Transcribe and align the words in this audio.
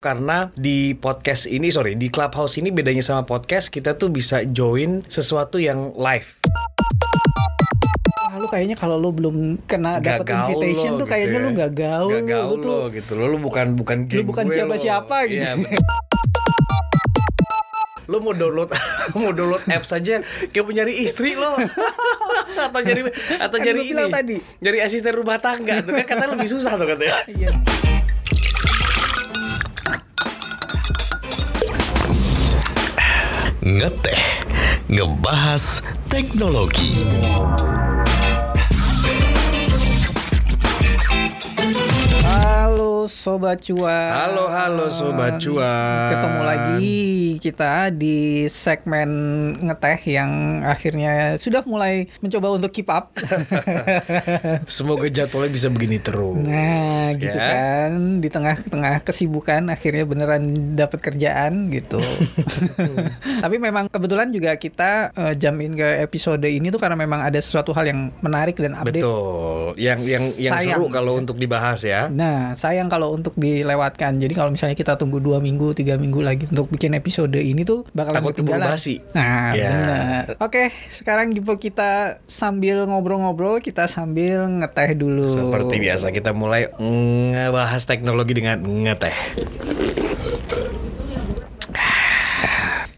Karena 0.00 0.48
di 0.56 0.96
podcast 0.96 1.44
ini, 1.44 1.68
sorry, 1.68 1.92
di 1.92 2.08
Clubhouse 2.08 2.56
ini 2.56 2.72
bedanya 2.72 3.04
sama 3.04 3.20
podcast, 3.20 3.68
kita 3.68 4.00
tuh 4.00 4.08
bisa 4.08 4.48
join 4.48 5.04
sesuatu 5.04 5.60
yang 5.60 5.92
live. 5.92 6.40
Ah, 8.24 8.40
lu 8.40 8.48
kayaknya 8.48 8.80
kalau 8.80 8.96
lu 8.96 9.12
belum 9.12 9.60
kena 9.68 10.00
dapat 10.00 10.24
invitation 10.24 10.96
lo 10.96 11.04
tuh 11.04 11.04
gitu 11.04 11.12
kayaknya 11.12 11.36
ya. 11.36 11.44
lu 11.44 11.50
gak 11.52 11.72
gaul, 11.76 12.08
Gak 12.08 12.24
gaul 12.24 12.48
lu 12.48 12.54
tuh 12.56 12.72
lo 12.72 12.88
gitu 12.88 13.12
lo, 13.12 13.24
lu 13.28 13.36
bukan 13.38 13.76
bukan 13.76 14.08
geng 14.08 14.24
bukan 14.24 14.48
gue 14.48 14.56
lo. 14.56 14.56
siapa-siapa 14.72 15.16
gitu. 15.28 15.44
Iya, 15.44 15.52
bener. 15.60 15.80
lo 18.08 18.16
mau 18.18 18.32
download 18.32 18.72
mau 19.20 19.30
download 19.30 19.62
apps 19.68 19.92
aja 19.92 20.24
kayak 20.48 20.64
mau 20.64 20.72
nyari 20.72 20.96
istri 20.98 21.36
lo 21.36 21.60
atau 22.72 22.80
nyari 22.80 23.04
atau 23.36 23.52
Kan 23.52 23.64
nyari 23.68 23.80
ini 23.84 24.04
tadi. 24.08 24.36
nyari 24.64 24.78
asisten 24.80 25.12
rumah 25.12 25.36
tangga 25.36 25.84
tuh 25.84 25.92
kan 25.92 26.08
katanya 26.08 26.32
lebih 26.32 26.48
susah 26.48 26.80
tuh 26.80 26.88
katanya 26.88 27.20
Ngeteh 33.60 34.24
Ngebahas 34.88 35.84
teknologi 36.08 37.04
sobat 43.04 43.62
cuan. 43.62 44.10
Halo, 44.10 44.44
halo, 44.46 44.88
Sobat 44.88 45.38
Cuan. 45.38 46.10
Ketemu 46.10 46.40
lagi 46.42 46.98
kita 47.38 47.88
di 47.88 48.18
segmen 48.46 49.08
ngeteh 49.56 50.00
yang 50.04 50.30
akhirnya 50.60 51.12
sudah 51.36 51.62
mulai 51.62 52.10
mencoba 52.18 52.52
untuk 52.52 52.68
keep 52.70 52.88
up. 52.88 53.14
semoga 54.68 55.06
jadwalnya 55.06 55.50
bisa 55.50 55.68
begini 55.68 55.96
terus 55.96 56.42
Nah, 56.42 57.10
Ya. 57.10 57.16
gitu 57.16 57.38
kan 57.38 57.90
di 58.18 58.28
tengah-tengah 58.28 59.00
kesibukan 59.00 59.66
akhirnya 59.68 60.04
beneran 60.04 60.42
dapat 60.74 61.00
kerjaan 61.00 61.70
gitu. 61.70 61.98
Tapi 63.44 63.56
memang 63.56 63.86
kebetulan 63.86 64.28
juga 64.28 64.54
kita 64.54 65.10
eh, 65.12 65.34
jamin 65.34 65.74
ke 65.74 65.88
episode 66.00 66.42
ini 66.42 66.68
tuh 66.68 66.78
karena 66.78 66.94
memang 66.94 67.22
ada 67.22 67.38
sesuatu 67.38 67.70
hal 67.70 67.86
yang 67.86 68.00
menarik 68.20 68.56
dan 68.56 68.74
update. 68.74 69.00
betul 69.00 69.72
yang 69.76 69.98
yang 70.02 70.24
yang 70.36 70.54
Sayang. 70.54 70.76
seru 70.76 70.86
kalau 70.88 71.14
untuk 71.14 71.36
dibahas 71.36 71.80
ya 71.80 72.10
Nah, 72.10 72.52
sayang 72.52 72.89
kalau 72.90 73.14
untuk 73.14 73.32
dilewatkan. 73.34 74.18
Jadi 74.18 74.34
kalau 74.34 74.50
misalnya 74.50 74.74
kita 74.74 74.98
tunggu 74.98 75.16
dua 75.16 75.38
minggu, 75.38 75.72
tiga 75.72 75.94
minggu 75.94 76.20
lagi 76.20 76.44
untuk 76.44 76.68
bikin 76.68 76.92
episode 76.92 77.32
ini 77.32 77.62
tuh 77.62 77.86
bakalan 77.90 78.18
Takut 78.18 78.34
ketinggalan. 78.34 78.66
basi. 78.68 78.98
Nah, 79.14 79.54
Ya. 79.54 79.70
benar. 79.70 80.24
Oke, 80.38 80.68
sekarang 80.90 81.30
Gipo 81.30 81.54
kita 81.56 82.18
sambil 82.26 82.82
ngobrol-ngobrol, 82.84 83.62
kita 83.62 83.86
sambil 83.86 84.50
ngeteh 84.50 84.92
dulu. 84.92 85.30
Seperti 85.30 85.78
biasa 85.78 86.10
kita 86.10 86.34
mulai 86.34 86.66
ngebahas 86.76 87.86
teknologi 87.86 88.34
dengan 88.34 88.58
ngeteh. 88.60 89.16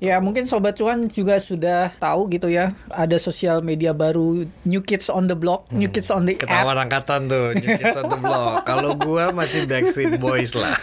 Ya 0.03 0.19
mungkin 0.19 0.51
Sobat 0.51 0.75
Cuan 0.75 1.07
juga 1.07 1.39
sudah 1.39 1.95
tahu 2.03 2.27
gitu 2.27 2.51
ya 2.51 2.75
Ada 2.91 3.23
sosial 3.23 3.63
media 3.63 3.95
baru 3.95 4.43
New 4.67 4.83
Kids 4.83 5.07
on 5.07 5.31
the 5.31 5.39
Block 5.39 5.71
New 5.71 5.87
Kids 5.87 6.11
on 6.11 6.27
the 6.27 6.35
App 6.35 6.43
Ketahuan 6.43 6.75
angkatan 6.75 7.31
tuh, 7.31 7.55
New 7.55 7.71
Kids 7.79 7.95
on 7.95 8.11
the 8.11 8.19
Block. 8.19 8.65
Kalau 8.69 8.99
gua 8.99 9.31
masih 9.31 9.63
Backstreet 9.63 10.19
Boys 10.19 10.59
lah. 10.59 10.75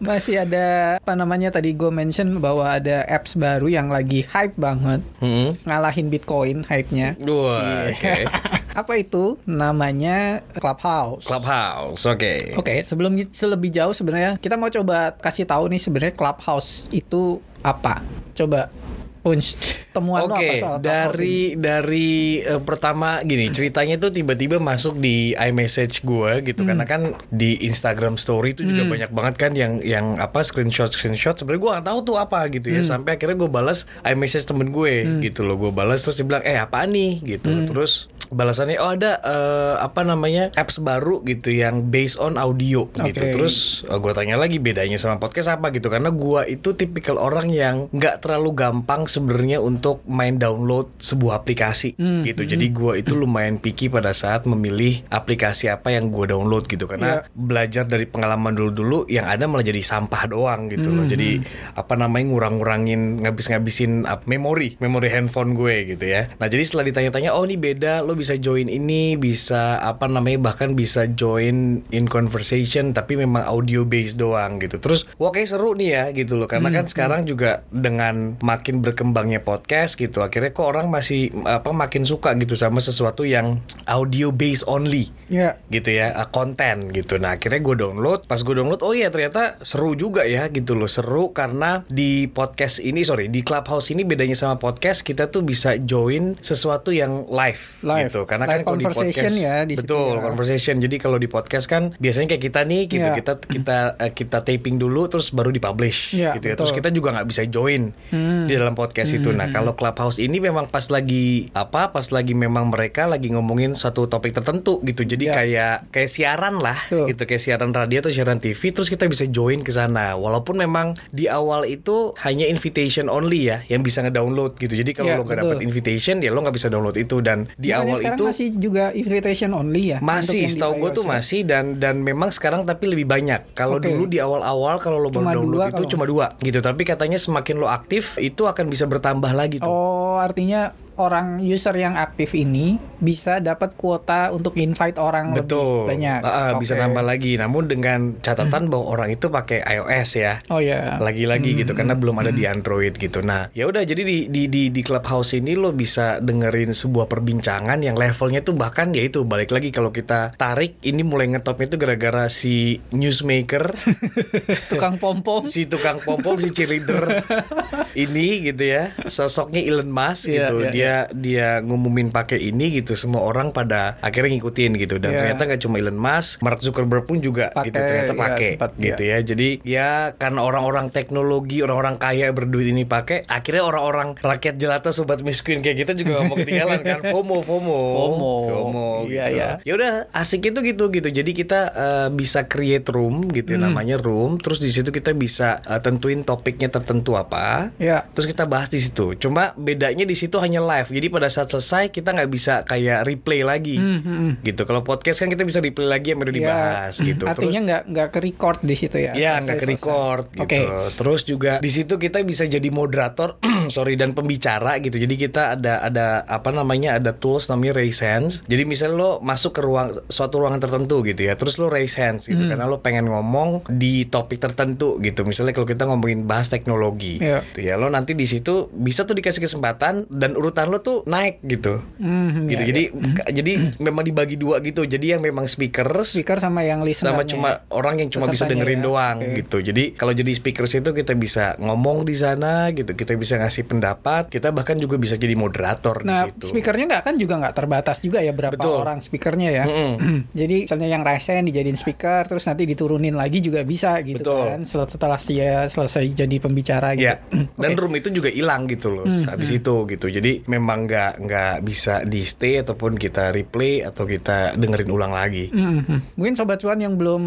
Masih 0.00 0.44
ada 0.44 0.98
apa 1.00 1.16
namanya 1.16 1.48
tadi 1.48 1.72
gue 1.72 1.88
mention 1.88 2.42
bahwa 2.44 2.68
ada 2.76 3.08
apps 3.08 3.32
baru 3.32 3.72
yang 3.72 3.88
lagi 3.88 4.28
hype 4.28 4.56
banget 4.60 5.00
Hmm. 5.22 5.56
Ngalahin 5.64 6.12
Bitcoin 6.12 6.68
hype-nya 6.68 7.16
Wah, 7.24 7.88
oke. 7.88 8.14
Apa 8.80 9.02
itu? 9.02 9.34
Namanya 9.44 10.44
Clubhouse 10.56 11.24
Clubhouse, 11.26 12.04
oke. 12.06 12.54
Oke, 12.54 12.84
sebelum 12.84 13.16
selebih 13.32 13.70
jauh 13.72 13.94
sebenarnya 13.96 14.36
kita 14.36 14.54
mau 14.54 14.68
coba 14.68 15.16
kasih 15.16 15.48
tahu 15.48 15.70
nih 15.70 15.80
sebenarnya 15.80 16.14
Clubhouse 16.14 16.49
itu 16.90 17.38
apa? 17.62 18.00
Coba 18.34 18.72
Punch. 19.20 19.52
Temuan 19.90 20.24
Oke, 20.24 20.32
apa 20.32 20.52
soal 20.54 20.76
Clubhouse 20.76 20.80
ini? 20.80 20.82
dari 20.82 21.36
dari 21.54 22.10
eh, 22.40 22.58
pertama 22.58 23.20
gini 23.20 23.48
ceritanya 23.48 23.96
tuh 23.96 24.10
tiba-tiba 24.10 24.56
masuk 24.56 24.96
di 24.96 25.32
iMessage 25.32 26.00
gue 26.00 26.40
gitu. 26.42 26.60
Hmm. 26.60 26.68
karena 26.70 26.84
kan 26.84 27.02
di 27.28 27.60
Instagram 27.60 28.14
Story 28.14 28.52
itu 28.52 28.64
juga 28.64 28.86
banyak 28.86 29.10
banget 29.10 29.34
kan 29.36 29.52
yang 29.52 29.78
yang 29.80 30.16
apa 30.16 30.40
screenshot 30.40 30.88
screenshot. 30.88 31.34
Sebenarnya 31.34 31.60
gue 31.60 31.70
nggak 31.72 31.86
tahu 31.86 31.98
tuh 32.02 32.16
apa 32.16 32.48
gitu 32.48 32.66
Hmm. 32.66 32.76
ya 32.76 32.82
sampai 32.82 33.10
akhirnya 33.14 33.36
gue 33.36 33.50
balas 33.50 33.78
iMessage 34.02 34.44
temen 34.44 34.70
gue 34.70 34.92
gitu 35.20 35.42
loh. 35.42 35.56
Gue 35.56 35.70
balas 35.70 36.00
terus 36.00 36.16
dia 36.16 36.24
bilang 36.24 36.42
eh 36.42 36.56
apa 36.56 36.82
nih? 36.82 37.20
gitu. 37.22 37.50
Hmm. 37.50 37.66
terus 37.66 38.06
balasannya 38.28 38.78
oh 38.78 38.94
ada 38.94 39.18
eh, 39.18 39.74
apa 39.76 40.00
namanya 40.00 40.54
apps 40.54 40.78
baru 40.78 41.18
gitu 41.24 41.50
yang 41.50 41.90
based 41.90 42.16
on 42.16 42.38
audio. 42.38 42.86
Gitu. 42.94 43.18
Oke. 43.18 43.34
terus 43.34 43.54
gue 43.82 44.12
tanya 44.12 44.38
lagi 44.38 44.56
bedanya 44.56 44.96
sama 44.96 45.18
podcast 45.18 45.50
apa? 45.50 45.68
Gitu. 45.68 45.86
Karena 45.86 46.08
gue 46.08 46.40
itu 46.48 46.72
tipikal 46.72 47.18
orang 47.18 47.50
yang 47.50 47.90
nggak 47.90 48.22
terlalu 48.22 48.54
gampang 48.54 49.09
sebenarnya 49.10 49.58
untuk 49.58 50.06
main 50.06 50.38
download 50.38 50.94
sebuah 51.02 51.42
aplikasi 51.42 51.98
Hmm, 51.98 52.22
gitu. 52.22 52.46
jadi 52.46 52.66
gue 52.70 52.92
itu 53.02 53.18
lumayan 53.18 53.58
picky 53.58 53.90
pada 53.90 54.14
saat 54.14 54.46
memilih 54.46 55.02
aplikasi 55.10 55.66
apa 55.66 55.90
yang 55.90 56.14
gue 56.14 56.30
download 56.30 56.70
gitu. 56.70 56.86
Karena 56.86 57.26
belajar 57.34 57.84
dari 57.84 58.06
pengalaman 58.06 58.54
dulu-dulu 58.54 59.10
yang 59.10 59.26
ada 59.26 59.50
malah 59.50 59.66
jadi 59.66 59.82
sampah 59.82 60.30
doang 60.30 60.70
gitu 60.70 60.88
loh. 60.94 61.04
Hmm, 61.04 61.12
jadi 61.12 61.42
apa 61.74 61.98
namanya 61.98 62.30
ngurang-ngurangin 62.30 63.26
ngabis-ngabisin 63.26 64.06
memori 64.28 64.76
memori 64.78 65.08
handphone 65.10 65.56
gue 65.56 65.96
gitu 65.96 66.04
ya. 66.06 66.30
Nah 66.38 66.46
jadi 66.46 66.62
setelah 66.62 66.84
ditanya-tanya 66.86 67.34
oh 67.34 67.42
ini 67.42 67.56
beda 67.56 68.04
lo 68.04 68.14
bisa 68.14 68.36
join 68.36 68.68
ini 68.68 69.16
bisa 69.16 69.80
apa 69.80 70.06
namanya 70.06 70.52
bahkan 70.52 70.76
bisa 70.76 71.08
join 71.10 71.82
in 71.90 72.04
conversation 72.06 72.92
tapi 72.92 73.16
memang 73.16 73.42
audio 73.42 73.82
based 73.82 74.20
doang 74.20 74.60
gitu. 74.60 74.78
Terus 74.78 75.08
wah 75.16 75.32
kayak 75.32 75.50
seru 75.50 75.74
nih 75.74 75.88
ya 75.90 76.04
gitu 76.14 76.36
loh. 76.36 76.46
Karena 76.46 76.68
kan 76.70 76.86
sekarang 76.86 77.24
juga 77.24 77.64
dengan 77.72 78.36
makin 78.44 78.84
berkembangnya 79.00 79.40
podcast 79.40 79.96
gitu 79.96 80.20
akhirnya 80.20 80.52
kok 80.52 80.68
orang 80.68 80.92
masih 80.92 81.32
apa 81.48 81.72
makin 81.72 82.04
suka 82.04 82.36
gitu 82.36 82.52
sama 82.52 82.84
sesuatu 82.84 83.24
yang 83.24 83.56
audio 83.88 84.28
based 84.28 84.68
only 84.68 85.08
Ya, 85.30 85.62
gitu 85.70 85.94
ya 85.94 86.10
uh, 86.12 86.26
konten 86.26 86.90
gitu 86.90 87.16
nah 87.16 87.38
akhirnya 87.38 87.62
gue 87.62 87.76
download 87.78 88.26
pas 88.26 88.36
gue 88.36 88.50
download 88.50 88.82
oh 88.82 88.90
iya 88.90 89.08
ternyata 89.08 89.56
seru 89.62 89.94
juga 89.94 90.26
ya 90.26 90.50
gitu 90.50 90.74
loh 90.74 90.84
seru 90.84 91.30
karena 91.30 91.86
di 91.86 92.26
podcast 92.26 92.76
ini 92.76 93.00
sorry 93.00 93.30
di 93.30 93.40
clubhouse 93.40 93.88
ini 93.88 94.02
bedanya 94.02 94.34
sama 94.34 94.58
podcast 94.58 95.00
kita 95.00 95.30
tuh 95.30 95.40
bisa 95.40 95.78
join 95.78 96.34
sesuatu 96.36 96.90
yang 96.90 97.30
live, 97.30 97.62
Live. 97.80 98.10
gitu 98.10 98.26
karena 98.26 98.44
Live 98.44 98.52
kan 98.52 98.60
kalau 98.66 98.76
di 98.76 98.86
podcast 98.90 99.34
ya 99.38 99.62
di 99.62 99.78
betul 99.78 100.18
ya. 100.18 100.22
conversation 100.26 100.74
jadi 100.76 100.96
kalau 100.98 101.16
di 101.16 101.30
podcast 101.30 101.64
kan 101.64 101.94
biasanya 101.96 102.26
kayak 102.28 102.44
kita 102.44 102.60
nih 102.66 102.82
gitu 102.84 102.98
Iya. 103.00 103.14
kita 103.16 103.32
kita 103.40 103.78
uh, 103.96 104.10
kita 104.10 104.38
taping 104.42 104.76
dulu 104.76 105.06
terus 105.06 105.30
baru 105.30 105.48
dipublish 105.48 106.10
Iya, 106.12 106.34
gitu 106.36 106.46
ya 106.48 106.54
terus 106.58 106.74
kita 106.74 106.90
juga 106.90 107.14
nggak 107.14 107.28
bisa 107.30 107.46
join 107.46 107.94
Hmm. 108.10 108.44
di 108.44 108.58
dalam 108.58 108.74
podcast 108.74 108.89
itu 108.92 109.30
nah 109.30 109.48
kalau 109.48 109.72
clubhouse 109.72 110.16
ini 110.16 110.38
memang 110.38 110.66
pas 110.66 110.86
lagi 110.86 111.48
apa 111.52 111.88
pas 111.88 112.06
lagi 112.08 112.32
memang 112.32 112.68
mereka 112.68 113.06
lagi 113.06 113.28
ngomongin 113.28 113.72
satu 113.72 114.06
topik 114.06 114.32
tertentu 114.32 114.78
gitu 114.82 115.02
jadi 115.02 115.22
Ya. 115.22 115.34
kayak 115.34 115.76
kayak 115.90 116.10
siaran 116.10 116.54
lah 116.58 116.78
Tuh. 116.86 117.04
gitu 117.06 117.22
kayak 117.22 117.38
siaran 117.38 117.70
radio 117.70 118.00
atau 118.00 118.10
siaran 118.10 118.36
TV 118.36 118.70
terus 118.70 118.88
kita 118.88 119.04
bisa 119.04 119.24
join 119.24 119.60
ke 119.60 119.70
sana 119.70 120.14
walaupun 120.14 120.56
memang 120.56 120.92
di 121.08 121.26
awal 121.26 121.62
itu 121.62 122.16
hanya 122.18 122.44
invitation 122.44 123.06
only 123.06 123.46
ya 123.46 123.62
yang 123.66 123.80
bisa 123.80 124.00
ngedownload 124.00 124.56
gitu 124.56 124.74
jadi 124.74 124.90
kalau 124.90 125.08
Ya, 125.08 125.14
lo 125.14 125.22
nggak 125.22 125.36
betul. 125.36 125.50
dapat 125.50 125.62
invitation 125.62 126.16
ya 126.18 126.30
lo 126.30 126.40
nggak 126.40 126.54
bisa 126.54 126.66
download 126.66 126.96
itu 126.96 127.20
dan 127.20 127.50
di 127.54 127.68
Bukannya 127.68 127.92
awal 127.92 127.98
itu 128.08 128.24
masih 128.24 128.48
juga 128.54 128.84
invitation 128.90 129.50
only 129.50 129.82
ya? 129.88 129.98
masih, 130.00 130.46
setahu 130.46 130.72
gue 130.78 130.90
tuh 130.92 131.04
ya? 131.04 131.10
masih 131.12 131.40
dan 131.42 131.64
dan 131.76 132.00
memang 132.00 132.30
sekarang 132.30 132.62
tapi 132.62 132.86
lebih 132.86 133.04
banyak. 133.04 133.52
Kalau 133.52 133.76
Oke. 133.76 133.86
dulu 133.86 134.06
di 134.06 134.18
awal-awal 134.18 134.78
kalau 134.78 134.96
lo 134.96 135.10
baru 135.10 135.42
download 135.42 135.52
dua 135.52 135.64
itu 135.66 135.74
kalau- 135.76 135.90
cuma 135.90 136.04
dua 136.04 136.26
gitu. 136.40 136.58
Tapi 136.58 136.82
katanya 136.82 137.16
semakin 137.16 137.56
lo 137.56 137.68
aktif 137.68 138.16
itu 138.16 138.42
akan 138.42 138.66
bisa 138.66 138.79
bertambah 138.86 139.32
lagi 139.32 139.58
tuh. 139.60 139.68
Oh, 139.68 140.16
artinya 140.20 140.72
orang 141.00 141.40
user 141.40 141.72
yang 141.72 141.96
aktif 141.96 142.36
ini 142.36 142.76
bisa 143.00 143.40
dapat 143.40 143.72
kuota 143.80 144.28
untuk 144.28 144.60
invite 144.60 145.00
orang 145.00 145.32
Betul. 145.32 145.88
lebih 145.88 145.96
banyak. 145.96 146.20
Ah, 146.20 146.30
ah, 146.30 146.50
Bisa 146.60 146.76
nambah 146.76 147.00
lagi. 147.00 147.40
Namun 147.40 147.72
dengan 147.72 148.20
catatan 148.20 148.68
bahwa 148.68 148.92
orang 148.92 149.08
itu 149.16 149.32
pakai 149.32 149.64
iOS 149.64 150.10
ya. 150.20 150.34
Oh 150.52 150.60
ya. 150.60 151.00
Lagi-lagi 151.00 151.56
gitu 151.56 151.72
karena 151.72 151.96
belum 151.96 152.20
ada 152.20 152.28
di 152.28 152.44
Android 152.44 152.92
gitu. 152.94 153.24
Nah, 153.24 153.48
ya 153.56 153.64
udah 153.64 153.80
jadi 153.82 154.04
di 154.04 154.28
di 154.28 154.52
di 154.52 154.68
di 154.68 154.80
Clubhouse 154.84 155.32
ini 155.32 155.56
lo 155.56 155.72
bisa 155.72 156.20
dengerin 156.20 156.76
sebuah 156.76 157.08
perbincangan 157.08 157.80
yang 157.80 157.96
levelnya 157.96 158.44
tuh 158.44 158.52
bahkan 158.52 158.92
ya 158.92 159.00
itu 159.00 159.24
balik 159.24 159.50
lagi 159.50 159.72
kalau 159.72 159.88
kita 159.90 160.36
tarik 160.36 160.76
ini 160.84 161.00
mulai 161.00 161.32
ngetopnya 161.32 161.72
itu 161.72 161.78
gara-gara 161.80 162.28
si 162.28 162.78
newsmaker 162.92 163.72
Tukang 164.70 165.00
pom 165.00 165.24
pom. 165.24 165.42
si 165.46 165.64
tukang 165.64 166.02
pom 166.02 166.20
pom 166.20 166.36
si 166.36 166.52
cheerleader 166.52 167.24
ini 168.04 168.44
gitu 168.50 168.62
ya 168.66 168.92
sosoknya 169.08 169.64
Elon 169.64 169.88
Musk 169.88 170.28
Iya, 170.30 170.46
gitu 170.46 170.56
iya, 170.62 170.70
dia 170.70 170.89
dia 170.90 171.30
dia 171.30 171.48
ngumumin 171.60 172.10
pakai 172.10 172.42
ini 172.42 172.74
gitu, 172.74 172.92
semua 172.92 173.22
orang 173.22 173.50
pada 173.50 173.94
akhirnya 174.00 174.34
ngikutin 174.34 174.74
gitu. 174.76 174.96
Dan 174.96 175.12
Iya. 175.12 175.18
ternyata 175.22 175.42
nggak 175.46 175.60
cuma 175.60 175.76
Elon 175.76 175.94
Musk, 175.94 176.40
Mark 176.40 176.58
Zuckerberg 176.58 177.04
pun 177.04 177.18
juga 177.18 177.48
Pakai, 177.50 177.66
gitu 177.66 177.78
ternyata 177.78 178.12
iya, 178.12 178.18
pakai 178.18 178.50
sempat, 178.54 178.70
gitu 178.76 179.02
ya. 179.02 179.18
Jadi 179.20 179.48
ya 179.62 179.88
karena 180.12 180.40
orang-orang 180.40 180.90
teknologi, 180.90 181.60
orang-orang 181.60 181.96
kaya 181.96 182.30
berduit 182.30 182.66
ini 182.66 182.82
pakai, 182.82 183.22
akhirnya 183.24 183.62
orang-orang 183.62 184.16
rakyat 184.16 184.56
jelata 184.56 184.90
sobat 184.90 185.20
miskin 185.20 185.60
kayak 185.60 185.78
kita 185.80 185.92
juga 185.94 186.24
mau 186.24 186.34
ketinggalan 186.40 186.80
kan. 186.80 186.98
FOMO, 187.04 187.38
FOMO. 187.40 187.78
FOMO. 187.78 188.32
FOMO 188.46 188.88
Iya, 189.04 189.24
gitu. 189.26 189.36
iya. 189.36 189.48
Ya 189.62 189.72
udah 189.74 189.92
asik 190.12 190.42
itu 190.46 190.58
gitu 190.62 190.84
gitu. 190.88 191.08
Jadi 191.08 191.30
kita 191.32 191.60
eh, 191.70 192.08
bisa 192.10 192.44
create 192.44 192.88
room 192.88 193.28
gitu 193.28 193.52
Hmm. 193.52 193.66
namanya 193.66 193.96
room. 193.96 194.38
Terus 194.38 194.56
di 194.56 194.70
situ 194.70 194.88
kita 194.88 195.12
bisa 195.12 195.60
eh, 195.62 195.80
tentuin 195.80 196.22
topiknya 196.22 196.70
tertentu 196.70 197.14
apa. 197.14 197.74
Ya. 197.76 198.06
Terus 198.08 198.24
kita 198.26 198.46
bahas 198.46 198.68
di 198.68 198.78
situ. 198.78 199.12
Cuma 199.16 199.52
bedanya 199.54 200.02
di 200.02 200.14
situ 200.14 200.38
hanya 200.38 200.60
live. 200.60 200.79
Jadi 200.86 201.06
pada 201.08 201.28
saat 201.28 201.48
selesai 201.48 201.90
kita 201.90 202.14
nggak 202.14 202.30
bisa 202.30 202.64
kayak 202.64 203.04
replay 203.04 203.42
lagi. 203.42 203.76
Hmm, 203.76 204.00
hmm. 204.00 204.32
Gitu. 204.40 204.62
Kalau 204.62 204.80
podcast 204.80 205.20
kan 205.20 205.28
kita 205.28 205.42
bisa 205.42 205.58
replay 205.58 205.84
lagi 205.84 206.14
yang 206.14 206.20
udah 206.20 206.32
dibahas 206.32 206.94
Ya, 206.96 207.12
gitu. 207.12 207.24
Artinya 207.26 207.60
nggak 207.60 207.82
nggak 207.88 208.08
ke 208.08 208.18
record 208.20 208.58
di 208.60 208.74
situ 208.74 208.96
ya? 208.96 209.12
Ya 209.12 209.36
nggak 209.38 209.58
ke 209.58 209.66
record 209.68 210.24
gitu. 210.30 210.44
Oke. 210.44 210.60
Terus 210.94 211.20
juga 211.24 211.52
di 211.58 211.68
situ 211.68 211.96
kita 211.96 212.20
bisa 212.22 212.44
jadi 212.44 212.68
moderator, 212.68 213.36
sorry 213.74 213.96
dan 213.96 214.12
pembicara 214.12 214.76
gitu. 214.78 214.96
Jadi 214.96 215.14
kita 215.16 215.56
ada 215.56 215.82
ada 215.82 216.06
apa 216.24 216.50
namanya 216.50 216.96
ada 216.96 217.10
tools 217.10 217.48
namanya 217.48 217.76
raise 217.76 218.00
hands. 218.00 218.44
Jadi 218.46 218.62
misalnya 218.62 218.96
lo 218.96 219.10
masuk 219.18 219.56
ke 219.56 219.62
ruang 219.62 219.96
suatu 220.06 220.38
ruangan 220.38 220.60
tertentu 220.60 221.00
gitu 221.02 221.24
ya. 221.24 221.34
Terus 221.34 221.56
lo 221.56 221.66
raise 221.66 221.96
hands 221.96 222.26
gitu 222.26 222.38
Hmm. 222.38 222.52
karena 222.52 222.68
lo 222.68 222.78
pengen 222.78 223.08
ngomong 223.08 223.64
di 223.66 224.04
topik 224.04 224.36
tertentu 224.36 225.00
gitu. 225.00 225.24
Misalnya 225.24 225.52
kalau 225.52 225.64
kita 225.64 225.84
ngomongin 225.84 226.24
bahas 226.24 226.48
teknologi, 226.48 227.16
Iya. 227.16 227.40
gitu 227.46 227.60
ya 227.62 227.74
lo 227.74 227.88
nanti 227.88 228.12
di 228.12 228.24
situ 228.24 228.68
bisa 228.70 229.02
tuh 229.02 229.16
dikasih 229.16 229.40
kesempatan 229.40 230.04
dan 230.12 230.36
urutan 230.36 230.59
lo 230.64 230.78
tuh 230.78 231.04
naik 231.04 231.40
gitu. 231.42 231.80
Hmm, 231.96 232.44
gitu. 232.44 232.58
ya, 232.58 232.66
jadi 232.66 232.82
ya. 232.86 233.12
ka- 233.14 233.30
jadi 233.30 233.52
memang 233.76 234.02
dibagi 234.02 234.34
dua 234.34 234.58
gitu. 234.58 234.82
Jadi 234.82 235.06
yang 235.10 235.20
memang 235.20 235.44
speakers 235.44 236.12
speaker 236.12 236.36
sama 236.36 236.60
yang 236.60 236.80
listener 236.80 237.12
sama 237.12 237.22
cuma 237.22 237.50
orang 237.68 237.98
yang 237.98 238.08
cuma 238.08 238.26
bisa 238.26 238.44
dengerin 238.44 238.80
ya. 238.80 238.84
doang 238.84 239.16
Oke. 239.18 239.34
gitu. 239.38 239.56
Jadi 239.62 239.84
kalau 239.92 240.10
jadi 240.10 240.30
speakers 240.30 240.72
itu 240.74 240.90
kita 240.90 241.12
bisa 241.12 241.54
ngomong 241.56 242.02
di 242.02 242.14
sana 242.14 242.68
gitu, 242.70 242.92
kita 242.92 243.14
bisa 243.14 243.36
ngasih 243.36 243.64
pendapat, 243.64 244.28
kita 244.28 244.50
bahkan 244.50 244.74
juga 244.74 244.96
bisa 244.96 245.14
jadi 245.14 245.32
moderator 245.32 246.00
Nah, 246.00 246.26
di 246.26 246.34
situ. 246.34 246.46
speakernya 246.50 246.84
nggak 246.88 247.02
kan 247.02 247.14
juga 247.14 247.34
nggak 247.38 247.54
terbatas 247.54 248.00
juga 248.00 248.18
ya 248.18 248.32
berapa 248.32 248.56
Betul. 248.56 248.76
orang 248.78 248.98
speakernya 248.98 249.48
ya. 249.52 249.64
Mm-mm. 249.64 249.92
Jadi 250.40 250.64
misalnya 250.64 250.88
yang 250.88 251.02
resen 251.02 251.44
dijadiin 251.44 251.74
speaker, 251.74 252.24
terus 252.24 252.44
nanti 252.44 252.64
diturunin 252.64 253.12
lagi 253.12 253.38
juga 253.38 253.62
bisa 253.62 254.00
gitu 254.00 254.20
Betul. 254.20 254.42
kan. 254.46 254.60
Setelah, 254.64 254.88
setelah 254.88 255.18
dia 255.20 255.50
selesai 255.66 256.04
jadi 256.10 256.36
pembicara 256.36 256.92
gitu. 256.92 257.06
Ya, 257.06 257.22
dan 257.62 257.70
Oke. 257.70 257.78
room 257.78 257.94
itu 257.94 258.08
juga 258.10 258.28
hilang 258.28 258.66
gitu 258.66 258.90
loh 258.90 259.06
Hmm, 259.06 259.26
habis 259.26 259.50
itu 259.52 259.74
gitu. 259.86 260.06
Jadi 260.06 260.42
memang 260.50 260.90
nggak 260.90 261.12
nggak 261.22 261.54
bisa 261.62 262.02
di 262.02 262.26
stay 262.26 262.58
ataupun 262.58 262.98
kita 262.98 263.30
replay 263.30 263.86
atau 263.86 264.02
kita 264.02 264.58
dengerin 264.58 264.90
ulang 264.90 265.14
lagi. 265.14 265.46
Mhm. 265.48 266.18
Mungkin 266.18 266.34
sobat 266.34 266.58
cuan 266.58 266.82
yang 266.82 266.98
belum 266.98 267.22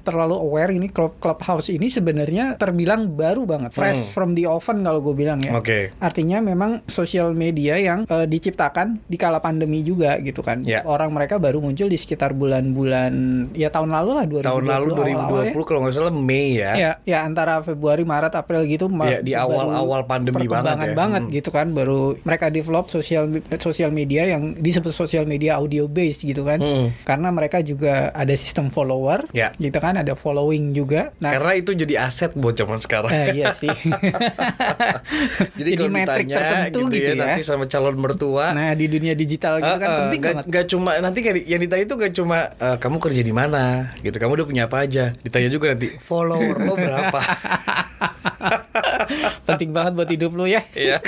terlalu 0.00 0.38
aware 0.38 0.70
ini 0.70 0.86
Club 0.88 1.18
Clubhouse 1.18 1.68
ini 1.68 1.90
sebenarnya 1.90 2.54
terbilang 2.54 3.10
baru 3.10 3.42
banget, 3.42 3.74
fresh 3.74 3.98
Hmm. 3.98 4.12
from 4.14 4.30
the 4.32 4.46
oven 4.46 4.86
kalau 4.86 5.02
gue 5.02 5.14
bilang 5.16 5.42
ya. 5.42 5.52
Oke. 5.52 5.90
Artinya 5.98 6.38
memang 6.38 6.86
sosial 6.86 7.34
media 7.34 7.74
yang 7.74 8.06
eh, 8.06 8.24
diciptakan 8.24 9.02
di 9.04 9.16
kala 9.18 9.42
pandemi 9.42 9.82
juga 9.82 10.20
gitu 10.22 10.40
kan. 10.40 10.62
Ya. 10.62 10.86
Orang 10.86 11.10
mereka 11.10 11.40
baru 11.40 11.58
muncul 11.58 11.88
di 11.88 11.98
sekitar 11.98 12.32
bulan-bulan 12.32 13.12
ya 13.54 13.72
tahun 13.72 13.90
lalu 13.90 14.10
lah 14.14 14.24
2020 14.28 14.44
Tahun 14.44 14.64
lalu 14.64 14.88
awal-awal 14.92 15.42
ya. 15.48 15.52
2020 15.56 15.66
kalau 15.66 15.80
nggak 15.82 15.94
salah 15.96 16.12
Mei 16.14 16.48
ya. 16.54 16.72
Ya, 16.76 16.90
ya 17.02 17.18
antara 17.24 17.64
Februari, 17.64 18.04
Maret, 18.04 18.34
April 18.36 18.62
gitu. 18.68 18.86
Ya, 19.02 19.18
di 19.18 19.32
awal-awal 19.32 20.04
pandemi 20.04 20.44
banget 20.46 20.76
ya. 20.78 20.94
Hmm. 20.94 21.32
gitu 21.32 21.48
kan. 21.50 21.72
Baru 21.72 22.20
mereka 22.22 22.52
develop 22.68 22.92
sosial 22.92 23.24
sosial 23.56 23.88
media 23.88 24.28
yang 24.28 24.52
disebut 24.54 24.92
sosial 24.92 25.24
media 25.24 25.56
audio 25.56 25.88
based 25.88 26.20
gitu 26.20 26.44
kan. 26.44 26.60
Hmm. 26.60 26.92
Karena 27.00 27.32
mereka 27.32 27.64
juga 27.64 28.12
ada 28.12 28.36
sistem 28.36 28.68
follower, 28.68 29.24
Ya. 29.32 29.56
gitu 29.56 29.80
kan, 29.80 29.96
ada 29.96 30.12
following 30.12 30.76
juga. 30.76 31.16
Nah, 31.16 31.32
Karena 31.32 31.56
itu 31.56 31.72
jadi 31.72 32.04
aset 32.04 32.36
buat 32.36 32.52
zaman 32.52 32.76
sekarang. 32.76 33.08
eh, 33.08 33.32
iya 33.34 33.56
sih. 33.56 33.72
Jadi, 35.58 35.70
kalau 35.74 35.88
metrik 35.88 36.26
ditanya 36.26 36.36
tertentu 36.36 36.80
gitu, 36.84 36.92
gitu 36.92 37.08
ya, 37.08 37.14
ya. 37.14 37.20
nanti 37.24 37.42
sama 37.42 37.64
calon 37.64 37.96
mertua. 37.96 38.52
Nah, 38.52 38.76
di 38.76 38.84
dunia 38.86 39.16
digital 39.16 39.58
gitu 39.58 39.74
kan 39.74 39.80
Ah, 39.80 39.88
ah, 39.88 39.98
penting 40.04 40.20
nggak- 40.20 40.36
banget. 40.36 40.50
nggak 40.52 40.64
cuma 40.68 40.90
nanti 41.00 41.18
yang 41.46 41.60
ditanya 41.62 41.82
itu 41.82 41.94
gak 41.96 42.12
cuma 42.12 42.38
eh, 42.52 42.76
kamu 42.76 42.96
kerja 42.98 43.22
di 43.22 43.32
mana 43.32 43.64
gitu 43.98 44.12
kamu 44.14 44.32
udah 44.34 44.46
punya 44.46 44.62
apa 44.66 44.84
aja 44.84 45.14
ditanya 45.16 45.48
juga 45.48 45.72
nanti 45.72 45.88
follower 45.98 46.56
lo 46.60 46.74
berapa 46.74 47.20
penting 49.44 49.70
banget 49.70 49.92
buat 49.94 50.08
hidup 50.08 50.32
lu 50.32 50.44
ya. 50.44 50.62
Iya. 50.72 50.98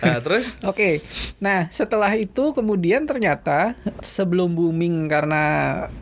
nah, 0.00 0.18
terus 0.20 0.56
Oke, 0.62 1.00
nah 1.38 1.68
setelah 1.68 2.12
itu 2.14 2.52
kemudian 2.52 3.04
ternyata 3.04 3.76
sebelum 4.00 4.52
booming 4.52 5.06
karena 5.06 5.42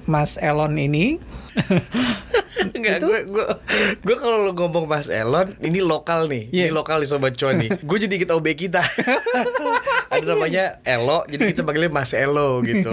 Mas 0.05 0.37
Elon 0.37 0.75
ini, 0.77 1.19
Enggak, 2.73 3.01
gue 3.01 3.19
gue 3.27 3.47
gue 4.03 4.17
kalau 4.17 4.53
ngomong 4.53 4.85
Mas 4.85 5.09
Elon, 5.09 5.51
ini 5.61 5.81
lokal 5.81 6.29
nih, 6.29 6.49
ini 6.49 6.69
Iya. 6.69 6.73
lokal 6.73 7.01
nih 7.01 7.09
sobat 7.09 7.35
cuan 7.35 7.59
nih. 7.59 7.71
Gue 7.83 7.99
jadi 7.99 8.15
kita 8.17 8.33
OB 8.33 8.47
kita. 8.67 8.83
Ada 10.13 10.25
namanya 10.29 10.65
Elo, 10.85 11.25
jadi 11.25 11.51
kita 11.51 11.65
panggilnya 11.65 11.89
Mas 11.89 12.13
Elo 12.13 12.61
gitu. 12.61 12.93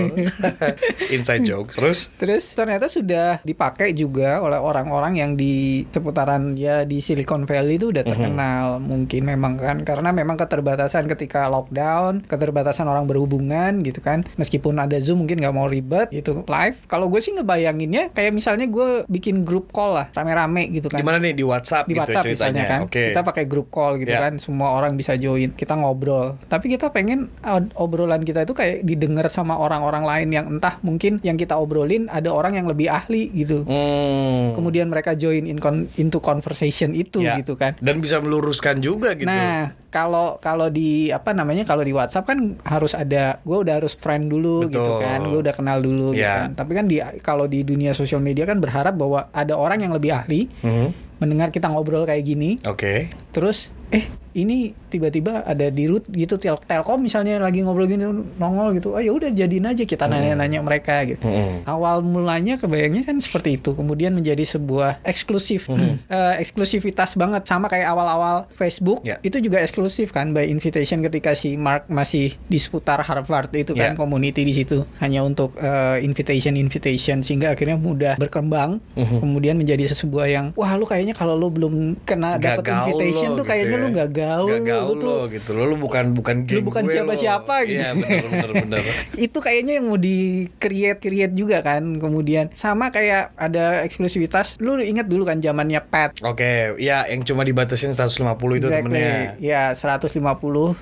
Inside 1.16 1.44
joke. 1.44 1.76
Terus 1.76 2.08
terus 2.16 2.44
ternyata 2.52 2.88
sudah 2.88 3.44
dipakai 3.44 3.92
juga 3.92 4.40
oleh 4.40 4.56
orang-orang 4.56 5.20
yang 5.20 5.32
di 5.36 5.84
seputaran 5.92 6.56
ya 6.60 6.84
di 6.84 7.00
Silicon 7.00 7.44
Valley 7.44 7.76
itu 7.76 7.90
udah 7.90 8.04
terkenal 8.04 8.66
mungkin 8.80 9.24
memang 9.24 9.56
kan 9.56 9.78
karena 9.82 10.12
memang 10.12 10.36
keterbatasan 10.36 11.08
ketika 11.08 11.48
lockdown, 11.48 12.26
keterbatasan 12.26 12.84
orang 12.84 13.06
berhubungan 13.06 13.80
gitu 13.80 14.00
kan. 14.00 14.28
Meskipun 14.36 14.76
ada 14.76 15.00
Zoom 15.00 15.24
mungkin 15.24 15.40
nggak 15.40 15.54
mau 15.54 15.66
ribet 15.66 16.12
gitu 16.12 16.44
live. 16.44 16.76
Kalau 16.86 17.08
gue 17.08 17.20
sih 17.20 17.32
ngebayanginnya 17.32 18.12
kayak 18.12 18.32
misalnya 18.32 18.68
gue 18.68 19.08
bikin 19.08 19.42
grup 19.42 19.70
call 19.70 19.96
lah 19.96 20.08
rame-rame 20.12 20.68
gitu 20.72 20.88
kan. 20.88 21.00
di 21.00 21.06
mana 21.06 21.18
nih 21.18 21.32
di 21.32 21.44
WhatsApp 21.44 21.86
di 21.86 21.94
gitu 21.94 22.02
WhatsApp 22.02 22.26
ceritanya. 22.26 22.36
misalnya 22.50 22.64
kan 22.66 22.82
Oke. 22.84 23.04
kita 23.10 23.22
pakai 23.24 23.44
grup 23.46 23.68
call 23.70 23.96
gitu 23.96 24.10
Ya. 24.10 24.20
kan 24.20 24.36
semua 24.36 24.74
orang 24.74 24.96
bisa 24.96 25.14
join 25.14 25.54
kita 25.54 25.74
ngobrol 25.74 26.36
tapi 26.46 26.68
kita 26.68 26.90
pengen 26.90 27.30
obrolan 27.76 28.20
kita 28.20 28.42
itu 28.42 28.52
kayak 28.52 28.82
didengar 28.82 29.30
sama 29.30 29.54
orang-orang 29.54 30.02
lain 30.02 30.30
yang 30.32 30.46
entah 30.50 30.82
mungkin 30.82 31.22
yang 31.22 31.36
kita 31.36 31.54
obrolin 31.54 32.10
ada 32.10 32.30
orang 32.30 32.56
yang 32.56 32.66
lebih 32.66 32.90
ahli 32.90 33.30
gitu 33.32 33.62
Hmm. 33.64 34.52
kemudian 34.54 34.88
mereka 34.88 35.14
join 35.14 35.46
in 35.46 35.56
con- 35.56 35.86
into 35.96 36.18
conversation 36.18 36.49
itu 36.52 37.20
Ya. 37.20 37.38
gitu 37.38 37.54
kan 37.54 37.76
Dan 37.78 38.00
bisa 38.00 38.18
meluruskan 38.18 38.80
juga 38.80 39.14
gitu. 39.14 39.26
Nah, 39.26 39.74
kalau 39.88 40.38
kalau 40.38 40.68
di 40.68 41.10
apa 41.10 41.32
namanya 41.32 41.64
kalau 41.64 41.82
di 41.82 41.92
WhatsApp 41.92 42.26
kan 42.26 42.40
harus 42.62 42.94
ada 42.94 43.42
gue 43.42 43.58
udah 43.58 43.78
harus 43.78 43.94
friend 43.94 44.28
dulu 44.28 44.66
gitu 44.66 44.80
Betul. 44.80 45.00
kan, 45.00 45.20
gue 45.26 45.40
udah 45.40 45.54
kenal 45.54 45.78
dulu 45.80 46.12
gitu 46.12 46.22
Ya. 46.22 46.46
kan. 46.46 46.56
Tapi 46.56 46.72
kan 46.74 46.86
di 46.86 46.98
kalau 47.20 47.46
di 47.46 47.62
dunia 47.62 47.92
sosial 47.92 48.20
media 48.20 48.44
kan 48.44 48.58
berharap 48.58 48.94
bahwa 48.94 49.28
ada 49.30 49.54
orang 49.54 49.82
yang 49.82 49.92
lebih 49.92 50.12
ahli 50.12 50.48
Mhm. 50.62 51.18
mendengar 51.18 51.50
kita 51.50 51.68
ngobrol 51.68 52.04
kayak 52.04 52.24
gini, 52.24 52.56
Oke. 52.64 53.12
terus 53.30 53.70
eh 53.90 54.08
ini 54.32 54.72
tiba-tiba 54.88 55.42
ada 55.42 55.70
di 55.70 55.86
root 55.86 56.06
gitu 56.08 56.36
tel 56.36 56.58
telkom 56.58 57.00
misalnya 57.00 57.38
lagi 57.38 57.62
ngobrol 57.62 57.86
gini 57.86 58.06
nongol 58.36 58.74
gitu 58.74 58.92
oh 58.92 59.00
ya 59.00 59.10
udah 59.10 59.30
jadiin 59.30 59.66
aja 59.66 59.84
kita 59.84 60.06
nanya-nanya 60.06 60.60
mereka 60.60 61.02
gitu 61.04 61.22
Mhm. 61.22 61.66
awal 61.66 62.02
mulanya 62.02 62.56
kebayangnya 62.56 63.04
kan 63.04 63.18
seperti 63.18 63.56
itu 63.56 63.72
kemudian 63.72 64.12
menjadi 64.12 64.42
sebuah 64.44 65.02
eksklusif 65.02 65.70
Eh, 65.70 66.36
eksklusivitas 66.40 67.14
banget 67.14 67.46
sama 67.46 67.66
kayak 67.66 67.88
awal-awal 67.88 68.50
Facebook 68.54 69.02
Ya. 69.02 69.22
itu 69.22 69.38
juga 69.38 69.60
eksklusif 69.60 70.10
kan 70.10 70.30
by 70.30 70.46
invitation 70.46 71.00
ketika 71.02 71.32
si 71.32 71.56
Mark 71.56 71.86
masih 71.88 72.34
di 72.44 72.58
seputar 72.58 73.00
Harvard 73.00 73.54
itu 73.54 73.72
kan 73.72 73.94
Ya. 73.94 73.96
community 73.96 74.42
di 74.42 74.54
situ 74.54 74.84
hanya 74.98 75.22
untuk 75.22 75.54
eh, 75.56 76.02
invitation 76.02 76.56
invitation 76.56 77.22
sehingga 77.22 77.54
akhirnya 77.54 77.78
mudah 77.78 78.14
berkembang 78.16 78.82
Mhm. 78.96 79.20
kemudian 79.20 79.56
menjadi 79.56 79.86
sesuatu 79.86 80.00
yang 80.22 80.50
wah 80.54 80.74
lu 80.74 80.84
kayaknya 80.84 81.14
kalau 81.14 81.36
lu 81.36 81.48
belum 81.48 81.74
kena 82.02 82.36
dapat 82.36 82.66
invitation 82.66 83.30
lo 83.30 83.36
tuh 83.36 83.44
gitu 83.44 83.44
kayaknya 83.46 83.76
ya. 83.76 83.82
lu 83.82 83.88
nggak 83.92 84.10
gaul, 84.20 84.48
Nggak 84.50 84.62
gaul 84.66 84.88
lu 84.90 84.94
tuh 84.98 85.10
lo 85.10 85.24
gitu 85.28 85.50
lo, 85.52 85.64
lu 85.64 85.76
bukan 85.76 86.06
bukan 86.12 86.36
geng 86.44 86.62
bukan 86.62 86.82
gue 86.82 86.90
lo. 86.90 86.96
siapa-siapa 86.96 87.56
gitu. 87.64 87.78
Iya 87.78 87.90
benar 87.94 88.26
benar 88.26 88.50
benar. 88.54 88.82
itu 89.26 89.38
kayaknya 89.38 89.74
yang 89.76 89.86
mau 89.86 89.98
di 89.98 90.18
create 90.56 91.00
create 91.00 91.34
juga 91.34 91.62
kan 91.62 91.98
kemudian 91.98 92.52
sama 92.54 92.90
kayak 92.90 93.32
ada 93.34 93.82
eksklusivitas 93.82 94.60
lu 94.60 94.78
ingat 94.78 95.06
dulu 95.06 95.24
kan 95.24 95.40
zamannya 95.40 95.80
pet 95.82 96.20
Oke, 96.22 96.76
ya 96.78 97.06
yang 97.06 97.24
cuma 97.24 97.42
dibatasin 97.42 97.92
150 97.92 98.20
itu 98.56 98.68
temennya. 98.68 99.36
ya 99.38 99.72
150 99.72 100.14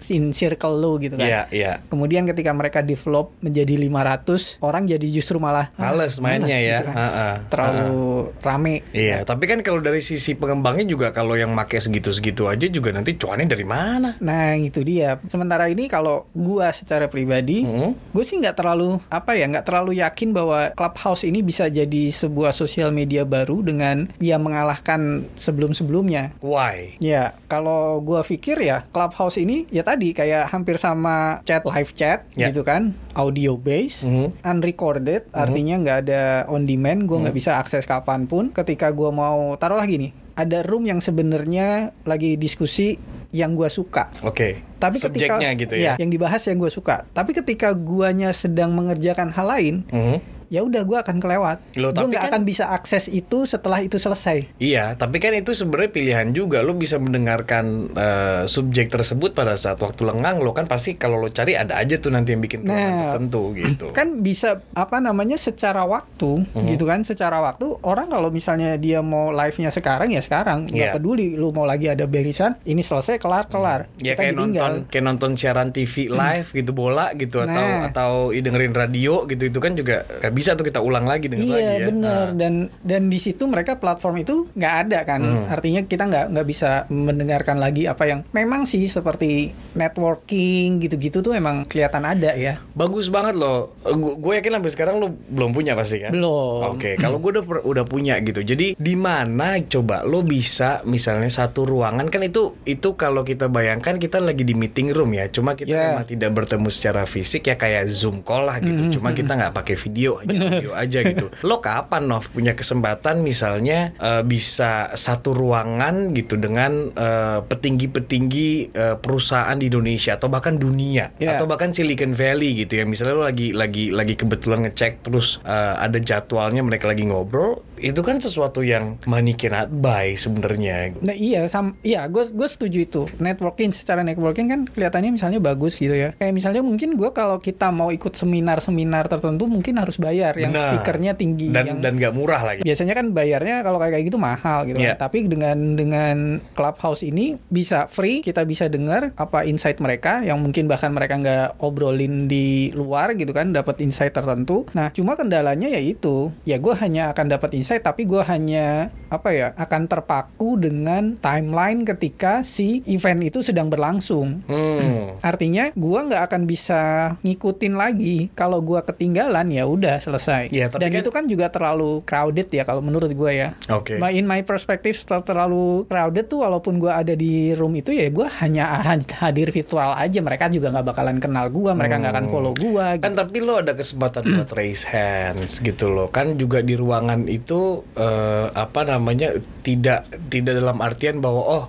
in 0.10 0.32
circle 0.32 0.76
lu 0.76 0.98
gitu 0.98 1.16
kan 1.16 1.26
Iya, 1.26 1.42
iya. 1.50 1.74
kemudian 1.86 2.26
ketika 2.26 2.52
mereka 2.52 2.80
develop 2.80 3.36
menjadi 3.40 3.76
500 3.78 4.58
orang 4.60 4.84
jadi 4.86 5.08
justru 5.08 5.38
malah 5.38 5.70
ah, 5.74 5.90
Males 5.90 6.18
mainnya 6.18 6.56
ya. 6.56 6.80
gitu 6.80 6.84
kan. 6.86 6.96
Ha-ha. 6.98 7.30
terlalu 7.48 8.04
rame 8.40 8.76
Iya, 8.90 9.22
tapi 9.24 9.46
kan 9.46 9.60
kalau 9.60 9.80
dari 9.80 10.00
sisi 10.00 10.34
pengembangnya 10.34 10.86
juga 10.86 11.10
kalau 11.10 11.34
yang 11.34 11.52
make 11.52 11.78
segitu-segitu 11.78 12.46
aja 12.46 12.66
juga 12.68 12.90
nanti 12.90 13.14
cuannya 13.28 13.44
dari 13.46 13.68
mana? 13.68 14.16
Nah 14.24 14.56
itu 14.56 14.80
dia. 14.82 15.20
Sementara 15.28 15.68
ini 15.68 15.92
kalau 15.92 16.32
gua 16.32 16.72
secara 16.72 17.12
pribadi, 17.12 17.68
Hmm? 17.68 17.92
gue 18.16 18.24
sih 18.24 18.40
nggak 18.40 18.56
terlalu 18.56 19.04
apa 19.12 19.36
ya 19.36 19.52
nggak 19.52 19.68
terlalu 19.68 20.00
yakin 20.00 20.32
bahwa 20.32 20.72
Clubhouse 20.72 21.28
ini 21.28 21.44
bisa 21.44 21.68
jadi 21.68 22.08
sebuah 22.08 22.56
sosial 22.56 22.96
media 22.96 23.28
baru 23.28 23.60
dengan 23.60 24.08
dia 24.16 24.40
mengalahkan 24.40 25.28
sebelum-sebelumnya. 25.36 26.40
Why? 26.40 26.96
Ya, 27.04 27.36
kalau 27.46 28.00
gua 28.00 28.24
pikir 28.24 28.56
ya 28.58 28.88
Clubhouse 28.90 29.36
ini 29.36 29.68
ya 29.68 29.84
tadi 29.84 30.16
kayak 30.16 30.48
hampir 30.48 30.80
sama 30.80 31.44
chat 31.44 31.68
live 31.68 31.92
chat 31.92 32.24
Ya. 32.34 32.48
gitu 32.48 32.64
kan, 32.64 32.96
audio 33.12 33.60
base, 33.60 34.08
Mhm. 34.08 34.40
unrecorded, 34.46 35.28
artinya 35.34 35.76
nggak 35.76 35.98
ada 36.06 36.24
on 36.48 36.64
demand, 36.64 37.04
gua 37.04 37.28
nggak 37.28 37.36
Mhm. 37.36 37.42
bisa 37.44 37.60
akses 37.60 37.84
kapan 37.84 38.24
pun. 38.24 38.54
Ketika 38.54 38.88
gua 38.90 39.10
mau 39.10 39.52
taruh 39.58 39.76
lagi 39.76 40.00
nih, 40.00 40.12
ada 40.38 40.62
room 40.62 40.86
yang 40.86 41.02
sebenarnya 41.02 41.98
lagi 42.06 42.38
diskusi 42.38 42.96
yang 43.34 43.52
gua 43.52 43.68
suka. 43.68 44.14
Oke. 44.22 44.62
Tapi 44.78 45.02
ketika 45.02 45.36
Subjeknya 45.36 45.50
gitu 45.58 45.74
ya. 45.74 45.94
yang 45.98 46.08
dibahas 46.08 46.46
yang 46.46 46.56
gue 46.56 46.70
suka. 46.70 47.10
Tapi 47.10 47.34
ketika 47.34 47.74
guanya 47.74 48.30
sedang 48.30 48.72
mengerjakan 48.72 49.34
hal 49.34 49.50
lain, 49.50 49.76
Mhm. 49.90 50.37
Ya 50.48 50.62
udah 50.62 50.82
gue 50.82 50.98
akan 50.98 51.18
kelewat. 51.18 51.58
Gue 51.74 51.92
tapi 51.92 52.08
nggak 52.10 52.22
kan- 52.22 52.32
akan 52.32 52.42
bisa 52.44 52.66
akses 52.70 53.08
itu 53.08 53.44
setelah 53.44 53.80
itu 53.80 53.96
selesai. 53.96 54.48
Iya, 54.58 54.94
tapi 54.94 55.18
kan 55.18 55.32
itu 55.32 55.52
sebenarnya 55.52 55.92
pilihan 55.92 56.28
juga. 56.32 56.60
Lo 56.60 56.72
bisa 56.72 56.98
mendengarkan 56.98 57.66
eh, 57.90 58.44
subjek 58.46 58.88
tersebut 58.88 59.32
pada 59.32 59.54
saat 59.54 59.78
waktu 59.78 60.04
lengang. 60.04 60.40
Lo 60.40 60.52
kan 60.52 60.66
pasti 60.66 60.96
kalau 60.96 61.18
lo 61.18 61.30
cari 61.30 61.54
ada 61.54 61.76
aja 61.76 61.96
tuh 61.96 62.10
nanti 62.10 62.32
yang 62.32 62.40
bikin 62.40 62.64
Nah, 62.64 63.12
tertentu 63.12 63.52
gitu. 63.54 63.92
Kan 63.92 64.22
bisa 64.22 64.64
apa 64.74 64.98
namanya 64.98 65.36
secara 65.36 65.84
waktu 65.84 66.46
Mhm. 66.48 66.68
gitu 66.70 66.86
kan? 66.86 67.02
Secara 67.02 67.40
waktu 67.40 67.68
orang 67.82 68.08
kalau 68.08 68.30
misalnya 68.30 68.76
dia 68.76 69.00
mau 69.00 69.30
live-nya 69.30 69.70
sekarang 69.70 70.10
ya 70.10 70.20
sekarang 70.20 70.66
nggak 70.66 70.90
Iya. 70.90 70.96
peduli 70.96 71.34
lu 71.34 71.50
mau 71.50 71.64
lagi 71.64 71.88
ada 71.88 72.06
barisan 72.06 72.56
ini 72.64 72.80
selesai 72.80 73.18
kelar 73.18 73.48
kelar. 73.48 73.92
Ya 73.98 74.14
Kita 74.14 74.22
kayak 74.22 74.34
ditinggal. 74.34 74.64
nonton 74.64 74.74
kayak 74.88 75.06
nonton 75.06 75.32
siaran 75.34 75.70
TV 75.70 76.08
live 76.08 76.48
gitu 76.52 76.72
bola 76.72 77.12
gitu 77.14 77.40
atau 77.40 77.50
Nah. 77.50 77.88
atau 77.88 78.12
i 78.30 78.40
dengerin 78.40 78.72
radio 78.72 79.26
gitu 79.26 79.44
itu 79.44 79.58
kan 79.58 79.74
juga 79.74 80.04
gak 80.18 80.34
bisa 80.38 80.54
tuh 80.54 80.62
kita 80.64 80.78
ulang 80.80 81.04
lagi 81.04 81.26
denger 81.26 81.50
lagi 81.50 81.58
Iya 81.58 81.74
ya. 81.74 81.88
bener 81.88 82.26
Nah. 82.28 82.38
dan 82.38 82.54
dan 82.80 83.02
di 83.08 83.18
situ 83.18 83.44
mereka 83.44 83.76
platform 83.76 84.16
itu 84.18 84.46
nggak 84.54 84.74
ada 84.84 85.00
kan 85.02 85.20
Hmm. 85.20 85.46
artinya 85.50 85.82
kita 85.82 86.06
nggak 86.06 86.26
nggak 86.30 86.48
bisa 86.48 86.70
mendengarkan 86.88 87.58
lagi 87.58 87.84
apa 87.84 88.06
yang 88.06 88.22
memang 88.30 88.64
sih 88.64 88.86
seperti 88.86 89.50
networking 89.74 90.78
gitu-gitu 90.78 91.20
tuh 91.20 91.34
emang 91.34 91.66
kelihatan 91.66 92.04
ada 92.04 92.32
ya 92.32 92.62
Bagus 92.72 93.10
banget 93.10 93.34
loh. 93.34 93.74
Gue 94.16 94.38
yakin 94.38 94.54
sampai 94.54 94.70
sekarang 94.70 94.96
lo 94.98 95.08
belum 95.10 95.50
punya 95.52 95.74
pasti 95.74 95.98
kan? 96.00 96.14
belum 96.14 96.70
Oke, 96.70 96.94
kalau 96.96 97.18
gue 97.18 97.34
udah 97.34 97.44
udah 97.64 97.86
punya 97.86 98.20
gitu. 98.20 98.40
Jadi 98.40 98.78
di 98.78 98.94
mana 98.94 99.58
coba 99.64 100.04
lo 100.04 100.22
bisa 100.22 100.84
misalnya 100.84 101.28
satu 101.28 101.66
ruangan 101.66 102.06
kan 102.08 102.22
itu 102.22 102.54
itu 102.64 102.94
kalau 102.94 103.24
kita 103.24 103.48
bayangkan 103.48 103.98
kita 103.98 104.20
lagi 104.20 104.44
di 104.44 104.54
meeting 104.54 104.92
room 104.92 105.12
ya. 105.12 105.26
Cuma 105.28 105.54
kita 105.54 105.66
Yeah. 105.68 105.90
memang 105.96 106.08
tidak 106.08 106.32
bertemu 106.34 106.68
secara 106.70 107.04
fisik 107.04 107.44
ya 107.44 107.56
kayak 107.56 107.88
zoom 107.88 108.22
call 108.22 108.46
lah 108.46 108.58
gitu. 108.60 108.98
Cuma 108.98 109.12
kita 109.12 109.34
nggak 109.34 109.54
pakai 109.54 109.76
video, 109.76 110.22
hanya 110.28 110.60
audio 110.60 110.74
aja 110.76 111.00
gitu. 111.04 111.28
Lo 111.48 111.64
kapan 111.64 112.08
Nov 112.08 112.30
punya 112.32 112.54
kesempatan 112.54 113.24
misalnya 113.24 113.96
eh, 113.98 114.24
bisa 114.24 114.94
satu 114.94 115.34
ruangan 115.34 116.12
gitu 116.14 116.36
dengan 116.38 116.92
eh, 116.94 117.40
petinggi-petinggi 117.42 118.50
eh, 118.76 118.96
perusahaan 119.00 119.56
di 119.56 119.72
Indonesia 119.72 120.16
atau 120.20 120.28
bahkan 120.28 120.56
dunia 120.60 121.10
Yeah. 121.18 121.40
atau 121.40 121.50
bahkan 121.50 121.74
Silicon 121.74 122.14
Valley 122.14 122.54
gitu 122.66 122.78
ya 122.78 122.86
misalnya 122.86 123.18
lo 123.18 123.24
lagi 123.26 123.50
lagi 123.50 123.90
lagi 123.90 124.14
kebetulan 124.14 124.66
ngecek 124.66 125.08
terus 125.08 125.42
uh, 125.46 125.80
ada 125.80 125.98
jadwalnya 125.98 126.62
mereka 126.62 126.86
lagi 126.90 127.08
ngobrol 127.10 127.64
itu 127.78 128.02
kan 128.02 128.18
sesuatu 128.18 128.66
yang 128.66 128.98
money 129.06 129.34
cannot 129.38 129.70
buy 129.70 130.14
sebenarnya 130.18 130.98
Nah 131.02 131.14
iya, 131.14 131.46
sam 131.46 131.78
iya, 131.86 132.10
gue 132.10 132.34
gue 132.34 132.48
setuju 132.50 132.80
itu. 132.84 133.02
Networking 133.22 133.70
secara 133.70 134.02
networking 134.02 134.48
kan 134.50 134.60
kelihatannya 134.66 135.14
misalnya 135.14 135.40
bagus 135.40 135.78
gitu 135.78 135.94
ya. 135.94 136.18
Kayak 136.18 136.34
misalnya 136.34 136.62
mungkin 136.66 136.98
gue 136.98 137.10
kalau 137.14 137.38
kita 137.38 137.70
mau 137.70 137.94
ikut 137.94 138.18
seminar-seminar 138.18 139.06
tertentu 139.08 139.46
mungkin 139.46 139.78
harus 139.78 140.02
bayar 140.02 140.17
yang 140.18 140.52
Nah, 140.52 140.74
speakernya 140.74 141.14
tinggi. 141.14 141.50
dan 141.50 141.64
yang, 141.66 141.80
dan 141.80 141.94
nggak 141.96 142.14
murah 142.14 142.42
lagi 142.42 142.62
biasanya 142.62 142.94
kan 142.94 143.12
bayarnya 143.12 143.62
kalau 143.62 143.78
kayak 143.78 144.02
gitu 144.04 144.18
mahal 144.18 144.66
gitu 144.66 144.78
Iya. 144.78 144.98
kan. 144.98 145.08
Tapi 145.08 145.18
dengan 145.28 145.58
dengan 145.76 146.18
Clubhouse 146.54 147.02
ini 147.02 147.38
bisa 147.48 147.86
free, 147.86 148.20
kita 148.20 148.42
bisa 148.44 148.66
dengar 148.68 149.14
apa 149.14 149.44
insight 149.44 149.78
mereka 149.78 150.22
yang 150.22 150.40
mungkin 150.40 150.66
bahkan 150.66 150.90
mereka 150.90 151.16
nggak 151.16 151.48
obrolin 151.60 152.26
di 152.26 152.72
luar 152.74 153.14
gitu 153.14 153.32
kan, 153.32 153.52
dapat 153.52 153.80
insight 153.80 154.12
tertentu. 154.12 154.66
Nah, 154.72 154.90
cuma 154.90 155.14
kendalanya 155.14 155.68
ya 155.68 155.78
itu, 155.78 156.34
ya 156.44 156.58
gue 156.58 156.74
hanya 156.76 157.12
akan 157.12 157.26
dapat 157.30 157.54
insight, 157.54 157.82
tapi 157.82 158.04
gue 158.04 158.22
hanya 158.24 158.90
apa 159.08 159.30
ya 159.32 159.48
akan 159.56 159.88
terpaku 159.88 160.58
dengan 160.58 161.16
timeline 161.18 161.84
ketika 161.84 162.42
si 162.42 162.84
event 162.86 163.24
itu 163.24 163.40
sedang 163.40 163.68
berlangsung. 163.68 164.44
hmm. 164.44 165.22
Artinya 165.22 165.72
gua 165.74 166.04
nggak 166.04 166.24
akan 166.28 166.42
bisa 166.44 166.82
ngikutin 167.22 167.74
lagi 167.74 168.30
kalau 168.34 168.60
gua 168.60 168.84
ketinggalan 168.84 169.48
ya 169.50 169.64
udah 169.64 170.00
selesai. 170.08 170.48
Tapi 170.48 170.80
Dan 170.80 170.90
kan- 170.90 171.00
itu 171.00 171.10
kan 171.10 171.24
juga 171.26 171.46
terlalu 171.48 172.00
crowded 172.02 172.48
ya 172.48 172.64
kalau 172.64 172.80
menurut 172.80 173.12
gua 173.12 173.30
ya. 173.30 173.50
oke 173.68 173.98
My- 173.98 174.14
In 174.14 174.24
my 174.24 174.42
perspective 174.42 174.96
ter- 174.98 175.22
terlalu 175.22 175.84
crowded 175.86 176.26
tuh 176.26 176.42
walaupun 176.42 176.78
gua 176.78 176.98
ada 176.98 177.12
di 177.12 177.52
room 177.52 177.76
itu 177.76 177.92
ya 177.92 178.08
gua 178.08 178.32
hanya 178.38 178.64
ha- 178.80 178.96
hadir 179.20 179.52
virtual 179.52 179.92
aja. 179.92 180.20
Mereka 180.20 180.48
juga 180.50 180.72
nggak 180.72 180.88
bakalan 180.88 181.18
kenal 181.18 181.50
gua, 181.50 181.72
mereka 181.74 182.00
nggak 182.00 182.14
akan 182.14 182.26
Hmm. 182.26 182.34
follow 182.34 182.54
gua. 182.54 182.88
kan 182.98 183.12
gitu. 183.12 183.20
tapi 183.20 183.38
lo 183.40 183.54
ada 183.58 183.74
kesempatan 183.74 184.24
buat 184.34 184.52
raise 184.52 184.84
hands 184.84 185.60
gitu 185.60 185.88
loh 185.88 186.08
kan 186.08 186.36
juga 186.36 186.60
di 186.60 186.74
ruangan 186.74 187.28
itu 187.28 187.58
eh, 187.94 188.48
apa 188.50 188.82
namanya 188.84 189.36
tidak 189.62 190.06
tidak 190.28 190.56
dalam 190.56 190.80
artian 190.80 191.20
bahwa 191.20 191.42
oh 191.42 191.64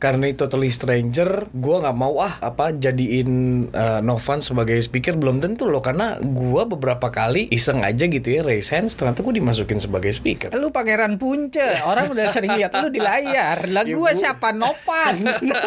karena 0.00 0.32
itu 0.32 0.40
totally 0.40 0.72
stranger, 0.72 1.46
gua 1.52 1.84
nggak 1.84 1.94
mau 1.94 2.16
ah 2.18 2.40
apa 2.40 2.72
jadiin 2.72 3.30
eh, 3.68 4.00
Novan 4.00 4.40
sebagai 4.40 4.80
speaker 4.80 5.14
belum 5.14 5.38
tentu 5.38 5.68
loh 5.68 5.84
karena 5.84 6.16
gua 6.18 6.64
beberapa 6.64 7.12
kali 7.12 7.52
iseng 7.52 7.84
aja 7.84 8.08
gitu 8.08 8.26
ya 8.26 8.40
raise 8.40 8.72
hands 8.72 8.96
ternyata 8.96 9.20
gua 9.20 9.36
dimasukin 9.36 9.76
sebagai 9.76 10.10
speaker. 10.10 10.48
Lu 10.56 10.72
pangeran 10.72 11.20
punce, 11.20 11.84
orang 11.84 12.08
udah 12.08 12.32
sering 12.32 12.56
lihat 12.56 12.72
lu 12.80 12.88
di 12.88 12.98
layar. 12.98 13.68
Lah 13.68 13.84
Ya, 13.84 13.96
Bu. 13.96 14.08
siapa 14.12 14.56
Novan? 14.56 15.20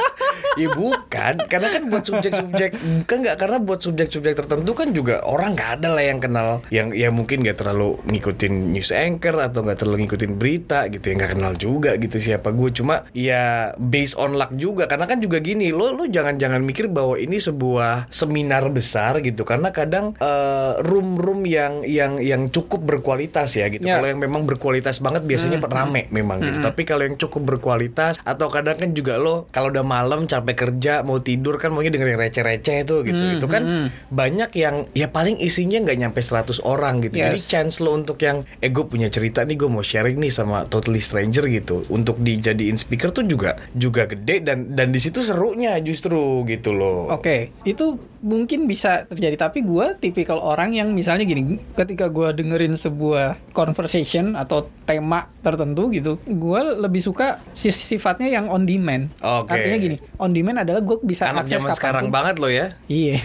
ya 0.62 0.68
bukan, 0.72 1.34
karena 1.46 1.68
kan 1.70 1.84
buat 1.88 2.04
subjek-subjek 2.04 2.70
bukan 3.06 3.18
nggak 3.22 3.38
karena 3.38 3.58
buat 3.60 3.80
subjek-subjek 3.80 4.34
tertentu 4.34 4.72
kan 4.74 4.90
juga 4.92 5.22
orang 5.22 5.54
nggak 5.54 5.72
ada 5.78 5.90
lah 5.92 6.04
yang 6.04 6.18
kenal 6.18 6.50
yang 6.70 6.90
ya 6.90 7.10
mungkin 7.10 7.44
nggak 7.44 7.60
terlalu 7.60 8.00
ngikutin 8.08 8.74
news 8.74 8.90
anchor 8.90 9.38
atau 9.38 9.62
nggak 9.62 9.78
terlalu 9.78 10.06
ngikutin 10.06 10.32
berita 10.38 10.88
gitu 10.90 11.04
ya 11.04 11.14
nggak 11.20 11.32
kenal 11.36 11.54
juga 11.54 11.92
gitu 11.98 12.18
siapa 12.18 12.50
gue 12.50 12.70
cuma 12.74 13.06
ya 13.12 13.76
based 13.78 14.16
on 14.24 14.34
luck 14.34 14.56
juga. 14.56 14.88
Karena 14.88 15.06
kan 15.06 15.20
juga 15.20 15.38
gini 15.38 15.70
lo 15.70 15.92
lo 15.92 16.08
jangan-jangan 16.08 16.64
mikir 16.64 16.88
bahwa 16.88 17.20
ini 17.20 17.38
sebuah 17.38 18.08
seminar 18.08 18.72
besar 18.72 19.20
gitu. 19.20 19.44
Karena 19.44 19.70
kadang 19.70 20.16
eh, 20.18 20.72
room-room 20.80 21.44
yang 21.44 21.84
yang 21.84 22.18
yang 22.18 22.48
cukup 22.48 22.84
berkualitas 22.84 23.54
ya 23.54 23.68
gitu. 23.68 23.84
Ya. 23.84 24.00
kalau 24.00 24.08
yang 24.10 24.22
memang 24.24 24.48
berkualitas 24.48 25.04
banget 25.04 25.28
biasanya 25.28 25.60
rame 25.60 26.08
memang 26.10 26.40
gitu. 26.40 26.64
Tapi 26.64 26.82
kalau 26.84 27.04
yang 27.04 27.20
cukup 27.20 27.56
berkualitas 27.56 28.18
atau 28.24 28.48
kadang 28.48 28.80
kan 28.80 28.90
juga 28.96 29.20
lo 29.20 29.46
kalau 29.52 29.70
udah 29.70 29.84
malam 29.84 30.26
capek 30.26 30.56
kerja 30.56 31.04
mau 31.04 31.20
tidur 31.20 31.60
kan 31.60 31.76
maunya 31.76 31.92
dengerin 31.92 32.16
receh-receh 32.16 32.88
itu 32.88 32.96
gitu. 33.04 33.24
Itu 33.38 33.48
kan 33.52 33.92
banyak 34.08 34.50
yang 34.56 34.88
ya 34.94 35.10
paling 35.10 35.36
isinya 35.38 35.84
nggak 35.84 35.98
nyampe 36.00 36.20
100 36.22 36.64
orang 36.64 37.04
gitu. 37.04 37.20
Jadi 37.20 37.32
Yes. 37.34 37.50
chance 37.50 37.76
lo 37.82 37.92
untuk 37.92 38.22
yang 38.22 38.46
eh 38.62 38.70
gue 38.70 38.86
punya 38.86 39.10
cerita 39.10 39.42
nih 39.44 39.58
gue 39.58 39.70
mau 39.70 39.82
sharing 39.82 40.22
nih 40.22 40.30
sama 40.30 40.64
totally 40.70 41.02
stranger 41.02 41.50
gitu. 41.50 41.84
Untuk 41.90 42.22
dijadiin 42.22 42.78
speaker 42.78 43.10
tuh 43.10 43.26
juga 43.26 43.58
juga 43.74 44.06
gede 44.14 44.46
dan 44.46 44.78
dan 44.78 44.94
di 44.94 45.00
situ 45.02 45.26
serunya 45.26 45.78
justru 45.82 46.46
gitu 46.46 46.72
loh. 46.72 47.10
Oke, 47.10 47.52
itu 47.66 48.13
mungkin 48.24 48.64
bisa 48.64 49.04
terjadi. 49.04 49.36
Tapi 49.38 49.62
gue 49.62 50.00
tipikal 50.00 50.40
orang 50.40 50.72
yang 50.72 50.90
misalnya 50.90 51.22
gini, 51.22 51.60
ketika 51.74 52.08
gue 52.08 52.32
dengerin 52.34 52.74
sebuah 52.74 53.36
conversation 53.52 54.34
atau 54.34 54.66
tema 54.84 55.30
tertentu 55.40 55.88
gitu, 55.90 56.16
gue 56.22 56.60
lebih 56.78 57.00
suka 57.00 57.44
si- 57.52 57.70
sifatnya 57.70 58.28
yang 58.30 58.48
on 58.48 58.64
demand. 58.64 59.12
Oke. 59.20 59.52
Artinya 59.52 59.78
gini, 59.78 59.98
on 60.18 60.32
demand 60.32 60.58
adalah 60.60 60.80
gue 60.80 60.98
bisa 61.02 61.28
anak 61.28 61.44
akses 61.44 61.60
zaman 61.60 61.72
sekarang 61.74 62.06
banget 62.08 62.36
lo 62.38 62.48
ya 62.48 62.76
Iya. 62.86 63.20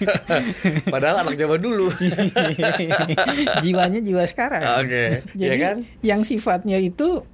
padahal 0.92 1.22
anak 1.22 1.34
zaman 1.34 1.58
dulu 1.58 1.88
Jiwanya 3.62 4.00
jiwa 4.00 4.24
sekarang. 4.26 4.62
Oke, 4.80 5.24
Jadi 5.32 5.40
iya 5.40 5.54
kan? 5.56 5.76
yang 6.00 6.20
sifatnya 6.22 6.76
itu 6.76 7.24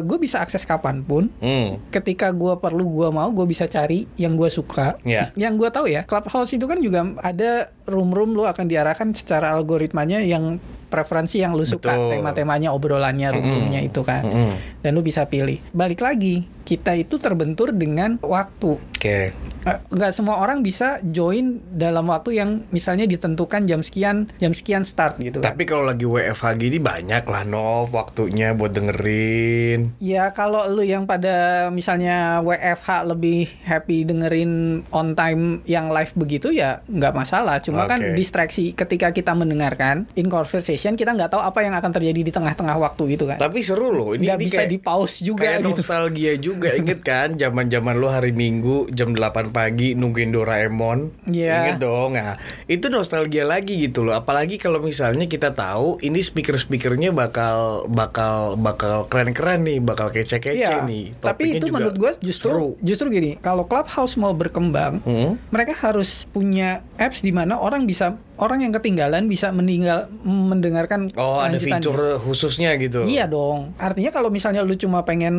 gue 0.00 0.18
bisa 0.18 0.40
akses 0.40 0.64
kapan 0.64 1.02
pun. 1.02 1.28
hmm. 1.38 1.92
ketika 1.92 2.32
gua 2.32 2.56
perlu 2.56 2.88
gua 2.88 3.08
mau 3.10 3.28
gue 3.28 3.44
bisa 3.44 3.64
cari 3.66 4.08
yang 4.16 4.32
gua 4.32 4.48
suka 4.48 4.96
Ya. 5.02 5.28
yang 5.34 5.54
gua 5.54 5.68
tahu 5.68 5.86
ya 5.86 6.04
clubhouse 6.22 6.54
itu 6.54 6.70
kan 6.70 6.78
juga 6.78 7.02
ada 7.18 7.74
room-room 7.90 8.38
lu 8.38 8.46
akan 8.46 8.70
diarahkan 8.70 9.10
secara 9.10 9.50
algoritmanya 9.58 10.22
yang 10.22 10.62
preferensi 10.86 11.42
yang 11.42 11.58
lu 11.58 11.66
suka. 11.66 11.90
Tema-temanya 11.98 12.70
obrolannya 12.70 13.34
room-roomnya 13.34 13.82
itu 13.82 14.06
kan. 14.06 14.22
Mm-mm. 14.22 14.50
dan 14.86 14.90
lu 14.94 15.02
bisa 15.02 15.26
pilih. 15.26 15.58
Balik 15.74 15.98
lagi 15.98 16.46
kita 16.62 16.96
itu 16.96 17.18
terbentur 17.18 17.74
dengan 17.74 18.18
waktu 18.22 18.78
Oke. 19.02 19.34
Eh, 19.62 19.78
nggak 19.94 20.14
semua 20.14 20.42
orang 20.42 20.62
bisa 20.62 21.02
join 21.02 21.58
dalam 21.74 22.06
waktu 22.10 22.38
yang 22.38 22.66
misalnya 22.70 23.02
ditentukan 23.06 23.66
jam 23.66 23.82
sekian 23.82 24.30
jam 24.38 24.54
sekian 24.54 24.86
start 24.86 25.18
gitu 25.18 25.42
kan. 25.42 25.54
Tapi 25.54 25.66
kalau 25.66 25.90
lagi 25.90 26.06
WFH 26.06 26.46
gini 26.54 26.78
banyak 26.78 27.26
lah 27.26 27.42
Nov 27.42 27.90
waktunya 27.90 28.54
buat 28.54 28.70
dengerin. 28.74 29.98
Ya 29.98 30.30
kalau 30.30 30.66
lu 30.70 30.86
yang 30.86 31.06
pada 31.06 31.66
misalnya 31.74 32.42
WFH 32.46 33.10
lebih 33.10 33.50
happy 33.66 34.06
dengerin 34.06 34.82
on 34.94 35.18
time 35.18 35.62
yang 35.66 35.90
live 35.90 36.14
begitu 36.14 36.54
ya 36.54 36.82
nggak 36.86 37.14
masalah. 37.14 37.58
Cuma 37.58 37.90
kan 37.90 38.02
Oke. 38.02 38.14
distraksi 38.14 38.70
ketika 38.74 39.10
kita 39.10 39.34
mendengarkan 39.34 40.06
in 40.14 40.30
conversation 40.30 40.94
kita 40.94 41.10
nggak 41.10 41.34
tahu 41.34 41.42
apa 41.42 41.58
yang 41.62 41.74
akan 41.74 41.90
terjadi 41.90 42.22
di 42.22 42.30
tengah-tengah 42.34 42.78
waktu 42.78 43.18
itu 43.18 43.26
kan. 43.26 43.38
Tapi 43.38 43.62
seru 43.66 43.90
loh. 43.90 44.14
Ini, 44.14 44.30
Nggak 44.30 44.38
ini 44.38 44.46
bisa 44.46 44.62
kayak, 44.62 44.70
di 44.70 44.78
pause 44.78 45.16
juga 45.26 45.42
kayak 45.42 45.58
gitu. 45.62 45.70
nostalgia 45.74 46.32
juga. 46.38 46.51
Inget 46.58 47.00
kan 47.00 47.34
zaman-zaman 47.34 47.94
lu 47.94 48.06
hari 48.06 48.30
Minggu 48.30 48.88
jam 48.88 49.12
8 49.12 49.50
pagi 49.50 49.92
nungguin 49.92 50.30
Doraemon. 50.30 51.24
Iya. 51.26 51.72
Inget 51.72 51.78
dong. 51.80 52.14
Nah, 52.14 52.36
itu 52.66 52.86
nostalgia 52.86 53.42
lagi 53.42 53.80
gitu 53.80 54.02
loh. 54.02 54.12
Apalagi 54.12 54.56
kalau 54.56 54.78
misalnya 54.78 55.24
kita 55.24 55.52
tahu 55.52 55.96
ini 56.00 56.18
speaker-speakernya 56.18 57.10
bakal 57.10 57.86
bakal 57.86 58.54
bakal 58.54 59.06
keren-keren 59.06 59.62
nih, 59.62 59.78
bakal 59.78 60.08
kece-kece 60.08 60.58
Iya. 60.58 60.82
nih. 60.82 61.16
Tapi 61.16 61.24
Topiknya 61.24 61.54
itu 61.54 61.66
juga 61.66 61.76
menurut 61.78 61.96
gue 61.96 62.10
justru 62.22 62.50
seru. 62.50 62.68
justru 62.78 63.06
gini, 63.08 63.38
kalau 63.38 63.64
Clubhouse 63.64 64.16
mau 64.16 64.32
berkembang, 64.32 65.00
Hmm. 65.02 65.38
mereka 65.48 65.72
harus 65.78 66.26
punya 66.28 66.80
apps 66.96 67.20
di 67.20 67.30
mana 67.30 67.56
orang 67.56 67.84
bisa 67.84 68.16
orang 68.34 68.60
yang 68.60 68.72
ketinggalan 68.72 69.24
bisa 69.24 69.48
meninggal 69.48 70.08
mendengarkan 70.22 71.12
Oh, 71.14 71.38
ada 71.38 71.56
fitur 71.56 72.18
khususnya 72.18 72.74
gitu. 72.76 73.04
Iya 73.04 73.26
dong. 73.26 73.76
Artinya 73.76 74.08
kalau 74.08 74.28
misalnya 74.28 74.60
lu 74.60 74.74
cuma 74.74 75.02
pengen 75.02 75.38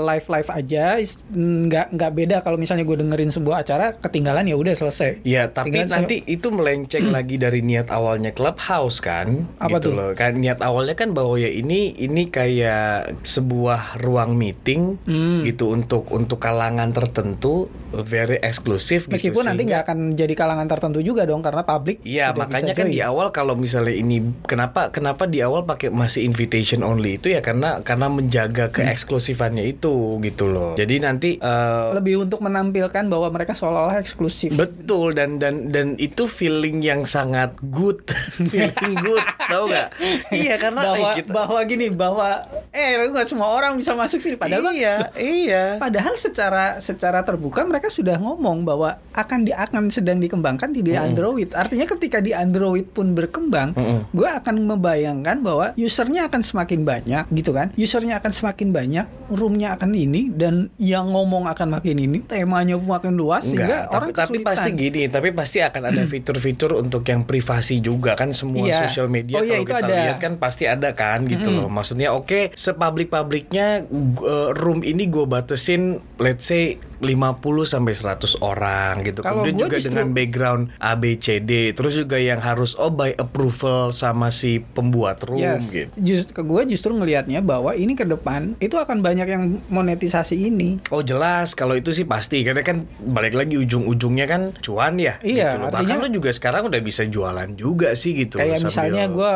live 0.00 0.26
live 0.26 0.48
aja, 0.48 0.96
nggak 1.28 1.86
nggak 1.90 2.12
beda 2.12 2.36
kalau 2.40 2.56
misalnya 2.56 2.82
gue 2.82 2.96
dengerin 2.96 3.30
sebuah 3.30 3.62
acara 3.62 3.92
ketinggalan 3.94 4.46
ya 4.46 4.54
udah 4.54 4.72
selesai. 4.72 5.22
Iya, 5.22 5.48
tapi 5.48 5.70
Tinggal 5.70 5.86
se- 5.86 5.94
nanti 5.94 6.16
itu 6.24 6.48
melenceng 6.48 7.10
lagi 7.10 7.36
dari 7.36 7.60
niat 7.60 7.88
awalnya 7.88 8.30
Clubhouse 8.30 8.98
kan, 8.98 9.50
Apa 9.56 9.76
gitu 9.76 9.90
tuh? 9.90 9.94
loh. 9.94 10.10
Kan 10.14 10.38
niat 10.38 10.60
awalnya 10.60 10.94
kan 10.94 11.10
bahwa 11.10 11.36
ya 11.36 11.48
ini 11.48 11.92
ini 11.94 12.28
kayak 12.28 13.20
sebuah 13.22 14.00
ruang 14.00 14.34
meeting 14.34 14.96
Hmm. 15.02 15.42
gitu 15.42 15.70
untuk 15.70 16.08
untuk 16.08 16.38
kalangan 16.38 16.90
tertentu, 16.90 17.66
very 17.92 18.38
eksklusif 18.38 19.04
gitu. 19.04 19.12
Meskipun 19.12 19.44
nanti 19.44 19.64
sehingga- 19.64 19.82
nggak 19.82 19.82
akan 19.84 19.98
jadi 20.12 20.34
kalangan 20.34 20.66
tertentu 20.66 20.98
juga 21.00 21.22
dong 21.24 21.40
karena 21.40 21.62
publik. 21.62 21.98
Iya, 22.20 22.36
makanya 22.36 22.72
kan 22.76 22.86
join. 22.88 22.94
di 22.96 23.00
awal 23.00 23.28
kalau 23.32 23.54
misalnya 23.56 23.94
ini 23.94 24.20
kenapa 24.44 24.92
kenapa 24.92 25.24
di 25.24 25.40
awal 25.40 25.64
pakai 25.64 25.88
masih 25.88 26.26
invitation 26.26 26.84
only 26.84 27.16
itu 27.16 27.32
ya 27.32 27.40
karena 27.40 27.80
karena 27.80 28.12
menjaga 28.12 28.68
keeksklusifannya 28.74 29.64
itu 29.64 30.18
gitu 30.20 30.44
loh. 30.50 30.76
Jadi 30.76 31.00
nanti 31.00 31.30
eh, 31.40 31.86
lebih 31.96 32.26
untuk 32.26 32.42
menampilkan 32.42 33.06
bahwa 33.06 33.28
mereka 33.30 33.54
seolah-olah 33.54 34.02
eksklusif. 34.02 34.54
Betul 34.56 35.14
dan 35.14 35.38
dan 35.38 35.70
dan 35.70 35.94
itu 35.96 36.26
feeling 36.26 36.82
yang 36.82 37.06
sangat 37.06 37.54
good, 37.70 38.02
feeling 38.52 38.98
good, 39.00 39.24
tahu 39.48 39.70
nggak? 39.70 39.88
Iya 40.34 40.54
karena 40.58 40.80
bahwa 40.82 41.08
eh, 41.10 41.16
kita, 41.22 41.30
bahwa 41.30 41.60
gini 41.66 41.86
bahwa 41.92 42.28
eh 42.74 42.98
nggak 42.98 43.26
semua 43.26 43.48
orang 43.54 43.78
bisa 43.78 43.94
masuk 43.94 44.18
sini 44.18 44.34
padahal 44.34 44.74
iya 44.74 45.10
iya. 45.18 45.64
Padahal 45.78 46.14
secara 46.18 46.82
secara 46.82 47.22
terbuka 47.22 47.62
mereka 47.62 47.92
sudah 47.92 48.18
ngomong 48.18 48.66
bahwa 48.66 48.98
akan 49.14 49.46
di 49.46 49.52
akan 49.54 49.92
sedang 49.92 50.18
dikembangkan 50.18 50.74
di, 50.74 50.82
di 50.82 50.94
Android. 50.98 51.52
Artinya 51.54 51.86
ketika 51.86 52.09
di 52.18 52.34
Android 52.34 52.90
pun 52.90 53.14
berkembang, 53.14 53.78
Mm-mm. 53.78 54.10
gue 54.10 54.26
akan 54.26 54.66
membayangkan 54.66 55.38
bahwa 55.38 55.70
usernya 55.78 56.26
akan 56.26 56.42
semakin 56.42 56.82
banyak, 56.82 57.30
gitu 57.30 57.54
kan? 57.54 57.70
Usernya 57.78 58.18
akan 58.18 58.32
semakin 58.34 58.74
banyak, 58.74 59.06
roomnya 59.30 59.78
akan 59.78 59.94
ini 59.94 60.34
dan 60.34 60.66
yang 60.76 61.14
ngomong 61.14 61.46
akan 61.46 61.78
makin 61.78 62.02
ini, 62.02 62.18
temanya 62.26 62.74
pun 62.74 62.90
makin 62.90 63.14
luas 63.14 63.46
sehingga 63.46 63.86
Enggak, 63.86 63.94
orang 63.94 64.08
tapi, 64.10 64.10
tapi 64.10 64.26
kesulitan. 64.42 64.48
pasti 64.50 64.68
gini, 64.74 65.02
tapi 65.06 65.28
pasti 65.30 65.58
akan 65.60 65.82
ada 65.86 66.02
fitur-fitur 66.02 66.70
untuk 66.74 67.06
yang 67.06 67.22
privasi 67.22 67.78
juga 67.78 68.18
kan 68.18 68.34
semua 68.34 68.66
Iya. 68.66 68.88
sosial 68.88 69.06
media 69.06 69.38
Oh 69.38 69.44
iya, 69.44 69.60
kalau 69.60 69.62
itu 69.62 69.70
kita 69.70 69.86
ada. 69.86 69.94
lihat 70.02 70.18
kan 70.18 70.32
pasti 70.40 70.64
ada 70.64 70.90
kan 70.96 71.28
gitu 71.28 71.52
loh. 71.52 71.68
Maksudnya 71.68 72.08
oke, 72.10 72.56
sepublik-publiknya 72.56 73.84
uh, 74.22 74.50
room 74.56 74.80
ini 74.80 75.04
gue 75.04 75.26
batasin 75.26 76.00
let's 76.16 76.48
say 76.48 76.80
50 77.00 77.40
sampai 77.64 77.92
100 77.92 78.12
orang 78.40 79.02
gitu. 79.02 79.20
Kalau 79.20 79.42
Kemudian 79.42 79.56
juga 79.58 79.76
justru- 79.76 79.88
dengan 79.90 80.06
background 80.10 80.62
A 80.78 80.92
B 80.94 81.16
C 81.16 81.38
D, 81.38 81.72
terus 81.72 81.94
juga 81.94 82.16
yang 82.16 82.38
harus 82.38 82.72
oh 82.74 82.88
by 82.88 83.12
approval 83.14 83.90
sama 83.90 84.28
si 84.28 84.60
pembuat 84.60 85.24
room 85.24 85.40
Yes. 85.40 85.64
gitu. 85.66 85.90
Just, 85.96 86.28
ke 86.30 86.40
gue 86.40 86.62
justru 86.68 86.92
ngelihatnya 86.92 87.40
bahwa 87.40 87.72
ini 87.72 87.92
ke 87.92 88.04
depan 88.04 88.54
itu 88.58 88.74
akan 88.74 89.00
banyak 89.00 89.26
yang 89.26 89.42
monetisasi 89.66 90.36
ini. 90.42 90.78
Oh 90.88 91.00
jelas 91.00 91.52
kalau 91.52 91.72
itu 91.72 91.90
sih 91.90 92.04
pasti 92.04 92.40
karena 92.40 92.60
kan 92.60 92.84
balik 93.00 93.32
lagi 93.32 93.56
ujung-ujungnya 93.56 94.26
kan 94.26 94.42
cuan 94.58 94.94
ya 94.94 95.16
Iya, 95.20 95.50
gitu 95.50 95.56
loh. 95.58 95.68
Bahkan 95.70 95.88
artinya- 95.88 96.02
lo 96.02 96.12
juga 96.12 96.30
sekarang 96.30 96.68
udah 96.68 96.80
bisa 96.80 97.02
jualan 97.04 97.48
juga 97.54 97.94
sih 97.94 98.12
gitu 98.14 98.36
kayak 98.36 98.60
sambil 98.60 98.68
misalnya 98.68 99.04
gue 99.08 99.30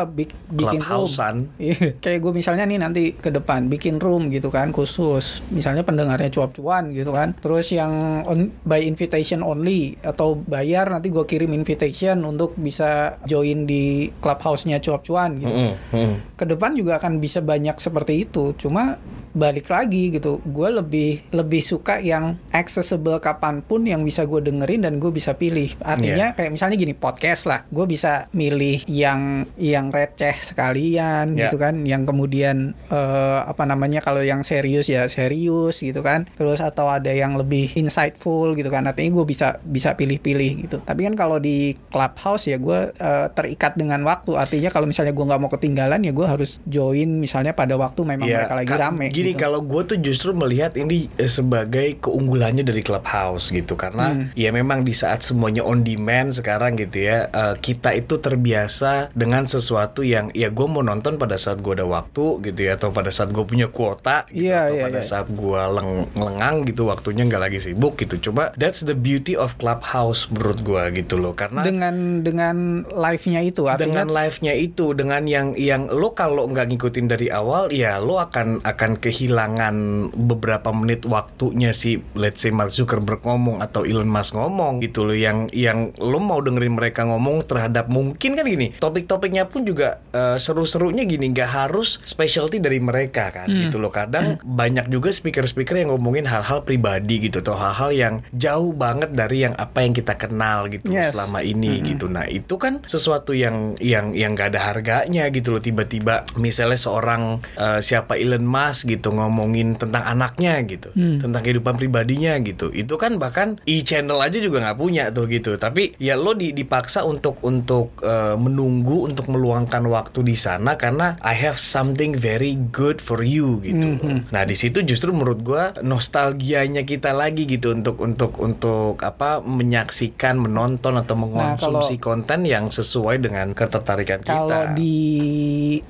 bikin 0.53 0.81
room. 0.81 1.09
Iya, 1.57 1.97
kayak 1.97 2.19
gue 2.21 2.31
misalnya 2.31 2.63
nih 2.63 2.77
nanti 2.77 3.03
ke 3.13 3.29
depan 3.29 3.65
bikin 3.65 3.97
room 3.97 4.29
gitu 4.29 4.47
kan 4.47 4.69
khusus 4.69 5.41
misalnya 5.49 5.81
pendengarnya 5.81 6.29
cuap-cuan 6.29 6.91
gitu 6.91 7.09
kan 7.09 7.33
terus 7.35 7.54
yang 7.63 8.23
on, 8.27 8.51
by 8.67 8.83
invitation 8.83 9.39
only 9.39 9.95
atau 10.03 10.35
bayar 10.35 10.91
nanti 10.91 11.13
gue 11.13 11.23
kirim 11.23 11.51
invitation 11.55 12.19
untuk 12.25 12.57
bisa 12.59 13.19
join 13.23 13.63
di 13.63 14.11
clubhouse-nya 14.19 14.83
cuap-cuan 14.83 15.39
gitu 15.39 15.51
Mm-mm, 15.51 15.73
mm. 15.95 16.15
ke 16.35 16.45
depan 16.47 16.75
juga 16.75 16.99
akan 16.99 17.23
bisa 17.23 17.39
banyak 17.39 17.77
seperti 17.79 18.27
itu 18.27 18.51
cuma 18.59 18.99
balik 19.35 19.67
lagi 19.67 20.09
gitu. 20.09 20.39
Gue 20.41 20.71
lebih 20.71 21.27
lebih 21.29 21.59
suka 21.59 21.99
yang 21.99 22.39
accessible 22.49 23.19
kapan 23.19 23.59
pun 23.59 23.83
yang 23.83 24.01
bisa 24.01 24.23
gue 24.23 24.39
dengerin 24.39 24.87
dan 24.87 24.97
gue 24.97 25.11
bisa 25.11 25.35
pilih. 25.35 25.75
Artinya 25.83 26.31
kayak 26.33 26.51
misalnya 26.51 26.79
gini 26.79 26.95
podcast 26.95 27.43
lah. 27.45 27.67
Gue 27.67 27.83
bisa 27.85 28.31
milih 28.31 28.87
yang 28.87 29.43
yang 29.59 29.91
receh 29.91 30.39
sekalian 30.39 31.35
Ya. 31.35 31.47
gitu 31.51 31.59
kan. 31.59 31.83
Yang 31.83 32.07
kemudian 32.09 32.55
eh, 32.87 33.39
apa 33.43 33.67
namanya 33.67 33.99
kalau 33.99 34.23
yang 34.23 34.41
serius 34.41 34.87
ya 34.87 35.05
serius 35.05 35.83
gitu 35.83 35.99
kan. 35.99 36.25
Terus 36.33 36.63
atau 36.63 36.87
ada 36.87 37.11
yang 37.11 37.35
lebih 37.35 37.75
insightful 37.75 38.55
gitu 38.55 38.71
kan. 38.71 38.87
Artinya 38.87 39.11
gue 39.11 39.25
bisa 39.27 39.59
bisa 39.61 39.93
pilih-pilih 39.93 40.65
gitu. 40.65 40.77
Tapi 40.79 41.05
kan 41.05 41.15
kalau 41.19 41.37
di 41.37 41.75
clubhouse 41.91 42.47
ya 42.47 42.55
gue 42.55 42.95
eh, 42.95 43.27
terikat 43.35 43.75
dengan 43.75 43.99
waktu. 44.07 44.39
Artinya 44.39 44.71
kalau 44.71 44.87
misalnya 44.87 45.11
gue 45.11 45.25
nggak 45.25 45.41
mau 45.41 45.51
ketinggalan 45.51 45.99
ya 45.99 46.11
gue 46.11 46.27
harus 46.27 46.63
join 46.63 47.19
misalnya 47.19 47.51
pada 47.51 47.75
waktu 47.75 48.01
memang 48.05 48.23
Iya, 48.25 48.47
mereka 48.47 48.55
lagi 48.55 48.73
rame 48.73 49.05
Gini 49.09 49.24
gitu. 49.31 49.41
kalau 49.41 49.63
gue 49.63 49.81
tuh 49.81 49.97
justru 49.97 50.29
melihat 50.31 50.75
ini 50.75 51.09
eh, 51.15 51.25
sebagai 51.25 51.97
keunggulannya 51.97 52.61
dari 52.61 52.81
Clubhouse 52.81 53.49
gitu 53.49 53.73
karena 53.73 54.05
Hmm. 54.05 54.29
ya 54.37 54.51
memang 54.51 54.83
di 54.83 54.93
saat 54.93 55.23
semuanya 55.23 55.63
on 55.63 55.81
demand 55.81 56.29
sekarang 56.29 56.75
gitu 56.75 57.01
ya 57.01 57.25
eh, 57.27 57.55
kita 57.57 57.95
itu 57.95 58.19
terbiasa 58.19 59.09
dengan 59.15 59.47
sesuatu 59.47 60.03
yang 60.03 60.29
ya 60.31 60.51
gue 60.51 60.67
mau 60.67 60.83
nonton 60.83 61.15
pada 61.15 61.35
saat 61.35 61.63
gue 61.63 61.73
ada 61.73 61.87
waktu 61.87 62.43
gitu 62.43 62.59
ya 62.61 62.75
atau 62.75 62.91
pada 62.91 63.09
saat 63.09 63.31
gue 63.31 63.41
punya 63.41 63.65
kuota 63.67 64.27
gitu 64.27 64.45
Iya, 64.45 64.67
atau 64.67 64.75
iya, 64.75 64.83
pada 64.85 64.99
iya. 64.99 65.07
saat 65.07 65.27
gue 65.27 65.61
leng 65.71 65.91
lengang 66.13 66.55
gitu 66.65 66.85
waktunya 66.85 67.23
nggak 67.23 67.41
lagi 67.41 67.57
sibuk 67.57 67.95
gitu 67.95 68.29
coba 68.29 68.51
that's 68.53 68.83
the 68.83 68.93
beauty 68.93 69.33
of 69.33 69.55
Clubhouse 69.55 70.27
menurut 70.27 70.59
gue 70.61 70.83
gitu 70.99 71.15
loh 71.15 71.31
karena 71.31 71.63
dengan 71.63 71.95
dengan 72.21 72.57
live-nya 72.85 73.41
itu 73.41 73.65
artinya 73.65 74.03
dengan 74.03 74.07
live-nya 74.11 74.53
itu 74.53 74.91
dengan 74.91 75.23
yang 75.25 75.47
yang 75.55 75.87
lo 75.87 76.11
kalau 76.11 76.45
nggak 76.45 76.67
ngikutin 76.69 77.07
dari 77.07 77.31
awal 77.31 77.71
ya 77.71 77.97
lo 77.97 78.19
akan 78.19 78.59
akan 78.61 78.91
kehilangan 79.15 79.75
beberapa 80.11 80.69
menit 80.69 81.07
waktunya 81.07 81.71
si 81.71 82.03
let's 82.13 82.43
say 82.43 82.51
Mark 82.51 82.69
Zuckerberg 82.69 83.23
ngomong 83.23 83.59
atau 83.59 83.87
Elon 83.87 84.05
Musk 84.05 84.35
ngomong 84.35 84.83
gitu 84.83 85.03
loh 85.03 85.15
yang 85.15 85.47
yang 85.49 85.95
lo 85.95 86.19
mau 86.19 86.37
dengerin 86.37 86.75
mereka 86.75 87.07
ngomong 87.07 87.47
terhadap 87.47 87.87
mungkin 87.87 88.35
kan 88.35 88.43
gini 88.43 88.75
topik-topiknya 88.75 89.47
pun 89.47 89.63
juga 89.63 90.03
eh, 90.11 90.35
seru-serunya 90.35 91.07
gini 91.07 91.31
nggak 91.31 91.47
harus 91.49 92.03
specialty 92.03 92.59
dari 92.59 92.77
mereka 92.77 93.31
kan 93.31 93.43
Hmm. 93.45 93.69
gitu 93.69 93.77
loh 93.77 93.87
kadang 93.87 94.41
banyak 94.41 94.89
juga 94.89 95.13
speaker-speaker 95.13 95.77
yang 95.77 95.93
ngomongin 95.93 96.25
hal-hal 96.25 96.59
pribadi 96.59 97.23
gitu 97.23 97.39
atau 97.39 97.53
hal-hal 97.53 97.93
yang 97.93 98.13
jauh 98.31 98.73
banget 98.73 99.13
dari 99.13 99.45
yang 99.45 99.53
apa 99.53 99.79
yang 99.79 99.93
kita 99.93 100.17
kenal 100.17 100.65
gitu 100.67 100.89
loh 100.89 100.97
Yes. 100.97 101.13
selama 101.13 101.39
ini 101.39 101.77
gitu. 101.85 102.09
Nah, 102.09 102.25
itu 102.25 102.57
kan 102.57 102.81
sesuatu 102.83 103.31
yang 103.31 103.77
yang 103.77 104.11
yang 104.11 104.33
gak 104.33 104.51
ada 104.51 104.65
harganya 104.65 105.29
gitu 105.29 105.53
loh 105.53 105.61
tiba-tiba 105.61 106.25
misalnya 106.35 106.75
seorang 106.75 107.37
eh, 107.53 107.79
siapa 107.79 108.17
Elon 108.17 108.43
Musk 108.43 108.89
gitu 108.89 109.04
ngomongin 109.11 109.75
tentang 109.75 110.01
anaknya 110.01 110.61
gitu, 110.63 110.89
Hmm. 110.91 111.19
tentang 111.19 111.41
kehidupan 111.41 111.75
pribadinya 111.75 112.33
gitu. 112.39 112.69
Itu 112.69 112.95
kan 112.95 113.17
bahkan 113.17 113.59
e-channel 113.63 114.17
aja 114.17 114.37
juga 114.37 114.61
nggak 114.61 114.77
punya 114.77 115.09
tuh 115.09 115.27
gitu. 115.27 115.55
Tapi 115.55 115.97
ya 115.97 116.15
lo 116.15 116.31
di- 116.31 116.51
dipaksa 116.51 117.03
untuk 117.03 117.41
untuk 117.41 117.99
eh, 118.01 118.35
menunggu 118.35 119.03
untuk 119.03 119.27
meluangkan 119.27 119.83
waktu 119.85 120.23
di 120.23 120.35
sana 120.35 120.75
karena 120.75 121.17
I 121.19 121.35
have 121.35 121.57
something 121.57 122.15
very 122.15 122.55
good 122.69 122.97
for 122.99 123.19
you 123.19 123.59
gitu. 123.59 123.75
loh. 123.91 124.03
Mhm. 124.03 124.19
Nah, 124.29 124.43
di 124.43 124.53
situ 124.53 124.79
justru 124.81 125.09
menurut 125.09 125.41
gua 125.41 125.63
nostalgianya 125.79 126.83
kita 126.83 127.11
lagi 127.11 127.43
gitu 127.43 127.71
untuk 127.71 127.97
untuk 127.97 128.37
untuk 128.37 128.99
apa 128.99 129.41
menyaksikan, 129.41 130.37
menonton 130.37 130.95
atau 130.95 131.15
mengonsumsi 131.15 131.97
konten 131.97 132.43
yang 132.43 132.67
sesuai 132.67 133.19
dengan 133.19 133.51
ketertarikan 133.51 134.21
kita. 134.21 134.31
kalau 134.31 134.61
di 134.71 134.95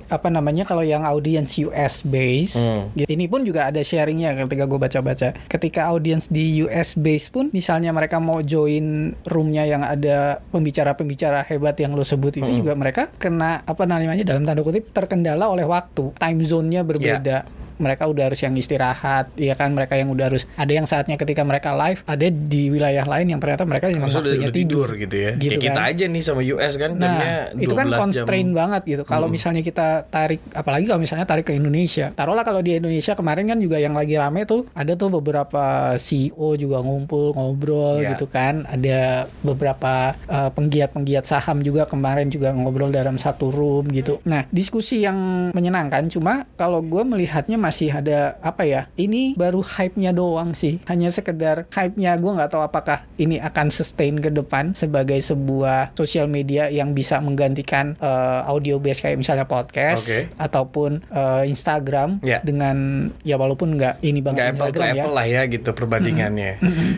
apa 0.07 0.27
namanya 0.27 0.63
kalau 0.63 0.81
yang 0.81 1.03
audience 1.03 1.57
US 1.59 2.01
base 2.01 2.55
Hmm. 2.55 2.94
Gitu. 2.95 3.07
Ini 3.11 3.27
pun 3.27 3.43
juga 3.43 3.67
ada 3.67 3.83
sharingnya 3.83 4.33
ketika 4.47 4.63
gue 4.65 4.79
baca-baca. 4.79 5.35
Ketika 5.51 5.91
audiens 5.91 6.31
di 6.31 6.63
US 6.63 6.95
base 6.95 7.27
pun, 7.27 7.51
misalnya 7.51 7.91
mereka 7.91 8.23
mau 8.23 8.39
join 8.39 9.11
roomnya 9.27 9.67
yang 9.67 9.83
ada 9.83 10.39
pembicara-pembicara 10.55 11.43
hebat 11.51 11.75
yang 11.77 11.91
lo 11.91 12.07
sebut 12.07 12.39
itu 12.39 12.51
juga 12.63 12.73
mereka 12.73 13.11
kena 13.19 13.61
apa 13.67 13.83
namanya 13.83 14.23
dalam 14.23 14.47
tanda 14.47 14.63
kutip 14.63 14.95
terkendala 14.95 15.51
oleh 15.51 15.67
waktu, 15.67 16.15
time 16.15 16.39
zone-nya 16.41 16.87
berbeda. 16.87 17.64
Mereka 17.77 18.03
udah 18.05 18.23
harus 18.27 18.39
yang 18.39 18.53
istirahat, 18.53 19.31
ya 19.35 19.53
kan? 19.53 19.71
Mereka 19.71 19.95
yang 19.95 20.09
udah 20.09 20.25
harus 20.27 20.43
ada 20.53 20.69
yang 20.69 20.83
saatnya 20.83 21.15
ketika 21.15 21.41
mereka 21.41 21.71
live, 21.71 22.01
ada 22.03 22.27
di 22.27 22.67
wilayah 22.67 23.03
lain 23.03 23.27
yang 23.27 23.39
ternyata 23.39 23.63
mereka 23.63 23.87
yang 23.87 24.01
waktunya 24.01 24.41
udah 24.41 24.53
tidur 24.53 24.89
gitu 24.93 25.15
ya. 25.15 25.31
Gitu 25.33 25.51
Kayak 25.53 25.65
kita 25.65 25.79
kan. 25.79 25.91
aja 25.91 26.05
nih 26.05 26.21
sama 26.21 26.41
US 26.43 26.73
kan 26.75 26.91
Nah, 26.95 27.51
itu 27.53 27.71
kan 27.71 27.87
12 27.87 27.99
constraint 27.99 28.49
jam. 28.49 28.57
banget 28.57 28.81
gitu. 28.85 29.03
Kalau 29.03 29.25
Hmm. 29.25 29.33
misalnya 29.33 29.61
kita 29.61 29.87
tarik, 30.05 30.41
apalagi 30.51 30.85
kalau 30.85 30.99
misalnya 30.99 31.23
tarik 31.23 31.43
ke 31.43 31.53
Indonesia. 31.53 32.11
Taruhlah 32.11 32.41
kalau 32.41 32.59
di 32.59 32.75
Indonesia 32.75 33.13
kemarin 33.13 33.45
kan 33.45 33.57
juga 33.57 33.77
yang 33.77 33.93
lagi 33.93 34.15
rame 34.15 34.43
tuh, 34.43 34.67
ada 34.71 34.93
tuh 34.93 35.09
beberapa 35.11 35.63
CEO 35.95 36.55
juga 36.55 36.79
ngumpul, 36.79 37.33
ngobrol 37.33 37.99
Ya. 37.99 38.13
gitu 38.13 38.25
kan. 38.25 38.63
Ada 38.65 39.25
beberapa 39.41 39.93
eh, 40.25 40.49
penggiat-penggiat 40.49 41.23
saham 41.23 41.61
juga 41.61 41.85
kemarin 41.85 42.27
juga 42.27 42.51
ngobrol 42.51 42.89
dalam 42.89 43.15
satu 43.15 43.47
room 43.47 43.87
gitu. 43.89 44.19
Nah, 44.23 44.45
diskusi 44.49 45.01
yang 45.01 45.15
menyenangkan. 45.51 46.07
Cuma 46.07 46.45
kalau 46.55 46.81
gue 46.81 47.03
melihatnya 47.03 47.57
masih 47.65 47.89
ada 47.89 48.37
apa 48.39 48.61
ya? 48.63 48.85
Ini 48.93 49.33
baru 49.33 49.59
hype-nya 49.59 50.13
doang 50.13 50.53
sih. 50.53 50.77
Hanya 50.85 51.09
sekedar 51.09 51.65
hype-nya. 51.69 52.13
Gue 52.15 52.31
nggak 52.31 52.53
tahu 52.53 52.61
apakah 52.61 53.01
ini 53.17 53.37
akan 53.37 53.67
sustain 53.67 54.17
ke 54.17 54.29
depan 54.29 54.71
sebagai 54.71 55.17
sebuah 55.17 55.91
sosial 55.93 56.27
media 56.27 56.69
yang 56.69 56.93
bisa 56.93 57.17
menggantikan 57.17 57.97
eh, 57.97 58.41
audio 58.45 58.77
base 58.77 59.01
kayak 59.01 59.17
misalnya 59.17 59.45
podcast 59.45 60.05
Oke. 60.05 60.29
ataupun 60.37 61.01
eh, 61.07 61.43
Instagram 61.45 62.21
Ya. 62.21 62.39
dengan 62.41 63.09
ya 63.21 63.35
walaupun 63.35 63.73
nggak 63.73 64.01
ini 64.01 64.19
Nggak 64.19 64.27
banget 64.27 64.45
apple 64.45 64.59
to 64.59 64.69
Instagram 64.69 64.85
ya. 64.87 65.01
apple 65.01 65.15
lah 65.15 65.25
ya 65.25 65.41
gitu 65.47 65.69
perbandingannya. 65.71 66.51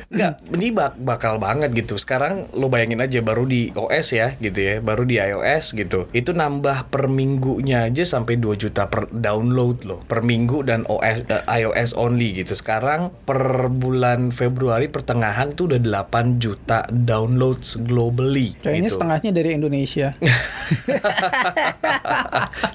Nggak, 0.08 0.32
ini 0.51 0.67
bak- 0.69 0.97
bakal 0.97 1.38
banget 1.38 1.71
gitu. 1.73 1.95
Sekarang 1.95 2.49
lo 2.51 2.67
bayangin 2.67 2.99
aja 2.99 3.19
baru 3.19 3.45
di 3.45 3.69
OS 3.71 4.08
ya 4.12 4.34
gitu 4.38 4.58
ya, 4.58 4.75
baru 4.80 5.03
di 5.03 5.15
iOS 5.15 5.73
gitu. 5.73 6.10
Itu 6.12 6.34
nambah 6.34 6.89
per 6.89 7.08
minggunya 7.08 7.86
aja 7.86 8.03
sampai 8.03 8.36
2 8.36 8.58
juta 8.58 8.88
per 8.88 9.08
download 9.08 9.77
loh. 9.84 9.99
Per 10.01 10.19
minggu 10.19 10.57
dan 10.63 10.86
OS 10.88 11.26
eh, 11.28 11.43
iOS 11.46 11.98
only 11.98 12.38
gitu. 12.38 12.54
Sekarang 12.54 13.12
per 13.26 13.70
bulan 13.74 14.32
Februari 14.32 14.88
pertengahan 14.88 15.54
tuh 15.54 15.74
udah 15.74 15.80
8 16.08 16.41
juta 16.41 16.86
downloads 16.89 17.78
globally. 17.84 18.56
Kayaknya 18.62 18.89
gitu. 18.89 18.96
setengahnya 18.98 19.32
dari 19.34 19.50
Indonesia. 19.54 20.08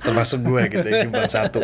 termasuk 0.03 0.41
gue 0.45 0.63
gitu 0.69 0.87
ya 0.87 1.07
nyumbang 1.07 1.31
satu 1.31 1.61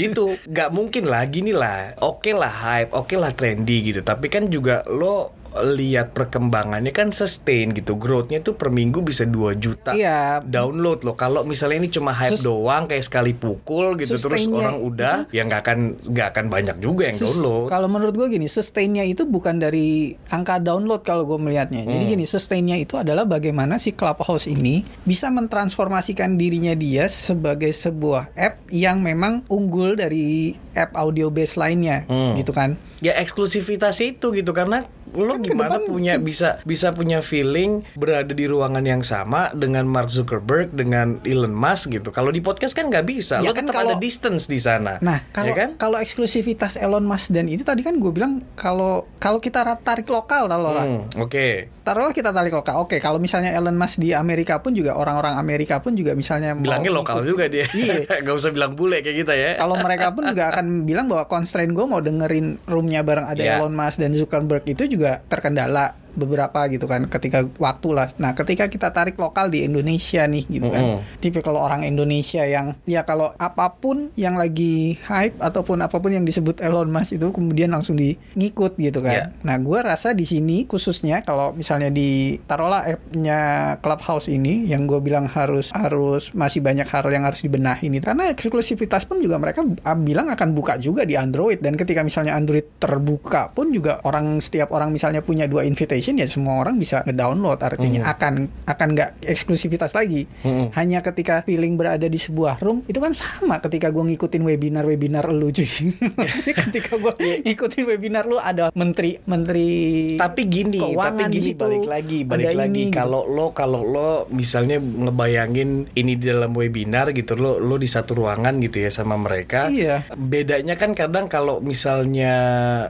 gitu 0.00 0.36
nggak 0.48 0.70
mungkin 0.74 1.04
lah 1.06 1.24
gini 1.28 1.52
lah 1.54 1.94
oke 2.00 2.30
lah 2.34 2.50
hype 2.50 2.90
oke 2.92 3.14
lah 3.16 3.32
trendy 3.32 3.92
gitu 3.92 4.00
tapi 4.02 4.28
kan 4.28 4.50
juga 4.50 4.82
lo 4.88 5.39
lihat 5.52 6.14
perkembangannya 6.14 6.90
kan 6.90 7.10
sustain 7.10 7.70
gitu 7.70 7.94
growthnya 7.94 8.38
tuh 8.38 8.54
per 8.54 8.68
minggu 8.68 9.00
bisa 9.00 9.22
2 9.22 9.54
juta 9.54 9.90
Iya. 9.90 10.40
download 10.40 11.02
loh 11.02 11.12
kalau 11.12 11.42
misalnya 11.42 11.78
ini 11.78 11.88
cuma 11.88 12.12
hype 12.12 12.34
Sus- 12.34 12.46
doang 12.46 12.86
kayak 12.86 13.02
sekali 13.02 13.32
pukul 13.32 13.94
gitu 13.94 14.14
terus 14.14 14.46
orang 14.46 14.78
udah 14.78 15.26
ya 15.28 15.42
nggak 15.42 15.60
akan 15.60 15.78
nggak 16.06 16.28
akan 16.30 16.44
banyak 16.46 16.76
juga 16.78 17.10
yang 17.10 17.18
Sus- 17.18 17.34
download 17.34 17.66
Kalau 17.68 17.86
menurut 17.86 18.14
gue 18.14 18.28
gini, 18.30 18.46
sustainnya 18.46 19.02
itu 19.02 19.24
bukan 19.24 19.58
dari 19.58 19.90
angka 20.28 20.58
download 20.58 21.02
kalau 21.02 21.24
gue 21.24 21.36
melihatnya. 21.36 21.82
Jadi 21.82 22.04
Hmm. 22.04 22.12
gini, 22.12 22.24
sustainnya 22.24 22.76
itu 22.76 22.94
adalah 22.94 23.22
bagaimana 23.22 23.76
si 23.76 23.90
Clubhouse 23.90 24.46
ini 24.46 24.82
bisa 25.02 25.28
mentransformasikan 25.28 26.34
dirinya 26.34 26.72
dia 26.72 27.06
sebagai 27.06 27.70
sebuah 27.70 28.30
app 28.32 28.62
yang 28.68 29.00
memang 29.00 29.42
unggul 29.46 29.94
dari 29.94 30.52
app 30.72 30.94
audio 30.94 31.28
base 31.28 31.54
lainnya, 31.54 32.06
Hmm. 32.06 32.34
gitu 32.34 32.50
kan? 32.50 32.78
ya 33.00 33.16
eksklusivitas 33.16 33.96
itu 33.98 34.28
gitu 34.28 34.52
karena 34.52 34.84
lo 35.12 35.32
Kan 35.32 35.42
gimana 35.42 35.76
depan- 35.76 35.86
punya 35.86 36.14
bisa 36.16 36.48
bisa 36.62 36.90
punya 36.90 37.18
feeling 37.20 37.82
berada 37.92 38.30
di 38.30 38.44
ruangan 38.44 38.82
yang 38.82 39.00
sama 39.00 39.50
dengan 39.52 39.84
Mark 39.84 40.08
Zuckerberg 40.08 40.70
dengan 40.70 41.18
Elon 41.22 41.50
Musk 41.50 41.90
gitu 41.90 42.08
kalau 42.08 42.28
di 42.28 42.38
podcast 42.38 42.72
kan 42.72 42.86
nggak 42.86 43.04
bisa 43.04 43.38
Ya 43.38 43.50
lo 43.50 43.52
kan 43.52 43.66
kalau- 43.66 43.90
ada 43.90 43.96
distance 43.96 44.44
di 44.44 44.58
sana 44.58 44.98
Nah, 45.00 45.26
kalau 45.28 45.50
ya 45.50 45.56
kan 45.56 45.68
kalau 45.76 45.96
eksklusivitas 45.96 46.76
Elon 46.76 47.02
Musk 47.02 47.30
dan 47.30 47.46
itu 47.46 47.60
tadi 47.60 47.80
kan 47.80 47.94
gue 47.94 48.10
bilang 48.10 48.44
kalau 48.54 49.08
kalau 49.16 49.38
kita 49.38 49.62
tarik 49.78 50.06
lokal 50.06 50.46
kalau 50.46 50.70
lah. 50.70 50.84
Hmm, 50.84 51.06
oke 51.16 51.78
Taruhlah 51.80 52.12
kita 52.12 52.30
tarik 52.30 52.52
lokal. 52.52 52.76
Oke, 52.78 53.00
kalau 53.00 53.16
misalnya 53.16 53.50
Elon 53.50 53.72
Musk 53.72 53.98
di 53.98 54.12
Amerika 54.12 54.60
pun 54.60 54.70
juga 54.70 54.94
orang-orang 54.94 55.34
Amerika 55.34 55.80
pun 55.80 55.96
juga 55.96 56.12
misalnya 56.12 56.52
bilangnya 56.52 56.92
lokal 56.92 57.18
ikut- 57.18 57.28
juga 57.30 57.44
dia 57.46 57.66
Iya. 57.66 58.04
nggak 58.22 58.36
usah 58.36 58.50
bilang 58.50 58.72
bule 58.74 59.00
kayak 59.00 59.16
kita 59.18 59.34
ya 59.34 59.50
kalau 59.56 59.74
mereka 59.76 60.12
pun 60.12 60.28
juga 60.28 60.44
akan 60.50 60.66
bilang 60.88 61.08
bahwa 61.08 61.24
constraint 61.26 61.72
gue 61.72 61.82
mau 61.82 61.98
dengerin 61.98 62.60
roomnya 62.64 63.00
bareng 63.00 63.26
ada 63.26 63.40
Ya. 63.40 63.56
Elon 63.56 63.72
Musk 63.72 63.96
dan 63.96 64.12
Zuckerberg 64.12 64.62
itu 64.66 64.84
juga 64.86 64.99
terkendala 65.28 65.99
beberapa 66.14 66.66
gitu 66.70 66.86
kan 66.86 67.06
ketika 67.06 67.46
waktu 67.58 67.88
lah. 67.94 68.08
Nah 68.18 68.32
ketika 68.34 68.66
kita 68.66 68.90
tarik 68.90 69.16
lokal 69.20 69.50
di 69.50 69.66
Indonesia 69.66 70.24
nih 70.26 70.44
gitu 70.48 70.68
kan, 70.70 71.00
Mm-mm. 71.00 71.18
tipe 71.22 71.38
kalau 71.44 71.62
orang 71.62 71.84
Indonesia 71.84 72.42
yang 72.44 72.78
ya 72.88 73.04
kalau 73.04 73.34
apa 73.36 73.76
pun 73.76 74.10
yang 74.16 74.38
lagi 74.38 74.98
hype 75.06 75.36
ataupun 75.38 75.84
apa 75.84 75.96
pun 76.00 76.14
yang 76.14 76.24
disebut 76.24 76.62
Elon 76.64 76.90
Musk 76.90 77.16
itu 77.16 77.28
kemudian 77.30 77.72
langsung 77.74 77.96
di 77.98 78.16
ngikut 78.34 78.78
gitu 78.80 79.04
kan. 79.04 79.14
Ya. 79.14 79.24
Nah 79.44 79.56
gue 79.60 79.78
rasa 79.80 80.16
di 80.16 80.24
sini 80.24 80.64
khususnya 80.64 81.22
kalau 81.22 81.52
misalnya 81.52 81.92
di 81.92 82.40
taruhlah 82.46 82.86
app-nya 82.86 83.40
Clubhouse 83.84 84.30
ini 84.30 84.66
yang 84.66 84.86
gue 84.86 84.98
bilang 85.02 85.28
harus 85.28 85.70
harus 85.74 86.32
masih 86.32 86.64
banyak 86.64 86.86
hal 86.88 87.04
yang 87.10 87.26
harus 87.26 87.44
dibenahi 87.44 87.90
ini 87.90 87.98
karena 88.00 88.30
eksklusivitas 88.32 89.04
pun 89.04 89.20
juga 89.20 89.36
mereka 89.36 89.62
bilang 90.00 90.30
akan 90.32 90.54
buka 90.56 90.78
juga 90.80 91.04
di 91.04 91.18
Android 91.18 91.60
dan 91.60 91.76
ketika 91.76 92.00
misalnya 92.00 92.34
Android 92.38 92.64
terbuka 92.80 93.52
pun 93.52 93.74
juga 93.74 94.00
orang 94.06 94.40
setiap 94.40 94.72
orang 94.72 94.94
misalnya 94.94 95.20
punya 95.20 95.44
dua 95.50 95.66
invitation 95.66 95.99
ya 96.02 96.24
semua 96.24 96.58
orang 96.58 96.76
bisa 96.76 97.04
ngedownload 97.04 97.60
artinya 97.60 98.00
Hmm. 98.00 98.12
akan 98.12 98.34
akan 98.64 98.88
nggak 98.90 99.10
eksklusivitas 99.24 99.92
lagi 99.92 100.24
Hmm. 100.40 100.72
hanya 100.72 101.00
ketika 101.00 101.42
feeling 101.42 101.74
berada 101.74 102.04
di 102.04 102.16
sebuah 102.16 102.56
room 102.58 102.80
itu 102.86 102.96
kan 102.96 103.12
sama 103.12 103.58
ketika 103.58 103.88
gue 103.88 104.04
ngikutin 104.06 104.40
webinar 104.40 104.84
webinar 104.84 105.28
lu 105.28 105.50
cuy 105.50 105.66
Maksudnya 106.18 106.54
ketika 106.62 106.96
gue 106.96 107.12
ngikutin 107.42 107.84
webinar 107.84 108.24
lu 108.24 108.38
ada 108.38 108.70
menteri 108.72 109.18
menteri 109.22 109.68
tapi 110.16 110.46
gini 110.46 110.78
tapi 110.80 111.22
gini 111.28 111.52
situ, 111.52 111.60
balik 111.60 111.84
lagi 111.84 112.18
balik 112.22 112.54
lagi 112.54 112.84
gitu. 112.86 112.94
kalau 112.94 113.26
lo 113.26 113.50
kalau 113.50 113.82
lo 113.82 114.10
misalnya 114.30 114.78
ngebayangin 114.78 115.90
ini 115.92 116.12
di 116.14 116.24
dalam 116.24 116.52
webinar 116.52 117.10
gitu 117.10 117.34
lo 117.34 117.58
lo 117.58 117.74
di 117.74 117.84
satu 117.84 118.14
ruangan 118.14 118.56
gitu 118.60 118.78
ya 118.78 118.88
sama 118.88 119.16
mereka 119.16 119.66
Iya. 119.66 120.06
bedanya 120.12 120.74
kan 120.74 120.94
kadang 120.94 121.26
kalau 121.26 121.58
misalnya 121.60 122.32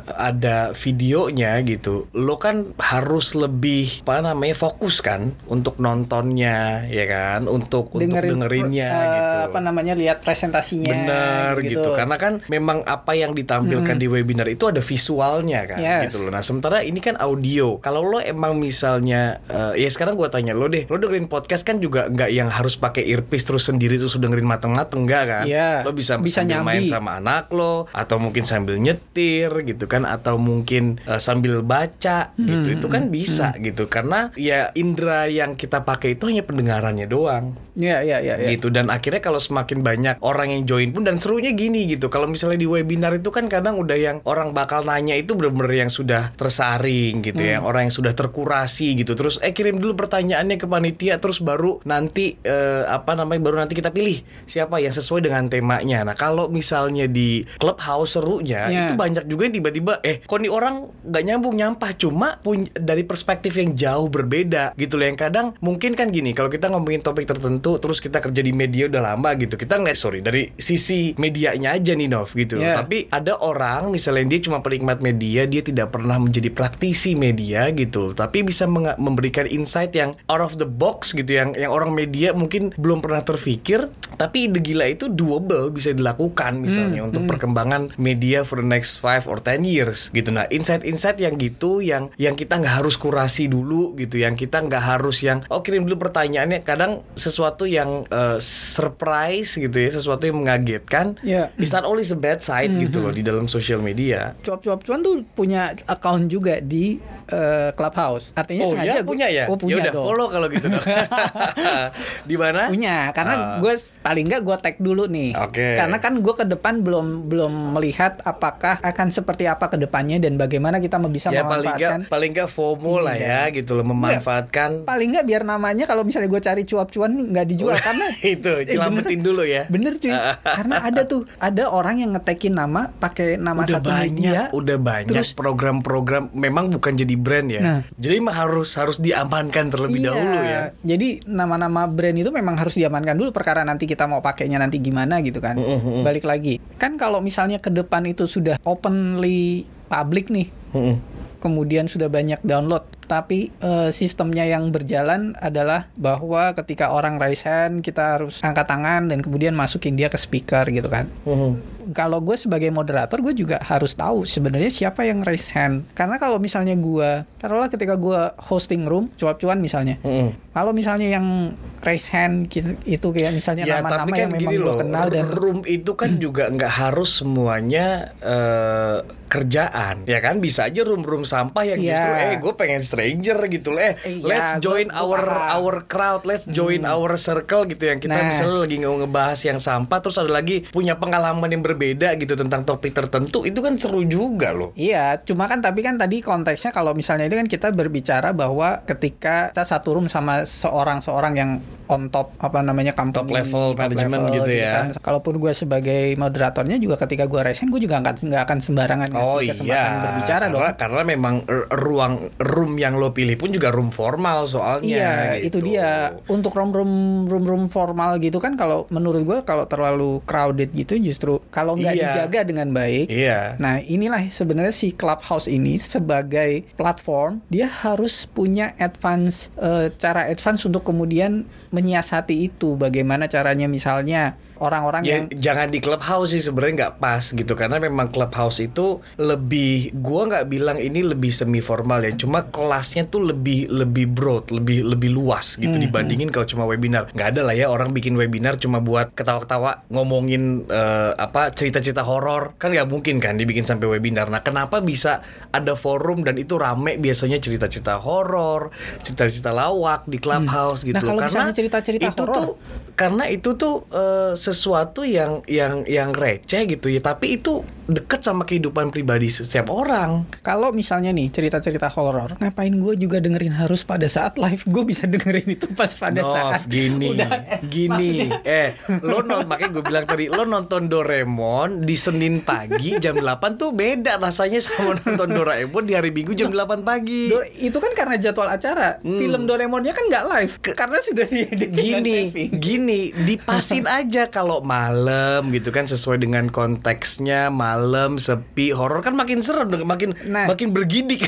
ada 0.08 0.70
videonya 0.72 1.58
gitu 1.62 2.06
lo 2.12 2.36
kan 2.36 2.76
harus 2.76 2.99
lebih 3.08 4.04
apa 4.04 4.20
namanya 4.20 4.56
fokus 4.56 5.00
kan 5.00 5.32
untuk 5.46 5.78
nontonnya 5.78 6.84
ya 6.88 7.04
kan 7.06 7.46
untuk 7.46 7.92
untuk 7.94 8.20
dengerinnya 8.20 8.88
eh, 8.90 9.06
gitu 9.16 9.36
apa 9.50 9.58
namanya 9.60 9.94
lihat 9.96 10.20
presentasinya 10.20 10.90
Benar 10.90 11.54
gitu. 11.62 11.90
Karena 11.94 12.16
kan 12.16 12.32
memang 12.46 12.82
apa 12.84 13.14
yang 13.14 13.32
ditampilkan 13.32 13.96
di 13.96 14.06
webinar 14.06 14.46
itu 14.46 14.68
ada 14.68 14.82
visualnya 14.82 15.64
kan 15.64 15.78
Yes. 15.80 16.10
gitu 16.12 16.26
loh. 16.26 16.30
Nah, 16.34 16.42
sementara 16.44 16.82
ini 16.82 17.00
kan 17.00 17.16
audio. 17.16 17.78
Kalau 17.80 18.04
lo 18.04 18.18
emang 18.20 18.58
misalnya 18.58 19.40
eh, 19.48 19.80
ya 19.80 19.88
sekarang 19.88 20.18
gua 20.18 20.28
tanya 20.28 20.52
lo 20.52 20.66
deh, 20.66 20.84
lo 20.90 20.98
dengerin 20.98 21.30
podcast 21.30 21.62
kan 21.64 21.78
juga 21.78 22.10
nggak 22.10 22.30
yang 22.30 22.50
harus 22.52 22.76
pakai 22.76 23.06
earpiece 23.06 23.46
terus 23.46 23.64
sendiri 23.70 23.96
terus 23.96 24.18
dengerin 24.18 24.44
mateng-mateng 24.44 25.06
enggak 25.06 25.24
kan? 25.24 25.44
Iya. 25.46 25.86
Lo 25.86 25.94
bisa, 25.94 26.18
Bisa 26.20 26.42
sambil 26.42 26.60
main 26.66 26.84
sama 26.84 27.16
anak 27.16 27.48
lo 27.54 27.86
atau 27.94 28.20
mungkin 28.20 28.42
sambil 28.44 28.76
nyetir 28.76 29.48
gitu 29.64 29.86
kan 29.86 30.04
atau 30.04 30.36
mungkin 30.36 30.98
eh, 31.06 31.20
sambil 31.22 31.62
baca 31.64 32.34
gitu. 32.36 32.66
Hmm, 32.66 32.76
Itu 32.76 32.86
kan 32.90 33.08
bisa 33.08 33.54
gitu. 33.62 33.86
Karena 33.86 34.34
ya 34.34 34.74
indera 34.74 35.30
yang 35.30 35.54
kita 35.54 35.86
pakai 35.86 36.18
itu 36.18 36.28
hanya 36.28 36.42
pendengarannya 36.44 37.06
doang. 37.06 37.54
Iya 37.78 38.02
iya 38.04 38.18
iya. 38.20 38.34
iya. 38.36 38.48
gitu. 38.58 38.68
Dan 38.68 38.90
akhirnya 38.92 39.22
kalau 39.22 39.40
semakin 39.40 39.80
banyak 39.80 40.16
orang 40.20 40.52
yang 40.52 40.62
join 40.68 40.90
pun 40.92 41.06
dan 41.06 41.16
serunya 41.22 41.54
gini 41.54 41.86
gitu. 41.88 42.12
Kalau 42.12 42.28
misalnya 42.28 42.60
di 42.60 42.68
webinar 42.68 43.16
itu 43.16 43.30
kan 43.32 43.48
kadang 43.48 43.80
udah 43.80 43.96
yang 43.96 44.16
orang 44.28 44.52
bakal 44.52 44.84
nanya 44.84 45.16
itu 45.16 45.32
bener-bener 45.38 45.86
yang 45.86 45.90
sudah 45.92 46.34
tersaring 46.36 47.24
gitu 47.24 47.40
ya. 47.40 47.62
Orang 47.62 47.88
yang 47.88 47.94
sudah 47.94 48.12
terkurasi 48.12 48.98
gitu. 48.98 49.16
Terus 49.16 49.38
eh 49.40 49.54
kirim 49.54 49.80
dulu 49.80 49.96
pertanyaannya 49.96 50.60
ke 50.60 50.66
panitia 50.66 51.16
terus 51.22 51.40
baru 51.40 51.80
nanti 51.86 52.36
eh, 52.42 52.84
apa 52.84 53.16
namanya 53.16 53.40
baru 53.40 53.56
nanti 53.64 53.78
kita 53.78 53.94
pilih 53.94 54.20
siapa 54.44 54.82
yang 54.82 54.92
sesuai 54.92 55.24
dengan 55.24 55.46
temanya. 55.48 56.04
Nah 56.04 56.16
kalau 56.18 56.50
misalnya 56.50 57.06
di 57.08 57.46
clubhouse 57.56 58.18
serunya 58.18 58.62
Ya. 58.70 58.86
itu 58.86 58.94
banyak 58.94 59.24
juga 59.24 59.48
yang 59.48 59.54
tiba-tiba 59.56 59.92
eh 60.04 60.20
kok 60.20 60.38
nih 60.38 60.52
orang 60.52 60.90
nggak 61.06 61.24
nyambung 61.24 61.54
nyampah? 61.56 61.90
Cuma 61.96 62.36
pun 62.38 62.66
dari 62.82 63.04
perspektif 63.04 63.56
yang 63.56 63.76
jauh 63.76 64.08
berbeda 64.08 64.72
gitu 64.74 64.96
loh. 64.96 65.06
Yang 65.06 65.18
kadang 65.28 65.46
mungkin 65.62 65.94
kan 65.94 66.10
gini, 66.10 66.32
kalau 66.32 66.48
kita 66.48 66.68
ngomongin 66.72 67.04
topik 67.04 67.28
tertentu 67.28 67.76
terus 67.78 68.00
kita 68.02 68.18
kerja 68.20 68.40
di 68.40 68.52
media 68.52 68.88
udah 68.88 69.14
lama 69.14 69.30
gitu. 69.36 69.54
Kita 69.54 69.78
ngeliat 69.78 69.98
sorry 69.98 70.20
dari 70.20 70.50
sisi 70.56 71.12
medianya 71.16 71.76
aja 71.76 71.92
nih 71.94 72.08
Nov 72.10 72.32
gitu. 72.34 72.60
Yeah. 72.60 72.76
Tapi 72.80 73.12
ada 73.12 73.38
orang 73.38 73.92
misalnya 73.92 74.36
dia 74.36 74.40
cuma 74.44 74.64
penikmat 74.64 75.04
media, 75.04 75.44
dia 75.44 75.62
tidak 75.64 75.92
pernah 75.94 76.16
menjadi 76.16 76.50
praktisi 76.52 77.14
media 77.14 77.68
gitu. 77.70 78.12
Tapi 78.16 78.42
bisa 78.42 78.66
memberikan 78.70 79.46
insight 79.46 79.92
yang 79.94 80.16
out 80.28 80.42
of 80.42 80.56
the 80.56 80.68
box 80.68 81.12
gitu 81.12 81.36
yang 81.36 81.52
yang 81.54 81.72
orang 81.72 81.92
media 81.92 82.32
mungkin 82.32 82.72
belum 82.76 83.04
pernah 83.04 83.22
terfikir, 83.22 83.90
tapi 84.16 84.48
ide 84.48 84.60
gila 84.62 84.86
itu 84.88 85.08
doable 85.10 85.72
bisa 85.72 85.92
dilakukan 85.92 86.60
misalnya 86.60 87.04
untuk 87.04 87.26
perkembangan 87.26 87.92
media 87.96 88.42
for 88.46 88.60
the 88.60 88.66
next 88.66 89.02
5 89.02 89.26
or 89.26 89.38
10 89.42 89.66
years 89.66 90.08
gitu. 90.14 90.30
Nah, 90.32 90.46
insight-insight 90.48 91.18
yang 91.20 91.36
gitu 91.36 91.82
yang 91.82 92.08
yang 92.16 92.34
kita 92.38 92.58
nggak 92.60 92.69
harus 92.70 92.94
kurasi 92.94 93.46
dulu 93.46 93.92
gitu, 93.94 94.16
yang 94.16 94.34
kita 94.34 94.60
nggak 94.60 94.84
harus 94.86 95.20
yang 95.20 95.42
oh 95.48 95.60
kirim 95.60 95.82
dulu 95.82 95.98
pertanyaannya. 96.00 96.62
Kadang 96.62 97.02
sesuatu 97.12 97.64
yang 97.64 98.06
eh, 98.06 98.38
surprise 98.38 99.56
gitu 99.56 99.74
ya, 99.74 99.90
sesuatu 99.90 100.24
yang 100.24 100.38
mengagetkan. 100.38 101.18
Iya. 101.20 101.50
It's 101.56 101.70
not 101.70 101.82
always 101.82 102.10
a 102.10 102.18
bad 102.18 102.40
side 102.40 102.70
gitu 102.72 103.00
loh 103.00 103.10
di 103.10 103.20
dalam 103.20 103.46
sosial 103.46 103.78
media. 103.78 104.32
cuap-cuap 104.40 104.82
cuan 104.82 105.00
tuh 105.00 105.22
punya 105.32 105.72
account 105.86 106.26
juga 106.26 106.58
di 106.58 106.96
eh, 107.26 107.70
Clubhouse. 107.72 108.30
Artinya 108.32 108.64
Oh 108.64 108.70
sengaja 108.72 108.92
ya 108.96 109.02
punya 109.02 109.26
ya? 109.26 109.44
Oh 109.46 109.56
punya 109.56 109.78
udah 109.78 109.92
dong. 109.92 110.06
follow 110.06 110.26
kalau 110.26 110.46
gitu 110.48 110.66
dong. 110.66 110.82
di 112.30 112.36
mana? 112.36 112.68
Punya, 112.68 113.10
karena 113.12 113.28
Ah. 113.30 113.56
gue 113.58 113.72
paling 114.02 114.24
nggak 114.26 114.42
gue 114.42 114.56
tag 114.58 114.76
dulu 114.78 115.06
nih. 115.06 115.30
Oke. 115.36 115.78
Karena 115.78 115.96
kan 115.96 116.18
gue 116.18 116.34
ke 116.34 116.44
depan 116.44 116.82
belum 116.82 117.30
belum 117.30 117.52
melihat 117.74 118.18
apakah 118.22 118.78
akan 118.80 119.08
seperti 119.08 119.46
apa 119.46 119.70
ke 119.70 119.76
depannya 119.78 120.18
dan 120.18 120.34
bagaimana 120.34 120.78
kita 120.78 120.98
bisa 121.02 121.30
ya 121.30 121.42
paling 121.42 121.70
memanfaatkan. 121.70 121.98
paling 122.06 122.30
nggak 122.30 122.50
FOMO 122.60 123.00
lah 123.00 123.16
ya 123.16 123.48
gitu 123.48 123.72
loh 123.72 123.86
memanfaatkan 123.86 124.84
Paling 124.84 125.08
nggak 125.10 125.24
biar 125.24 125.42
namanya 125.42 125.84
kalau 125.84 126.02
misalnya 126.02 126.28
gue 126.28 126.42
cari 126.42 126.62
cuap-cuan 126.62 127.08
nggak 127.26 127.46
dijual 127.46 127.72
karena 127.74 128.06
itu 128.26 128.52
Eh, 128.52 128.68
nyelamatin 128.68 129.08
bener. 129.10 129.24
dulu 129.24 129.42
ya. 129.42 129.62
Bener 129.66 129.92
cuy, 129.96 130.12
karena 130.42 130.76
ada 130.82 131.02
tuh 131.02 131.24
ada 131.38 131.64
orang 131.66 131.96
yang 131.98 132.12
ngetekin 132.12 132.52
nama 132.52 132.92
pakai 132.92 133.34
nama 133.34 133.62
udah 133.62 133.72
satu 133.72 133.88
banyak, 133.88 134.12
media. 134.12 134.40
udah 134.50 134.76
banyak 134.76 135.08
Terus- 135.16 135.32
program-program 135.32 136.28
memang 136.32 136.68
bukan 136.68 136.92
jadi 136.94 137.14
brand 137.14 137.48
ya. 137.48 137.60
Nah. 137.60 137.80
Jadi 137.94 138.14
emang 138.16 138.36
harus 138.36 138.74
harus 138.74 138.98
diamankan 138.98 139.68
terlebih 139.68 139.98
Iya, 139.98 140.06
dahulu 140.06 140.38
ya. 140.38 140.62
Jadi 140.84 141.08
nama-nama 141.24 141.86
brand 141.86 142.14
itu 142.14 142.28
memang 142.28 142.54
harus 142.54 142.74
diamankan 142.74 143.14
dulu 143.14 143.30
perkara 143.30 143.62
nanti 143.62 143.84
kita 143.84 144.04
mau 144.04 144.20
pakainya 144.20 144.58
nanti 144.58 144.76
gimana 144.76 145.20
gitu 145.20 145.38
kan. 145.38 145.56
Mm-mm. 145.56 146.02
Balik 146.02 146.24
lagi. 146.24 146.58
Kan 146.76 146.96
kalau 146.96 147.20
misalnya 147.20 147.56
ke 147.56 147.70
depan 147.70 148.04
itu 148.04 148.26
sudah 148.26 148.58
openly 148.60 149.62
public 149.86 150.28
nih, 150.28 150.48
Mm-mm. 150.70 150.96
Kemudian 151.40 151.88
sudah 151.88 152.12
banyak 152.12 152.38
download, 152.44 152.84
tapi 153.10 153.50
eh, 153.50 153.90
sistemnya 153.90 154.46
yang 154.46 154.70
berjalan 154.70 155.34
adalah 155.36 155.90
bahwa 155.92 156.54
ketika 156.54 156.88
orang 156.88 157.18
raise 157.18 157.42
hand 157.42 157.82
kita 157.82 158.16
harus 158.16 158.38
angkat 158.40 158.64
tangan 158.64 159.10
dan 159.10 159.18
kemudian 159.18 159.50
masukin 159.50 159.92
dia 159.92 160.06
ke 160.06 160.14
speaker 160.14 160.62
gitu 160.64 160.86
kan. 160.86 161.10
Mm-mm. 161.24 161.58
Kalau 161.90 162.22
gue 162.22 162.38
sebagai 162.38 162.70
moderator 162.70 163.18
gue 163.18 163.34
juga 163.34 163.58
harus 163.58 163.92
tahu 163.92 164.22
sebenarnya 164.22 164.70
siapa 164.70 165.02
yang 165.02 165.20
raise 165.20 165.50
hand. 165.50 165.90
Karena 165.90 166.16
kalau 166.16 166.38
misalnya 166.38 166.70
gue, 166.72 167.10
taruhlah 167.36 167.66
ketika 167.66 167.98
gue 167.98 168.14
hosting 168.38 168.86
room, 168.86 169.10
cuap-cuan 169.12 169.58
misalnya, 169.58 169.98
Mm-mm. 170.00 170.30
kalau 170.50 170.70
misalnya 170.70 171.10
yang 171.10 171.50
raise 171.80 172.06
hand 172.08 172.46
gitu- 172.46 172.78
itu 172.84 173.06
kayak 173.08 173.32
misalnya 173.32 173.64
Ya 173.64 173.80
nama-nama 173.80 174.00
tapi 174.00 174.10
kan 174.12 174.20
yang 174.20 174.30
memang 174.30 174.52
gue 174.52 174.62
loh, 174.62 174.76
kenal 174.78 175.06
dan 175.08 175.26
room 175.26 175.58
itu 175.66 175.90
kan 175.92 176.14
juga 176.22 176.46
nggak 176.46 176.72
harus 176.78 177.10
semuanya 177.18 178.14
eh, 178.22 178.98
kerjaan, 179.26 180.04
ya 180.04 180.18
kan 180.18 180.38
bisa 180.38 180.66
aja 180.66 180.82
room-room 180.82 181.22
sampah 181.22 181.64
yang 181.64 181.78
Iya. 181.80 181.90
justru 181.92 182.10
eh 182.12 182.36
gue 182.36 182.52
pengen 182.52 182.82
stranger 183.00 183.48
gitu 183.48 183.72
loh, 183.72 183.80
eh 183.82 183.94
Iya, 184.02 184.20
let's 184.22 184.52
join 184.60 184.86
gua 184.86 185.00
our 185.02 185.20
paham. 185.22 185.56
our 185.56 185.76
crowd, 185.86 186.22
let's 186.22 186.44
join 186.46 186.84
our 186.84 187.16
circle 187.16 187.64
gitu 187.64 187.80
yang 187.82 187.96
kita 187.96 188.12
Nah. 188.12 188.28
misalnya 188.28 188.58
lagi 188.60 188.76
nge- 188.76 188.98
ngebahas 189.00 189.40
yang 189.42 189.58
sampah, 189.58 189.98
terus 189.98 190.16
ada 190.16 190.28
lagi 190.28 190.62
punya 190.66 190.94
pengalaman 190.94 191.48
yang 191.48 191.64
berbeda 191.64 192.12
gitu 192.14 192.36
tentang 192.36 192.62
topik 192.62 192.92
tertentu, 192.92 193.42
itu 193.42 193.56
kan 193.58 193.74
seru 193.74 194.04
juga 194.04 194.52
loh. 194.52 194.76
Iya, 194.76 195.16
cuma 195.22 195.48
kan 195.48 195.58
tapi 195.58 195.80
kan 195.80 195.96
tadi 195.96 196.20
konteksnya 196.20 196.70
kalau 196.70 196.92
misalnya 196.92 197.24
itu 197.24 197.34
kan 197.34 197.48
kita 197.48 197.68
berbicara 197.70 198.30
bahwa 198.30 198.84
ketika 198.84 199.48
kita 199.50 199.64
satu 199.64 199.96
room 199.96 200.06
sama 200.06 200.44
seorang 200.44 201.00
seorang 201.00 201.32
yang 201.32 201.50
on 201.86 202.06
top 202.06 202.36
apa 202.38 202.60
namanya 202.60 202.92
company 202.92 203.16
Top 203.16 203.28
level 203.32 203.64
management 203.74 204.22
gitu 204.32 204.52
ya. 204.52 204.72
kan. 204.76 204.86
Kalaupun 205.00 205.38
gue 205.38 205.52
sebagai 205.52 206.14
moderatornya 206.14 206.76
juga 206.76 206.98
ketika 206.98 207.24
gue 207.24 207.40
resen 207.40 207.66
gue 207.66 207.80
juga 207.80 207.98
nggak 207.98 208.22
nggak 208.22 208.42
akan 208.44 208.58
sembarangan 208.60 209.08
ngasih 209.08 209.26
Oh 209.26 209.40
kesempatan 209.40 209.66
iya, 209.90 210.00
berbicara 210.00 210.44
karena, 210.44 210.54
dong. 210.54 210.78
karena 210.78 211.02
memang 211.04 211.34
ruang 211.72 212.14
room 212.38 212.72
yang 212.76 212.89
lo 212.96 213.12
pilih 213.12 213.36
pun 213.36 213.50
juga 213.50 213.70
room 213.70 213.90
formal 213.90 214.46
soalnya. 214.46 214.86
Iya, 214.86 215.14
gitu. 215.44 215.58
itu 215.62 215.74
dia. 215.74 216.14
Untuk 216.26 216.54
room 216.54 216.70
room 216.70 216.92
room 217.26 217.44
room 217.44 217.64
formal 217.66 218.16
gitu 218.18 218.38
kan 218.38 218.54
kalau 218.54 218.88
menurut 218.88 219.22
gue 219.22 219.38
kalau 219.42 219.66
terlalu 219.66 220.22
crowded 220.24 220.70
gitu 220.72 220.96
justru 220.96 221.38
kalau 221.50 221.76
nggak 221.76 221.94
Iya. 221.94 222.04
dijaga 222.24 222.40
dengan 222.42 222.68
baik. 222.70 223.06
Iya. 223.06 223.58
Nah, 223.58 223.78
inilah 223.78 224.30
sebenarnya 224.30 224.72
si 224.72 224.90
Clubhouse 224.90 225.46
ini 225.46 225.76
sebagai 225.76 226.64
platform 226.74 227.42
dia 227.46 227.66
harus 227.66 228.24
punya 228.24 228.72
advance 228.76 229.50
eh, 229.56 229.90
cara 229.94 230.26
advance 230.26 230.64
untuk 230.64 230.82
kemudian 230.82 231.44
menyiasati 231.70 232.46
itu. 232.46 232.74
Bagaimana 232.74 233.26
caranya 233.26 233.66
misalnya 233.66 234.38
orang-orang 234.60 235.02
Ya, 235.02 235.24
yang 235.24 235.32
jangan 235.32 235.72
di 235.72 235.80
clubhouse 235.80 236.36
sih 236.36 236.44
sebenarnya 236.44 236.74
nggak 236.86 236.94
pas 237.00 237.24
gitu. 237.32 237.52
Karena 237.56 237.80
memang 237.80 238.12
clubhouse 238.12 238.60
itu 238.60 239.00
lebih 239.16 239.96
gua 239.98 240.28
nggak 240.28 240.46
bilang 240.46 240.76
ini 240.76 241.00
lebih 241.00 241.32
semi 241.32 241.58
formal 241.58 242.04
ya. 242.04 242.12
Cuma 242.12 242.46
kelasnya 242.46 243.08
tuh 243.08 243.24
lebih 243.32 243.72
lebih 243.72 244.06
broad 244.06 244.52
lebih 244.52 244.84
lebih 244.84 245.10
luas 245.10 245.56
gitu 245.56 245.72
Hmm, 245.72 245.84
dibandingin 245.88 246.28
kalau 246.28 246.44
cuma 246.44 246.68
webinar. 246.68 247.08
Nggak 247.10 247.28
ada 247.36 247.40
lah 247.48 247.54
ya 247.56 247.66
orang 247.66 247.90
bikin 247.90 248.14
webinar 248.14 248.60
cuma 248.60 248.78
buat 248.78 249.10
ketawa-ketawa 249.16 249.88
ngomongin 249.88 250.68
eh, 250.68 251.12
apa 251.16 251.50
cerita-cerita 251.50 252.04
horor. 252.04 252.52
Kan 252.60 252.76
nggak 252.76 252.86
mungkin 252.86 253.16
kan 253.18 253.40
dibikin 253.40 253.64
sampai 253.64 253.88
webinar. 253.88 254.28
Nah 254.28 254.44
kenapa 254.44 254.84
bisa 254.84 255.24
ada 255.50 255.72
forum 255.72 256.20
dan 256.20 256.36
itu 256.36 256.60
rame 256.60 257.00
biasanya 257.00 257.40
cerita-cerita 257.40 257.96
horor 257.98 258.68
cerita-cerita 259.00 259.50
lawak 259.50 260.04
di 260.04 260.18
clubhouse 260.20 260.84
gitu? 260.84 260.94
Nah, 260.96 261.02
kalau 261.02 261.20
karena 261.20 261.50
cerita-cerita 261.50 262.06
itu 262.12 262.22
tuh 262.26 262.48
karena 262.94 263.24
itu 263.26 263.56
tuh 263.56 263.88
eh, 263.88 264.32
sesuatu 264.50 265.06
yang 265.06 265.46
yang 265.46 265.86
yang 265.86 266.10
receh 266.10 266.66
gitu 266.66 266.90
ya. 266.90 266.98
Tapi 266.98 267.38
itu 267.38 267.62
deket 267.92 268.20
sama 268.20 268.42
kehidupan 268.42 268.88
pribadi 268.88 269.26
setiap 269.26 269.68
orang. 269.68 270.24
Kalau 270.40 270.70
misalnya 270.70 271.10
nih 271.10 271.28
cerita-cerita 271.28 271.90
horor, 271.90 272.36
ngapain 272.36 272.70
gue 272.70 272.94
juga 272.96 273.18
dengerin 273.18 273.52
harus 273.52 273.82
pada 273.82 274.06
saat 274.06 274.36
live? 274.36 274.62
Gue 274.64 274.84
bisa 274.84 275.04
dengerin 275.04 275.48
itu 275.48 275.66
pas 275.72 275.90
pada 275.92 276.20
Nov, 276.20 276.30
saat 276.30 276.64
gini. 276.64 277.12
udah, 277.12 277.30
eh, 277.48 277.60
gini. 277.62 277.88
maksudnya- 278.30 278.42
eh 278.42 278.68
lo 279.00 279.18
nonton 279.20 279.46
makanya 279.46 279.70
gue 279.72 279.84
bilang 279.84 280.04
tadi 280.04 280.24
lo 280.26 280.42
nonton 280.44 280.82
Doraemon 280.86 281.82
di 281.82 281.96
Senin 281.96 282.40
pagi 282.40 282.94
jam 282.98 283.16
8 283.16 283.26
tuh 283.56 283.70
beda 283.70 284.16
rasanya 284.16 284.60
sama 284.60 284.94
nonton 284.96 285.28
Doraemon 285.28 285.82
di 285.82 285.92
hari 285.92 286.10
Minggu 286.10 286.32
jam 286.32 286.48
8 286.48 286.80
pagi. 286.80 287.28
Do- 287.28 287.48
itu 287.50 287.74
kan 287.74 287.92
karena 287.92 288.16
jadwal 288.16 288.46
acara. 288.46 289.00
Hmm. 289.00 289.16
Film 289.16 289.42
Doraemonnya 289.44 289.90
kan 289.90 290.04
nggak 290.06 290.24
live 290.28 290.52
karena 290.62 290.98
sudah 291.00 291.26
diedit 291.26 291.70
dengan 291.70 292.02
gini 292.04 292.18
gini 292.52 293.00
dipasin 293.16 293.84
aja 293.84 294.28
kalau 294.28 294.60
malam 294.60 295.50
gitu 295.50 295.68
kan 295.68 295.84
sesuai 295.84 296.20
dengan 296.20 296.46
konteksnya 296.48 297.48
malam 297.48 297.79
sepi 298.20 298.74
horor 298.74 299.00
kan 299.00 299.14
makin 299.16 299.40
serem 299.40 299.70
dong 299.70 299.86
makin 299.86 300.12
Nah. 300.26 300.46
makin 300.50 300.74
bergidik 300.74 301.26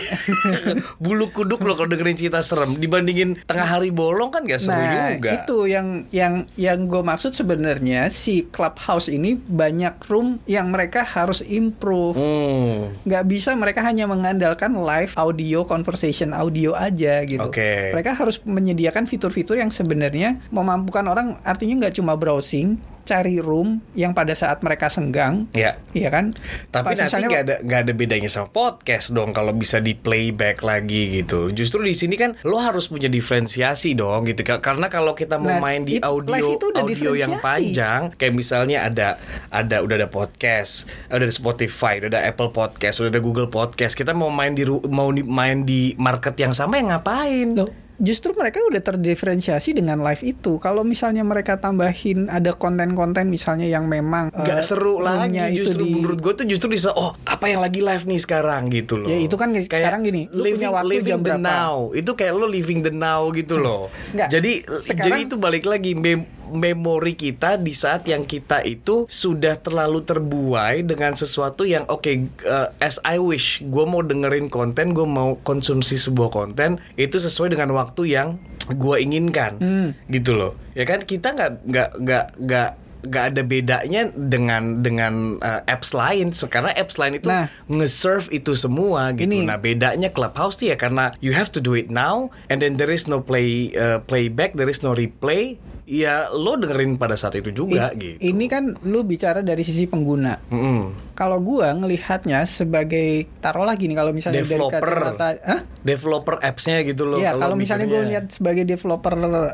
bulu 1.05 1.31
kuduk 1.33 1.63
loh 1.65 1.75
kalau 1.79 1.89
dengerin 1.89 2.19
cerita 2.19 2.45
serem 2.45 2.77
dibandingin 2.77 3.39
tengah 3.47 3.65
hari 3.79 3.89
bolong 3.89 4.29
kan 4.29 4.45
gak 4.45 4.61
seru 4.61 4.77
nah, 4.77 5.17
juga 5.17 5.43
itu 5.43 5.59
yang 5.71 6.05
yang 6.13 6.45
yang 6.59 6.87
gue 6.87 7.03
maksud 7.03 7.33
sebenarnya 7.33 8.11
si 8.13 8.47
clubhouse 8.51 9.09
ini 9.09 9.35
banyak 9.39 9.97
room 10.11 10.43
yang 10.45 10.69
mereka 10.69 11.03
harus 11.03 11.41
improve. 11.45 12.17
hmm. 12.17 13.07
nggak 13.07 13.25
bisa 13.29 13.55
mereka 13.55 13.85
hanya 13.85 14.09
mengandalkan 14.09 14.73
live 14.77 15.13
audio 15.17 15.63
conversation 15.63 16.33
audio 16.33 16.73
aja 16.75 17.23
gitu. 17.25 17.43
Oke. 17.45 17.93
Mereka 17.95 18.17
harus 18.17 18.41
menyediakan 18.43 19.07
fitur-fitur 19.07 19.59
yang 19.61 19.71
sebenarnya 19.71 20.41
memampukan 20.51 21.05
orang 21.07 21.39
artinya 21.47 21.87
nggak 21.87 21.97
cuma 22.01 22.17
browsing, 22.17 22.81
cari 23.03 23.39
room 23.39 23.83
yang 23.93 24.11
pada 24.11 24.33
saat 24.33 24.61
mereka 24.61 24.87
senggang, 24.87 25.51
ya 25.51 25.77
iya 25.91 26.09
kan? 26.09 26.31
Tapi 26.69 26.95
Pas 26.95 26.99
nanti 27.03 27.23
nggak 27.23 27.43
ada 27.43 27.57
nggak 27.61 27.81
ada 27.83 27.93
bedanya 27.93 28.27
sama 28.27 28.47
podcast 28.47 29.11
dong 29.11 29.31
kalau 29.31 29.51
bisa 29.53 29.79
di 29.79 29.93
playback 29.93 30.61
lagi 30.61 31.11
gitu. 31.13 31.51
Justru 31.51 31.83
di 31.83 31.93
sini 31.93 32.15
kan 32.15 32.39
lo 32.43 32.57
harus 32.57 32.87
punya 32.87 33.07
diferensiasi 33.07 33.93
dong 33.93 34.25
gitu. 34.25 34.43
Ka- 34.43 34.59
Karena 34.59 34.87
kalau 34.87 35.13
kita 35.13 35.37
mau 35.37 35.51
Nah, 35.51 35.61
main 35.61 35.83
di 35.83 35.99
it- 35.99 36.05
audio 36.05 36.55
itu 36.55 36.67
audio 36.73 37.13
yang 37.13 37.37
panjang, 37.39 38.15
kayak 38.15 38.33
misalnya 38.33 38.87
ada 38.87 39.19
ada 39.49 39.81
udah 39.81 39.97
ada 39.97 40.09
podcast, 40.09 40.87
udah 41.09 41.19
ada 41.21 41.35
Spotify, 41.35 41.99
udah 41.99 42.09
ada 42.09 42.21
Apple 42.23 42.51
Podcast, 42.51 42.99
udah 42.99 43.11
ada 43.11 43.19
Google 43.19 43.47
Podcast. 43.47 43.93
Kita 43.93 44.15
mau 44.15 44.31
main 44.31 44.53
di 44.53 44.63
mau 44.87 45.11
di- 45.11 45.27
main 45.27 45.63
di 45.63 45.93
market 45.97 46.39
yang 46.39 46.53
sama 46.53 46.79
yang 46.79 46.95
ngapain? 46.95 47.53
Loh, 47.53 47.69
justru 47.95 48.33
mereka 48.33 48.61
udah 48.63 48.81
terdiferensiasi 48.81 49.73
dengan 49.73 50.01
live 50.01 50.23
itu. 50.23 50.57
Kalau 50.57 50.81
misalnya 50.83 51.23
mereka 51.23 51.57
tambahin 51.57 52.27
ada 52.27 52.53
konten-konten 52.53 53.27
misalnya 53.27 53.65
yang 53.65 53.85
memang 53.85 54.29
nggak 54.29 54.55
eh, 54.55 54.65
seru 54.65 54.99
lagi 54.99 55.39
justru 55.55 55.83
di- 55.83 55.95
menurut 55.95 56.19
gue 56.19 56.33
tuh 56.35 56.47
justru 56.47 56.69
bisa 56.69 56.91
oh 56.91 57.13
apa 57.23 57.47
yang 57.47 57.61
lagi 57.61 57.79
live 57.79 58.05
nih 58.05 58.19
sekarang 58.19 58.69
gitu 58.69 58.97
loh 58.97 59.07
Ya, 59.07 59.19
itu 59.21 59.35
kan 59.35 59.53
sekarang 59.53 60.03
gini, 60.03 60.27
lu 60.29 60.43
living, 60.43 60.57
punya 60.59 60.71
waktu 60.73 60.91
living 60.91 61.13
jam 61.13 61.21
the 61.21 61.31
berapa? 61.31 61.45
now 61.45 61.75
itu 61.93 62.11
kayak 62.13 62.33
lo 62.33 62.47
living 62.47 62.81
the 62.81 62.91
now 62.91 63.29
gitu 63.31 63.55
loh 63.61 63.89
Nggak, 64.11 64.29
jadi 64.31 64.53
sekarang- 64.79 65.05
jadi 65.05 65.21
itu 65.23 65.37
balik 65.37 65.65
lagi 65.65 65.93
mem- 65.93 66.29
memori 66.53 67.17
kita 67.17 67.57
di 67.57 67.73
saat 67.73 68.05
yang 68.05 68.23
kita 68.23 68.61
itu 68.63 69.09
sudah 69.09 69.57
terlalu 69.57 70.05
terbuai 70.05 70.85
dengan 70.85 71.17
sesuatu 71.17 71.65
yang 71.65 71.89
oke 71.89 72.13
uh, 72.45 72.69
as 72.79 73.01
I 73.03 73.17
wish 73.17 73.65
gue 73.65 73.85
mau 73.85 74.01
dengerin 74.01 74.47
konten 74.47 74.93
gue 74.93 75.05
mau 75.05 75.41
konsumsi 75.41 75.97
sebuah 75.97 76.29
konten 76.29 76.77
itu 76.95 77.17
sesuai 77.17 77.57
dengan 77.57 77.73
waktu 77.73 78.13
yang 78.13 78.37
gue 78.63 78.97
inginkan. 78.97 79.59
Hmm. 79.59 79.89
gitu 80.07 80.37
loh. 80.37 80.53
Ya 80.73 80.85
kan 80.85 81.03
kita 81.03 81.33
nggak 81.33 81.51
nggak 81.67 81.91
nggak 81.99 82.27
nggak 82.39 82.71
nggak 83.03 83.25
ada 83.35 83.43
bedanya 83.43 84.03
dengan 84.15 84.79
dengan 84.79 85.43
uh, 85.43 85.67
apps 85.67 85.91
lain. 85.91 86.31
Karena 86.47 86.71
apps 86.71 86.95
lain 86.95 87.19
itu 87.19 87.27
Nah. 87.27 87.51
nge-serve 87.67 88.31
itu 88.31 88.55
semua 88.55 89.11
gitu. 89.19 89.27
Ini- 89.27 89.43
nah 89.43 89.59
bedanya 89.59 90.15
Clubhouse 90.15 90.55
tuh 90.55 90.71
ya 90.71 90.79
karena 90.79 91.11
you 91.19 91.35
have 91.35 91.51
to 91.51 91.59
do 91.59 91.75
it 91.75 91.91
now 91.91 92.31
and 92.47 92.63
then 92.63 92.79
there 92.79 92.95
is 92.95 93.11
no 93.11 93.19
play 93.19 93.75
uh, 93.75 93.99
playback 94.07 94.55
there 94.55 94.71
is 94.71 94.87
no 94.87 94.95
replay 94.95 95.59
ya 95.93 96.33
lo 96.33 96.57
dengerin 96.57 96.97
pada 96.97 97.15
saat 97.15 97.37
itu 97.37 97.53
juga 97.53 97.93
I- 97.93 98.17
gitu 98.17 98.17
Ini 98.25 98.45
kan 98.47 98.65
lu 98.83 99.05
bicara 99.05 99.41
dari 99.41 99.61
sisi 99.61 99.85
pengguna. 99.85 100.41
Mm-mm. 100.49 101.13
Kalau 101.13 101.37
gua 101.39 101.69
ngelihatnya 101.71 102.41
sebagai 102.43 103.29
taruhlah 103.39 103.77
gini 103.77 103.93
kalau 103.93 104.11
misalnya 104.11 104.41
Developer. 104.41 104.81
dari 104.81 104.97
kacamata, 105.13 105.29
Hah? 105.45 105.61
developer 105.79 106.37
appsnya 106.41 106.81
gitu 106.83 107.05
loh 107.05 107.19
Iya, 107.19 107.37
kalau 107.37 107.53
misalnya 107.53 107.85
gue 107.85 108.01
mikirnya. 108.01 108.11
lihat 108.11 108.27
sebagai 108.31 108.65
developer 108.65 109.13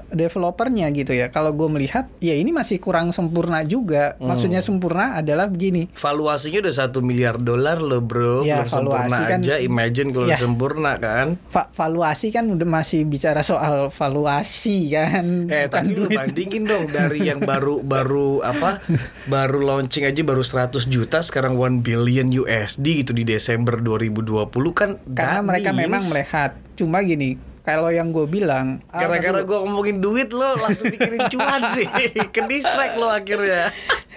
developernya 0.08 0.86
gitu 0.92 1.12
ya, 1.12 1.28
kalau 1.28 1.50
gue 1.52 1.68
melihat 1.68 2.06
ya 2.18 2.32
ini 2.32 2.50
masih 2.50 2.78
kurang 2.78 3.10
sempurna 3.10 3.64
juga. 3.64 4.14
Hmm. 4.16 4.30
Maksudnya 4.30 4.60
sempurna 4.60 5.16
adalah 5.16 5.46
begini. 5.46 5.90
valuasinya 5.92 6.60
udah 6.60 6.74
satu 6.76 7.00
miliar 7.00 7.36
dolar 7.36 7.78
loh 7.78 7.98
bro 8.00 8.40
Ya, 8.40 8.60
belum 8.60 8.70
sempurna 8.70 9.18
kan- 9.26 9.40
aja 9.40 9.58
imagine 9.58 10.08
kalau 10.10 10.28
Ya. 10.28 10.36
sempurna 10.36 10.92
kan 10.96 11.40
Va- 11.48 11.68
valuasi 11.70 12.30
kan 12.30 12.46
udah 12.46 12.64
masih 12.64 13.02
bicara 13.02 13.42
soal 13.42 13.90
valuasi 13.90 14.90
kan. 14.90 15.26
Eh 15.48 15.66
bukan 15.66 15.84
tapi 15.84 15.92
duit. 15.96 16.27
Bandingin 16.28 16.68
dong 16.68 16.84
dari 16.92 17.24
yang 17.24 17.40
baru 17.40 17.80
baru 17.80 18.44
apa 18.44 18.84
baru 19.24 19.64
launching 19.64 20.04
aja 20.04 20.20
baru 20.20 20.44
100 20.44 20.84
juta 20.86 21.24
sekarang 21.24 21.56
1 21.56 21.80
billion 21.80 22.28
USD 22.28 23.00
gitu 23.00 23.16
di 23.16 23.24
Desember 23.24 23.80
2020 23.80 24.52
kan 24.76 24.90
Karena 25.08 25.40
mereka 25.40 25.72
gadis. 25.72 25.80
memang 25.80 26.02
melihat. 26.12 26.50
Cuma 26.76 27.02
gini, 27.02 27.34
kalau 27.68 27.92
yang 27.92 28.08
gue 28.08 28.24
bilang 28.24 28.80
ah, 28.88 28.96
Gara-gara 28.98 29.44
gue 29.44 29.58
ngomongin 29.58 30.00
duit 30.00 30.32
lo 30.32 30.56
langsung 30.56 30.88
mikirin 30.88 31.28
cuan 31.28 31.60
sih 31.70 31.84
Ke 32.34 32.40
distract 32.42 32.96
lo 32.96 33.06
akhirnya 33.06 33.68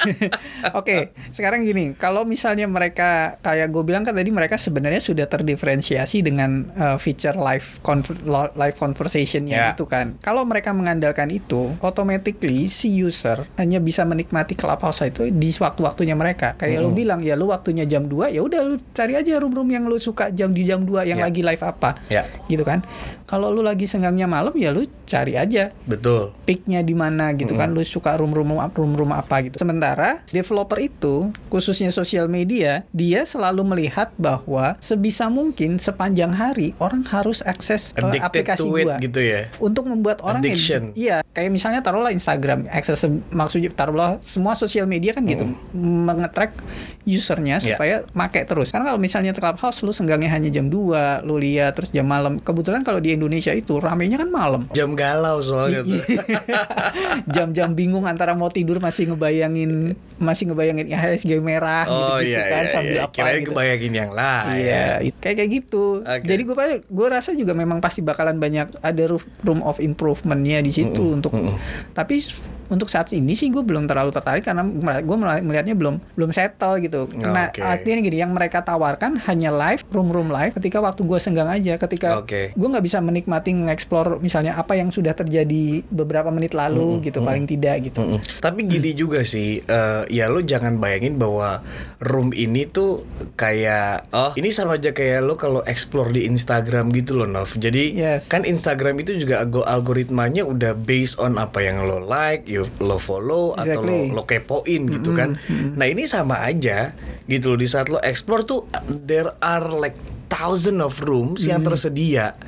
Oke, 0.73 1.13
sekarang 1.29 1.61
gini, 1.61 1.93
kalau 1.93 2.23
misalnya 2.23 2.65
mereka 2.65 3.37
kayak 3.39 3.69
gue 3.69 3.83
bilang 3.83 4.01
kan 4.01 4.13
tadi 4.13 4.29
mereka 4.29 4.57
sebenarnya 4.57 4.97
sudah 4.97 5.25
terdiferensiasi 5.25 6.21
dengan 6.21 6.69
uh, 6.73 6.97
feature 6.97 7.35
live 7.35 7.81
conver- 7.81 8.17
lo- 8.23 8.53
live 8.55 8.73
conversationnya 8.75 9.53
Ya. 9.53 9.67
itu 9.73 9.85
kan. 9.85 10.17
Kalau 10.19 10.41
mereka 10.41 10.71
mengandalkan 10.71 11.29
itu, 11.29 11.75
automatically 11.81 12.65
si 12.65 12.89
user 12.89 13.45
hanya 13.55 13.77
bisa 13.77 14.01
menikmati 14.01 14.53
clubhouse 14.53 15.01
itu 15.03 15.29
di 15.29 15.49
waktu-waktunya 15.51 16.13
mereka. 16.13 16.53
Kayak 16.55 16.81
lu 16.81 16.91
bilang 16.91 17.19
ya 17.19 17.33
lu 17.33 17.49
waktunya 17.49 17.83
jam 17.83 18.05
2 18.05 18.31
ya 18.31 18.41
udah 18.41 18.61
lu 18.63 18.75
cari 18.89 19.13
aja 19.13 19.37
room-room 19.37 19.69
yang 19.69 19.85
lu 19.85 19.97
suka 19.97 20.29
jam 20.29 20.49
di 20.49 20.63
jam 20.63 20.81
2 20.81 21.05
yang 21.05 21.19
Ya. 21.19 21.25
lagi 21.27 21.41
live 21.41 21.61
apa. 21.61 21.97
Ya. 22.07 22.25
Gitu 22.45 22.61
kan. 22.61 22.81
Kalau 23.25 23.40
lu 23.49 23.63
lagi 23.63 23.87
senggangnya 23.87 24.27
malam 24.27 24.53
ya 24.53 24.69
lu 24.69 24.83
cari 25.07 25.33
aja. 25.33 25.71
Betul. 25.87 26.35
Peaknya 26.43 26.83
di 26.83 26.91
mana 26.91 27.31
gitu 27.31 27.55
kan 27.55 27.71
lu 27.71 27.81
suka 27.81 28.13
room 28.13 28.29
room 28.29 28.51
room 28.53 28.93
room 28.93 29.11
apa 29.11 29.41
gitu. 29.41 29.55
Sementara 29.57 30.21
developer 30.27 30.77
itu 30.77 31.31
khususnya 31.47 31.89
sosial 31.89 32.27
media 32.27 32.83
dia 32.91 33.23
selalu 33.23 33.63
melihat 33.63 34.11
bahwa 34.19 34.75
sebisa 34.77 35.31
mungkin 35.31 35.79
sepanjang 35.79 36.35
hari 36.35 36.75
orang 36.77 37.07
harus 37.07 37.39
akses 37.41 37.95
uh, 37.95 38.11
aplikasi 38.19 38.59
to 38.59 38.75
it 38.75 38.85
gua. 38.85 38.97
gitu 38.99 39.21
ya? 39.23 39.47
Untuk 39.57 39.87
membuat 39.87 40.19
orang 40.19 40.43
Addiction. 40.43 40.91
iya 40.93 41.23
kayak 41.31 41.47
misalnya 41.47 41.79
taruhlah 41.79 42.11
Instagram 42.11 42.67
akses 42.67 42.99
maksudnya 43.31 43.71
taruhlah 43.71 44.19
semua 44.19 44.51
sosial 44.53 44.83
media 44.83 45.15
kan 45.15 45.23
gitu 45.23 45.47
mengetrack 45.71 46.51
usernya 47.01 47.57
Iya. 47.61 47.75
supaya 47.75 47.95
make 48.11 48.41
terus. 48.43 48.69
Karena 48.69 48.91
kalau 48.91 48.99
misalnya 48.99 49.31
Clubhouse 49.31 49.79
lu 49.81 49.89
senggangnya 49.89 50.29
hanya 50.29 50.49
jam 50.49 50.67
2 50.67 51.23
lu 51.23 51.37
lihat 51.37 51.73
terus 51.73 51.89
jam 51.89 52.03
malam. 52.03 52.37
Kebetulan 52.37 52.83
kalau 52.83 52.99
di 52.99 53.11
Indonesia 53.11 53.30
itu 53.33 53.73
ramenya 53.75 54.17
kan 54.17 54.27
malam 54.27 54.61
Jam 54.71 54.91
galau 54.91 55.39
soalnya 55.39 55.81
tuh 55.81 56.01
jam-jam 57.27 57.71
bingung 57.71 58.03
antara 58.03 58.33
mau 58.33 58.47
tidur 58.47 58.77
masih 58.77 59.09
ngebayangin 59.09 59.93
masih 60.17 60.49
ngebayangin 60.49 60.85
IHSG 60.87 61.39
merah 61.39 61.85
Oh 61.85 62.17
gitu, 62.17 62.33
iya 62.33 62.43
kan 62.47 62.63
iya, 62.63 62.71
sambil 62.71 62.95
iya. 62.95 63.03
apa 63.03 63.13
Kirain 63.13 63.39
gitu. 63.39 63.49
kebayangin 63.51 63.93
yang 63.95 64.11
lain 64.11 64.59
Iya, 64.61 64.85
it- 65.01 65.19
kayak 65.19 65.35
kayak 65.37 65.51
gitu. 65.53 65.85
Oke. 66.01 66.23
Jadi 66.23 66.41
gue 66.43 66.55
gue 66.83 67.07
rasa 67.07 67.31
juga 67.31 67.53
memang 67.53 67.77
pasti 67.77 68.01
bakalan 68.01 68.37
banyak 68.37 68.77
ada 68.77 69.03
room 69.41 69.61
of 69.61 69.77
improvementnya 69.77 70.59
di 70.59 70.71
situ 70.71 71.13
untuk. 71.13 71.33
Tapi 71.91 72.15
s- 72.17 72.37
untuk 72.67 72.87
saat 72.87 73.11
ini 73.11 73.33
sih 73.33 73.49
gue 73.49 73.59
belum 73.59 73.83
terlalu 73.83 74.09
tertarik 74.09 74.41
karena 74.41 74.63
gue 74.97 75.15
melihatnya 75.17 75.73
belum 75.73 75.99
belum 76.13 76.31
settle 76.31 76.79
gitu. 76.79 77.03
Nah 77.13 77.49
Oke. 77.49 77.59
artinya 77.59 77.99
gini, 77.99 78.17
yang 78.17 78.31
mereka 78.31 78.61
tawarkan 78.61 79.19
hanya 79.21 79.51
live 79.51 79.83
room 79.89 80.07
room 80.07 80.29
live 80.29 80.55
ketika 80.55 80.79
waktu 80.79 81.01
gue 81.01 81.19
senggang 81.19 81.49
aja. 81.49 81.75
Ketika 81.77 82.17
Oke. 82.17 82.51
gue 82.51 82.67
nggak 82.69 82.81
bisa 82.81 83.03
menikmati 83.11 83.51
mengeksplor 83.51 84.17
misalnya 84.17 84.55
apa 84.55 84.73
yang 84.73 84.87
sudah 84.87 85.11
terjadi 85.11 85.83
beberapa 85.85 86.31
menit 86.31 86.55
lalu 86.55 87.03
gitu 87.03 87.19
paling 87.19 87.43
tidak 87.43 87.91
gitu. 87.91 87.99
Mm-mm. 87.99 88.23
Tapi 88.39 88.63
gini 88.65 88.95
juga 88.95 89.21
sih, 89.21 89.59
eh, 89.59 90.03
ya 90.07 90.25
lo 90.25 90.39
jangan 90.39 90.79
bayangin 90.79 91.19
bahwa 91.19 91.59
room 91.99 92.31
ini 92.31 92.63
tuh 92.63 93.03
kayak 93.35 94.07
oh 94.09 94.31
ini 94.33 94.47
sama 94.49 94.79
aja 94.79 94.89
kayak 94.89 95.19
lo 95.21 95.35
kalau 95.35 95.59
explore 95.63 96.09
di 96.09 96.23
Instagram 96.23 96.89
gitu 96.89 97.13
loh 97.13 97.27
Nov. 97.27 97.51
Jadi 97.53 97.93
Yes. 97.93 98.31
kan 98.31 98.47
Instagram 98.47 98.95
itu 98.97 99.19
juga 99.19 99.43
algo- 99.43 99.67
algoritmanya 99.67 100.47
udah 100.47 100.71
based 100.71 101.19
on 101.19 101.35
apa 101.35 101.59
yang 101.59 101.83
lo 101.83 101.99
like, 101.99 102.47
you, 102.47 102.63
lo 102.79 102.95
follow 102.95 103.51
atau 103.53 103.81
lo, 103.81 103.91
Exactly. 103.91 104.15
lo 104.15 104.23
kepoin 104.23 104.81
gitu 104.89 105.11
kan. 105.11 105.35
Nah 105.75 105.85
ini 105.85 106.05
sama 106.05 106.39
aja 106.39 106.95
gitu 107.25 107.51
loh 107.51 107.59
di 107.59 107.65
saat 107.65 107.87
lo 107.87 107.99
explore 107.99 108.43
tuh 108.43 108.63
there 108.87 109.33
are 109.39 109.67
like 109.73 109.97
thousand 110.27 110.79
of 110.79 110.95
rooms 111.01 111.43
yang 111.43 111.59
tersedia 111.59 112.39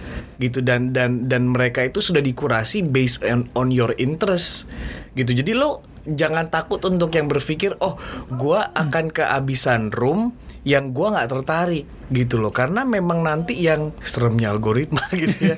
gitu 0.44 0.60
dan 0.60 0.92
dan 0.92 1.32
dan 1.32 1.48
mereka 1.48 1.88
itu 1.88 2.04
sudah 2.04 2.20
dikurasi 2.20 2.84
based 2.84 3.24
on 3.24 3.48
on 3.56 3.72
your 3.72 3.96
interest 3.96 4.68
gitu. 5.16 5.32
Jadi 5.32 5.56
lo 5.56 5.80
jangan 6.04 6.52
takut 6.52 6.84
untuk 6.84 7.16
yang 7.16 7.32
berpikir 7.32 7.80
oh 7.80 7.96
gua 8.36 8.76
akan 8.76 9.08
kehabisan 9.08 9.88
room 9.96 10.36
yang 10.68 10.92
gua 10.92 11.16
nggak 11.16 11.30
tertarik 11.32 11.88
gitu 12.10 12.36
loh 12.36 12.50
karena 12.50 12.84
memang 12.84 13.22
nanti 13.22 13.56
yang 13.56 13.96
seremnya 14.00 14.50
algoritma 14.50 15.00
gitu 15.16 15.38
ya 15.46 15.56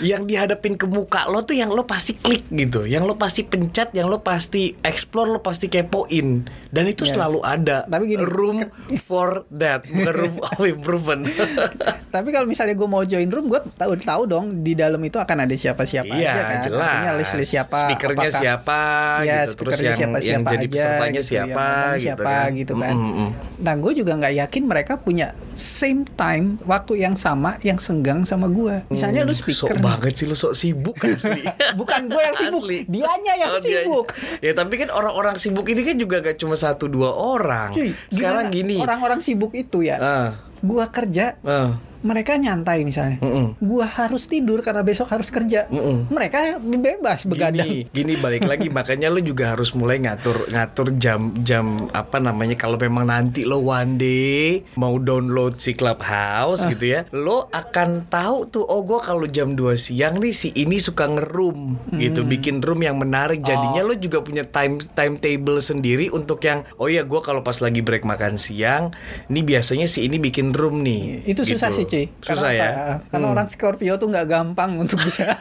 yang 0.00 0.22
dihadapin 0.22 0.74
ke 0.74 0.84
muka 0.84 1.26
lo 1.26 1.42
tuh 1.42 1.52
yang 1.52 1.68
lo 1.68 1.82
pasti 1.82 2.14
klik 2.14 2.46
gitu 2.48 2.84
yang 2.84 3.02
lo 3.02 3.14
pasti 3.14 3.42
pencet 3.42 3.90
yang 3.90 4.06
lo 4.06 4.18
pasti 4.18 4.72
explore 4.78 5.28
lo 5.28 5.40
pasti 5.40 5.66
kepoin 5.66 6.44
dan 6.68 6.84
itu 6.84 7.04
Yes. 7.04 7.12
selalu 7.12 7.40
ada 7.42 7.84
Tapi 7.84 8.04
gini, 8.08 8.22
room 8.22 8.58
for 9.02 9.44
that 9.50 9.84
bukan 9.84 10.14
room 10.14 10.34
of 10.40 10.56
improvement 10.66 11.28
Tapi 12.14 12.28
kalau 12.30 12.46
misalnya 12.46 12.72
gue 12.72 12.86
mau 12.86 13.02
join 13.02 13.26
room, 13.26 13.46
gue 13.46 13.58
tahu 13.72 13.98
tahu 13.98 14.22
dong 14.24 14.62
di 14.62 14.72
dalam 14.72 15.00
itu 15.00 15.16
akan 15.16 15.36
ada 15.40 15.52
siapa-siapa 15.52 16.08
Iya 16.08 16.30
aja 16.30 16.42
kan. 16.44 16.58
jelas. 16.62 16.86
Artinya 16.86 17.12
list-list 17.16 17.50
siapa, 17.50 17.78
Speakernya 17.82 18.14
apakah- 18.24 18.38
siapa 18.38 18.80
Iya, 19.18 19.18
gitu. 19.18 19.26
Terus 19.26 19.50
speakernya 19.50 19.82
yang 19.84 19.98
siapa-siapa 19.98 20.30
yang 20.30 20.42
jadi 20.46 20.54
aja, 20.60 20.70
pesertanya 20.70 21.10
gitu, 21.10 21.18
yang 21.18 21.26
siapa 21.26 21.64
ngomong 21.66 21.90
gitu 21.90 22.04
siapa 22.06 22.22
kan. 22.24 22.48
gitu 22.54 22.74
kan. 22.76 22.94
Mm, 22.94 23.02
mm, 23.02 23.14
mm. 23.18 23.30
Nah 23.58 23.74
gue 23.76 23.92
juga 23.94 24.12
nggak 24.14 24.34
yakin 24.36 24.62
mereka 24.64 24.92
punya 24.96 25.26
same 25.74 26.06
time 26.08 26.62
waktu 26.62 27.02
yang 27.02 27.18
sama 27.18 27.58
yang 27.60 27.76
senggang 27.76 28.22
sama 28.22 28.46
gue. 28.46 28.86
Misalnya 28.88 29.22
lu 29.22 29.34
Hmm, 29.34 29.42
speaker. 29.42 29.74
Sok 29.74 29.82
banget 29.82 30.12
sih 30.14 30.24
lu 30.24 30.32
sok 30.32 30.54
sibuk 30.54 30.94
asli. 30.96 31.42
Bukan 31.80 32.06
gue 32.06 32.22
yang 32.22 32.36
sibuk, 32.36 32.62
Asli. 32.62 32.78
dianya 32.86 33.34
yang 33.34 33.50
Oh, 33.50 33.58
dianya. 33.58 33.82
sibuk. 33.82 34.06
Ya 34.38 34.52
tapi 34.52 34.74
kan 34.76 34.88
orang-orang 34.88 35.34
sibuk 35.34 35.66
ini 35.66 35.82
kan 35.82 35.96
juga 35.96 36.22
gak 36.22 36.38
cuma 36.38 36.54
satu 36.54 36.86
dua 36.86 37.10
orang. 37.10 37.74
Cuy, 37.74 37.90
Sekarang 38.08 38.48
gini. 38.48 38.78
Orang-orang 38.78 39.18
sibuk 39.18 39.50
itu 39.52 39.82
ya. 39.82 39.98
Ah, 39.98 40.30
Gua 40.60 40.86
kerja, 40.86 41.36
ah. 41.42 41.76
Mereka 42.04 42.36
nyantai 42.36 42.84
misalnya. 42.84 43.16
Mm-mm. 43.24 43.56
Gua 43.64 43.88
harus 43.88 44.28
tidur 44.28 44.60
karena 44.60 44.84
besok 44.84 45.08
harus 45.08 45.32
kerja. 45.32 45.64
Mm-mm. 45.72 46.12
Mereka 46.12 46.60
bebas 46.60 47.24
begadang. 47.24 47.64
Gini, 47.64 47.88
gini 47.88 48.14
balik 48.20 48.44
lagi 48.44 48.68
makanya 48.76 49.08
lu 49.08 49.24
juga 49.24 49.56
harus 49.56 49.72
mulai 49.72 50.04
ngatur 50.04 50.52
ngatur 50.52 50.92
jam-jam 51.00 51.88
apa 51.96 52.20
namanya 52.20 52.60
kalau 52.60 52.76
memang 52.76 53.08
nanti 53.08 53.48
lo 53.48 53.64
one 53.64 53.96
day 53.96 54.60
mau 54.76 55.00
download 55.00 55.56
si 55.56 55.72
Clubhouse 55.72 56.68
gitu 56.68 56.84
ya, 56.84 57.08
lo 57.16 57.48
akan 57.48 58.04
tahu 58.12 58.52
tuh 58.52 58.64
oh 58.68 58.84
gua 58.84 59.00
kalau 59.00 59.24
jam 59.24 59.56
2 59.56 59.72
siang 59.80 60.20
nih 60.20 60.36
si 60.36 60.52
ini 60.52 60.76
suka 60.76 61.08
ngeroom 61.08 61.88
gitu, 61.96 62.20
bikin 62.28 62.60
room 62.60 62.84
yang 62.84 63.00
menarik. 63.00 63.40
Jadinya 63.40 63.80
lo 63.80 63.96
juga 63.96 64.20
punya 64.20 64.44
time 64.44 64.84
timetable 64.92 65.64
sendiri 65.64 66.12
untuk 66.12 66.44
yang 66.44 66.68
oh 66.76 66.92
ya 66.92 67.00
gua 67.00 67.24
kalau 67.24 67.40
pas 67.40 67.56
lagi 67.64 67.80
break 67.80 68.04
makan 68.04 68.36
siang, 68.36 68.92
ini 69.32 69.40
biasanya 69.40 69.88
si 69.88 70.04
ini 70.04 70.20
bikin 70.20 70.52
room 70.52 70.84
nih. 70.84 71.24
Itu 71.24 71.48
susah 71.48 71.72
gitu. 71.72 71.80
sih 71.80 71.93
cuy. 71.94 72.04
Susah 72.20 72.50
Karena 72.50 72.50
ya. 72.50 72.66
apa? 72.66 72.94
Karena 73.08 73.24
Hmm. 73.24 73.34
orang 73.34 73.46
Scorpio 73.46 73.94
tuh 73.94 74.08
nggak 74.08 74.26
gampang 74.26 74.70
untuk 74.76 74.98
bisa 74.98 75.34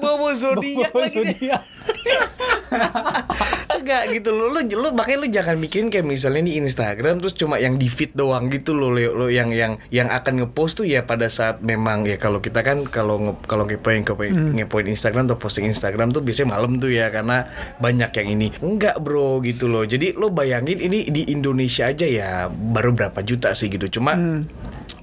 Bobo 0.00 0.30
zodiak 0.32 0.92
lagi 0.92 1.20
nih. 1.26 1.50
Enggak 3.80 4.02
gitu 4.12 4.30
lo, 4.36 4.52
lo, 4.52 4.60
lo 4.60 4.88
makanya 4.92 5.18
lo 5.24 5.28
jangan 5.32 5.56
mikirin 5.56 5.88
kayak 5.88 6.04
misalnya 6.04 6.44
di 6.44 6.60
Instagram 6.60 7.24
terus 7.24 7.32
cuma 7.32 7.56
yang 7.56 7.80
di 7.80 7.88
feed 7.88 8.12
doang 8.12 8.52
gitu 8.52 8.76
lo, 8.76 8.92
lo, 8.92 9.16
lo 9.16 9.26
yang 9.32 9.48
yang 9.56 9.80
yang 9.88 10.12
akan 10.12 10.44
ngepost 10.44 10.84
tuh 10.84 10.86
ya 10.86 11.08
pada 11.08 11.32
saat 11.32 11.64
memang 11.64 12.04
ya 12.04 12.20
kalau 12.20 12.44
kita 12.44 12.60
kan 12.60 12.84
kalau 12.84 13.16
nge, 13.16 13.32
kalau 13.48 13.64
ngepoin 13.64 14.04
ngepoin, 14.04 14.32
ngepoin 14.60 14.86
Instagram 14.86 15.32
atau 15.32 15.40
posting 15.40 15.64
Instagram 15.64 16.12
tuh 16.12 16.20
biasanya 16.20 16.52
malam 16.52 16.76
tuh 16.76 16.92
ya 16.92 17.08
karena 17.08 17.48
banyak 17.80 18.10
yang 18.20 18.28
ini. 18.36 18.48
Enggak 18.60 19.00
bro 19.00 19.40
gitu 19.40 19.66
loh. 19.72 19.88
Jadi 19.88 20.12
lo 20.12 20.28
bayangin 20.28 20.76
ini 20.76 21.08
di 21.08 21.32
Indonesia 21.32 21.88
aja 21.88 22.04
ya 22.04 22.52
baru 22.52 22.92
berapa 22.92 23.24
juta 23.24 23.56
sih 23.56 23.72
gitu. 23.72 23.88
Cuma 24.00 24.12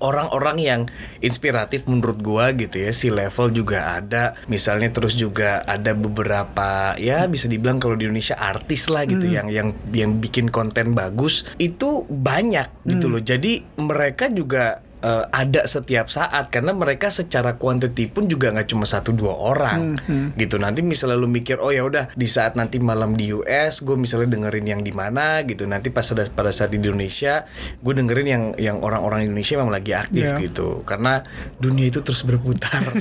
orang-orang 0.02 0.58
yang 0.62 0.82
inspiratif 1.24 1.86
menurut 1.90 2.22
gua 2.22 2.54
gitu 2.54 2.82
ya 2.82 2.92
si 2.94 3.10
level 3.10 3.50
juga 3.54 3.98
ada 3.98 4.38
misalnya 4.46 4.94
terus 4.94 5.18
juga 5.18 5.66
ada 5.66 5.98
beberapa 5.98 6.94
ya 7.02 7.26
bisa 7.26 7.50
dibilang 7.50 7.82
kalau 7.82 7.98
di 7.98 8.06
Indonesia 8.06 8.38
artis 8.38 8.67
lah 8.92 9.08
gitu 9.08 9.26
yang 9.26 9.48
yang 9.48 9.72
yang 9.96 10.20
bikin 10.20 10.52
konten 10.52 10.92
bagus 10.92 11.48
itu 11.58 12.04
banyak 12.08 12.68
gitu 12.84 13.08
loh. 13.08 13.24
Jadi 13.24 13.64
mereka 13.80 14.28
juga 14.28 14.84
eh, 15.08 15.24
ada 15.32 15.64
setiap 15.64 16.12
saat. 16.12 16.52
Karena 16.52 16.76
mereka 16.76 17.08
secara 17.08 17.56
quantity 17.56 18.12
pun 18.12 18.28
juga 18.28 18.52
nggak 18.52 18.68
cuma 18.68 18.84
satu 18.84 19.16
dua 19.16 19.32
orang. 19.34 19.96
Gitu. 20.36 20.60
Nanti 20.60 20.84
misalnya 20.84 21.16
lu 21.16 21.32
mikir 21.32 21.58
oh 21.58 21.72
ya 21.72 21.88
udah 21.88 22.12
di 22.12 22.28
saat 22.28 22.60
nanti 22.60 22.78
malam 22.78 23.16
di 23.16 23.32
US 23.32 23.80
gue 23.80 23.96
misalnya 23.96 24.36
dengerin 24.36 24.68
yang 24.68 24.82
di 24.84 24.92
mana 24.92 25.42
gitu. 25.48 25.64
Nanti 25.64 25.88
pas 25.88 26.04
ada 26.12 26.28
pada 26.28 26.52
saat 26.52 26.76
di 26.76 26.78
Indonesia 26.78 27.48
gue 27.80 27.94
dengerin 27.96 28.28
yang 28.28 28.44
yang 28.60 28.78
orang-orang 28.82 29.24
Indonesia 29.26 29.56
memang 29.56 29.72
lagi 29.72 29.96
aktif 29.96 30.24
Iya. 30.28 30.44
gitu. 30.44 30.84
Karena 30.84 31.24
dunia 31.56 31.88
itu 31.88 32.04
terus 32.04 32.26
berputar. 32.26 32.84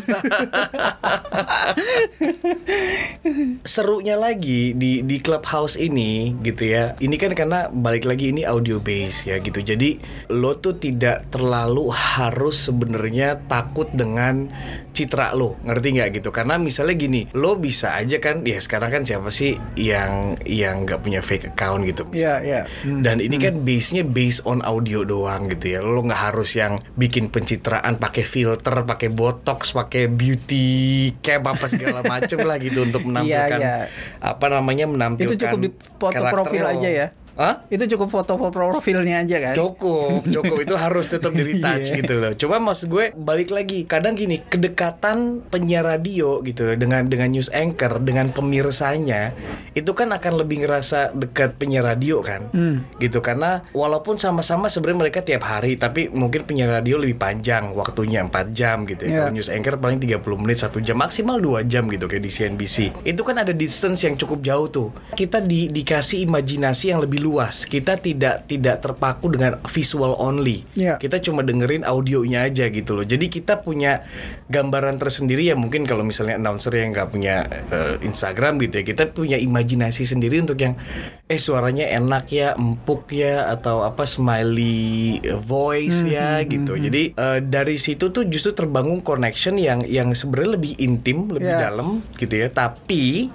Serunya 3.66 4.14
lagi 4.16 4.72
di 4.76 5.02
di 5.02 5.16
clubhouse 5.18 5.74
ini 5.76 6.36
gitu 6.42 6.64
ya. 6.68 6.94
Ini 6.98 7.16
kan 7.16 7.32
karena 7.34 7.66
balik 7.68 8.07
lagi 8.07 8.30
ini 8.30 8.46
audio 8.46 8.78
base 8.78 9.26
ya 9.26 9.38
gitu. 9.40 9.59
Jadi 9.61 9.98
lo 10.30 10.57
tuh 10.59 10.76
tidak 10.76 11.28
terlalu 11.32 11.90
harus 11.97 12.68
sebenarnya 12.68 13.40
takut 13.49 13.88
dengan 13.88 14.53
citra 14.92 15.32
lo 15.32 15.57
ngerti 15.64 15.97
nggak 15.97 16.09
gitu 16.20 16.28
karena 16.28 16.61
misalnya 16.61 16.97
gini 16.97 17.20
lo 17.32 17.57
bisa 17.57 17.97
aja 17.97 18.20
kan 18.20 18.44
ya 18.44 18.61
sekarang 18.61 18.92
kan 18.92 19.03
siapa 19.05 19.32
sih 19.32 19.57
yang 19.76 20.36
yang 20.44 20.84
nggak 20.84 21.01
punya 21.01 21.24
fake 21.24 21.53
account 21.53 21.84
gitu 21.88 22.05
Iya, 22.12 22.34
iya. 22.44 22.61
Hmm. 22.84 23.01
dan 23.01 23.20
ini 23.20 23.36
kan 23.36 23.61
base-nya 23.61 24.05
based 24.05 24.44
on 24.44 24.61
audio 24.61 25.03
doang 25.03 25.49
gitu 25.49 25.76
ya. 25.76 25.80
Lo 25.80 26.01
nggak 26.01 26.22
harus 26.32 26.57
yang 26.57 26.76
bikin 26.97 27.28
pencitraan 27.28 27.97
pakai 27.97 28.24
filter, 28.24 28.72
pakai 28.84 29.09
botox, 29.09 29.72
pakai 29.72 30.09
beauty 30.09 31.12
cam 31.20 31.44
apa 31.44 31.66
segala 31.68 32.01
macem 32.03 32.40
lah 32.40 32.57
gitu 32.57 32.84
untuk 32.84 33.05
menampilkan 33.09 33.61
iya. 33.61 33.88
apa 34.18 34.47
namanya 34.49 34.88
menampilkan 34.88 35.34
Itu 35.34 35.40
cukup 35.40 35.59
di 35.61 35.70
foto 35.97 36.22
profil 36.32 36.62
lo. 36.64 36.72
aja 36.72 36.88
ya. 36.88 37.07
Hah? 37.37 37.68
Itu 37.68 37.84
cukup 37.87 38.09
foto 38.11 38.32
profilnya 38.41 39.20
aja 39.20 39.37
kan? 39.39 39.55
Cukup, 39.55 40.24
cukup 40.24 40.57
itu 40.59 40.74
harus 40.74 41.05
tetap 41.05 41.30
di 41.30 41.45
retouch 41.53 41.93
Iya. 41.93 41.97
gitu 42.01 42.14
loh. 42.16 42.32
Cuma 42.32 42.57
maksud 42.59 42.89
gue 42.89 43.12
balik 43.12 43.53
lagi, 43.53 43.84
kadang 43.84 44.16
gini 44.16 44.41
kedekatan 44.41 45.45
penyiar 45.47 45.84
radio 45.84 46.41
gitu 46.41 46.64
loh, 46.64 46.76
dengan 46.76 47.05
dengan 47.05 47.28
news 47.28 47.53
anchor 47.53 48.01
dengan 48.01 48.32
pemirsanya 48.32 49.37
itu 49.72 49.93
kan 49.93 50.11
akan 50.11 50.32
lebih 50.37 50.64
ngerasa 50.64 51.12
dekat 51.12 51.57
penyiar 51.57 51.84
radio 51.87 52.20
kan, 52.20 52.49
Hmm. 52.51 52.89
gitu 52.97 53.20
karena 53.20 53.61
walaupun 53.70 54.16
sama-sama 54.16 54.66
sebenarnya 54.66 55.01
mereka 55.03 55.20
tiap 55.20 55.45
hari 55.45 55.76
tapi 55.76 56.09
mungkin 56.09 56.43
penyiar 56.43 56.72
radio 56.72 56.97
lebih 56.97 57.16
panjang 57.16 57.70
waktunya 57.72 58.24
4 58.24 58.32
jam 58.51 58.82
gitu 58.84 59.05
ya. 59.05 59.09
Iya. 59.09 59.18
Kalau 59.22 59.32
news 59.32 59.49
anchor 59.49 59.76
paling 59.76 59.99
30 59.99 60.18
menit 60.37 60.59
satu 60.59 60.80
jam 60.80 60.97
maksimal 60.97 61.37
2 61.37 61.62
jam 61.64 61.84
gitu 61.87 62.07
kayak 62.07 62.22
di 62.22 62.30
CNBC. 62.30 62.76
Itu 63.03 63.20
kan 63.20 63.37
ada 63.37 63.53
distance 63.53 64.01
yang 64.03 64.16
cukup 64.16 64.41
jauh 64.41 64.66
tuh. 64.66 64.89
Kita 65.12 65.39
di, 65.39 65.68
dikasih 65.68 66.24
imajinasi 66.24 66.91
yang 66.91 67.01
lebih 67.01 67.26
luas. 67.27 67.66
Kita 67.66 67.99
tidak 67.99 68.47
tidak 68.47 68.79
terpaku 68.79 69.35
dengan 69.35 69.59
visual 69.66 70.14
only. 70.16 70.62
Iya. 70.79 71.03
Kita 71.03 71.18
cuma 71.18 71.43
dengerin 71.43 71.83
audionya 71.83 72.47
aja 72.47 72.70
gitu 72.70 72.95
loh. 72.95 73.03
Jadi 73.03 73.27
kita 73.27 73.59
punya 73.59 74.07
gambaran 74.47 75.03
tersendiri 75.03 75.43
ya 75.43 75.59
mungkin 75.59 75.83
kalau 75.83 76.07
misalnya 76.07 76.39
announcer 76.39 76.70
yang 76.70 76.95
nggak 76.95 77.11
punya 77.11 77.43
eh, 77.68 77.99
Instagram 78.01 78.62
gitu 78.62 78.79
ya, 78.79 78.85
kita 78.87 79.11
punya 79.11 79.35
imajinasi 79.35 80.07
sendiri 80.07 80.39
untuk 80.39 80.62
yang 80.62 80.79
eh 81.27 81.37
suaranya 81.37 81.91
enak 81.91 82.31
ya, 82.31 82.55
empuk 82.55 83.11
ya 83.11 83.51
atau 83.51 83.83
apa 83.83 84.07
smiley 84.07 85.18
eh, 85.18 85.35
voice 85.35 86.07
ya 86.07 86.47
gitu. 86.47 86.79
Jadi 86.79 87.11
eh, 87.12 87.39
dari 87.43 87.74
situ 87.74 88.14
tuh 88.14 88.22
justru 88.24 88.55
terbangun 88.55 89.03
connection 89.03 89.59
yang 89.59 89.83
yang 89.83 90.14
sebenarnya 90.14 90.55
lebih 90.55 90.72
intim, 90.79 91.27
lebih 91.27 91.49
Iya. 91.49 91.70
dalam 91.72 92.05
gitu 92.14 92.35
ya. 92.37 92.47
Tapi 92.47 93.31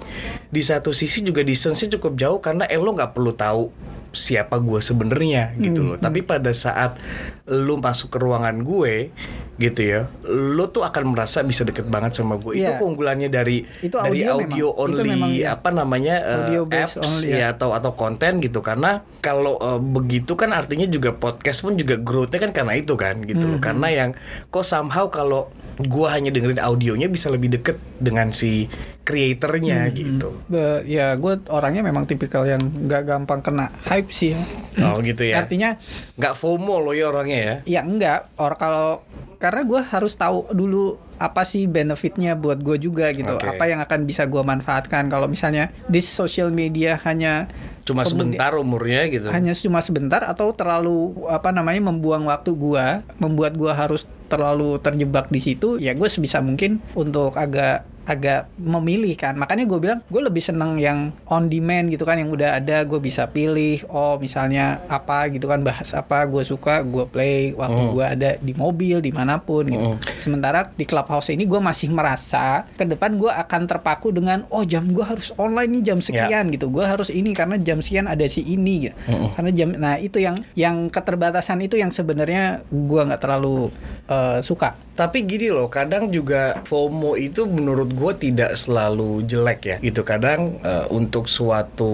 di 0.52 0.60
satu 0.60 0.92
sisi 0.92 1.24
juga 1.24 1.40
distance-nya 1.40 1.96
cukup 1.96 2.12
jauh 2.14 2.38
karena 2.38 2.64
eh 2.64 2.76
lo 2.76 2.92
nggak 2.92 3.10
perlu 3.10 3.32
tahu 3.32 3.72
siapa 4.12 4.60
gue 4.60 4.76
sebenarnya 4.78 5.56
gitu 5.56 5.80
Hmm, 5.80 5.88
loh. 5.88 5.96
Tapi 5.96 6.20
pada 6.20 6.52
saat 6.52 7.00
lu 7.46 7.80
masuk 7.80 8.12
ke 8.12 8.20
ruangan 8.20 8.60
gue 8.60 9.08
gitu 9.54 9.80
ya, 9.80 10.00
lu 10.24 10.68
tuh 10.68 10.82
akan 10.82 11.12
merasa 11.12 11.40
bisa 11.40 11.62
deket 11.62 11.86
banget 11.86 12.12
sama 12.12 12.36
gue. 12.36 12.60
Itu 12.60 12.66
Iya. 12.66 12.76
keunggulannya 12.76 13.28
dari 13.28 13.64
Itu 13.80 13.96
dari 13.96 14.20
audio 14.20 14.36
audio 14.36 14.68
memang. 14.68 14.76
Itu 14.76 14.82
only 15.00 15.08
memang, 15.08 15.30
ya. 15.32 15.46
apa 15.50 15.68
namanya 15.70 16.14
eh, 16.20 16.36
Audio 16.44 16.62
based 16.66 16.96
apps 16.98 17.06
only, 17.06 17.28
ya 17.30 17.36
ya. 17.38 17.46
atau 17.50 17.72
atau 17.72 17.92
konten 17.92 18.36
gitu 18.38 18.60
karena 18.60 19.00
kalau 19.18 19.56
eh, 19.56 19.80
begitu 19.80 20.36
kan 20.36 20.52
artinya 20.52 20.84
juga 20.84 21.16
podcast 21.16 21.64
pun 21.64 21.72
juga 21.74 21.96
growth-nya 21.96 22.36
kan 22.38 22.52
karena 22.52 22.76
itu 22.76 22.92
kan 22.94 23.16
gitu 23.22 23.40
Hmm, 23.40 23.56
loh. 23.56 23.60
Karena 23.62 23.88
yang 23.88 24.10
kok 24.46 24.60
somehow 24.62 25.08
kalau 25.08 25.48
gua 25.80 26.12
hanya 26.12 26.28
dengerin 26.28 26.60
audionya 26.60 27.08
bisa 27.08 27.32
lebih 27.32 27.48
deket 27.50 27.80
dengan 27.96 28.28
si 28.28 28.68
creatornya 29.02 29.78
Hmm, 29.86 29.94
gitu. 29.94 30.28
Be- 30.46 30.86
ya 30.86 31.14
gue 31.14 31.42
orangnya 31.50 31.82
memang 31.82 32.06
tipikal 32.06 32.42
yang 32.42 32.62
nggak 32.62 33.02
gampang 33.04 33.42
kena 33.42 33.68
hype 33.84 34.10
sih 34.10 34.34
ya. 34.34 34.42
Oh 34.86 34.98
gitu 34.98 35.22
ya. 35.22 35.42
Artinya 35.42 35.76
nggak 36.14 36.34
FOMO 36.34 36.78
lo 36.78 36.92
ya 36.92 37.10
orangnya 37.10 37.38
ya. 37.38 37.56
ya 37.66 37.80
enggak 37.82 38.30
or 38.36 38.54
kalau 38.54 39.02
karena 39.36 39.66
gue 39.66 39.80
harus 39.82 40.14
tahu 40.14 40.46
dulu 40.50 40.96
apa 41.18 41.42
sih 41.42 41.66
benefitnya 41.66 42.34
buat 42.34 42.58
gue 42.58 42.78
juga 42.78 43.10
gitu 43.10 43.38
Oke. 43.38 43.46
apa 43.48 43.66
yang 43.66 43.78
akan 43.78 44.06
bisa 44.06 44.26
gue 44.26 44.38
manfaatkan 44.38 45.06
kalau 45.06 45.26
misalnya 45.26 45.70
di 45.86 45.98
sosial 45.98 46.50
media 46.50 46.98
hanya 47.02 47.50
Cuma 47.82 48.06
sebentar 48.06 48.54
umurnya 48.54 49.10
gitu. 49.10 49.26
hanya 49.30 49.50
cuma 49.52 49.82
sebentar 49.82 50.22
atau 50.22 50.54
terlalu 50.54 51.26
apa 51.26 51.50
namanya 51.50 51.90
membuang 51.90 52.30
waktu 52.30 52.54
gua 52.54 53.02
membuat 53.18 53.58
gua 53.58 53.74
harus 53.74 54.06
terlalu 54.30 54.78
terjebak 54.78 55.26
di 55.28 55.42
situ 55.42 55.76
ya 55.76 55.90
gue 55.92 56.06
sebisa 56.06 56.38
mungkin 56.38 56.78
untuk 56.94 57.34
agak 57.34 57.82
agak 58.04 58.50
memilih 58.56 59.14
kan 59.14 59.32
makanya 59.32 59.62
gue 59.62 59.78
bilang 59.78 60.00
gue 60.04 60.18
lebih 60.18 60.40
seneng 60.40 60.74
yang 60.76 60.98
on 61.26 61.46
demand 61.46 61.86
gitu 61.86 62.02
kan 62.02 62.16
yang 62.16 62.28
udah 62.28 62.56
ada 62.56 62.82
gue 62.82 62.98
bisa 62.98 63.24
pilih 63.24 63.52
oh 63.86 64.16
misalnya 64.16 64.62
apa 64.86 65.28
gitu 65.28 65.44
kan 65.44 65.60
bahas 65.60 65.90
apa 65.92 66.24
gue 66.24 66.42
suka 66.42 66.82
gue 66.82 67.04
play 67.04 67.52
waktu 67.52 67.70
Oh. 67.74 67.92
gue 67.92 68.04
ada 68.04 68.30
di 68.36 68.52
mobil 68.52 68.98
di 68.98 69.10
mana 69.10 69.36
pun 69.36 69.64
gitu 69.64 69.80
Oh. 69.84 69.96
sementara 70.16 70.68
di 70.68 70.82
clubhouse 70.82 71.28
ini 71.28 71.42
gue 71.42 71.58
masih 71.58 71.88
merasa 71.88 72.66
ke 72.72 72.84
depan 72.84 73.14
gue 73.14 73.28
akan 73.28 73.62
terpaku 73.64 74.10
dengan 74.10 74.44
oh 74.48 74.62
jam 74.62 74.86
gue 74.86 75.02
harus 75.02 75.30
online 75.36 75.70
nih 75.72 75.82
jam 75.84 75.98
Ya. 75.98 76.26
sekian 76.26 76.44
gitu 76.48 76.66
gue 76.68 76.82
harus 76.82 77.08
ini 77.08 77.30
karena 77.32 77.54
jam 77.56 77.78
sekian 77.78 78.04
ada 78.04 78.24
si 78.24 78.42
ini 78.42 78.84
gitu 78.84 78.96
Mm-mm. 79.06 79.30
karena 79.32 79.50
jam 79.50 79.68
nah 79.72 79.94
itu 79.96 80.18
yang 80.18 80.36
yang 80.52 80.76
keterbatasan 80.88 81.58
itu 81.60 81.74
yang 81.74 81.88
sebenarnya 81.88 82.42
gua 82.68 83.06
nggak 83.06 83.20
terlalu 83.20 83.70
eh, 84.04 84.38
suka 84.40 84.74
Tapi 84.92 85.24
gini 85.24 85.48
loh, 85.48 85.66
kadang 85.66 86.08
juga 86.08 86.60
FOMO 86.62 87.16
itu 87.16 87.44
menurut 87.44 87.90
gue 87.90 88.12
tidak 88.20 88.54
selalu 88.54 89.24
jelek 89.24 89.60
ya. 89.64 89.76
Gitu 89.80 90.02
kadang 90.02 90.60
eh, 90.60 90.86
untuk 90.88 91.26
suatu 91.26 91.92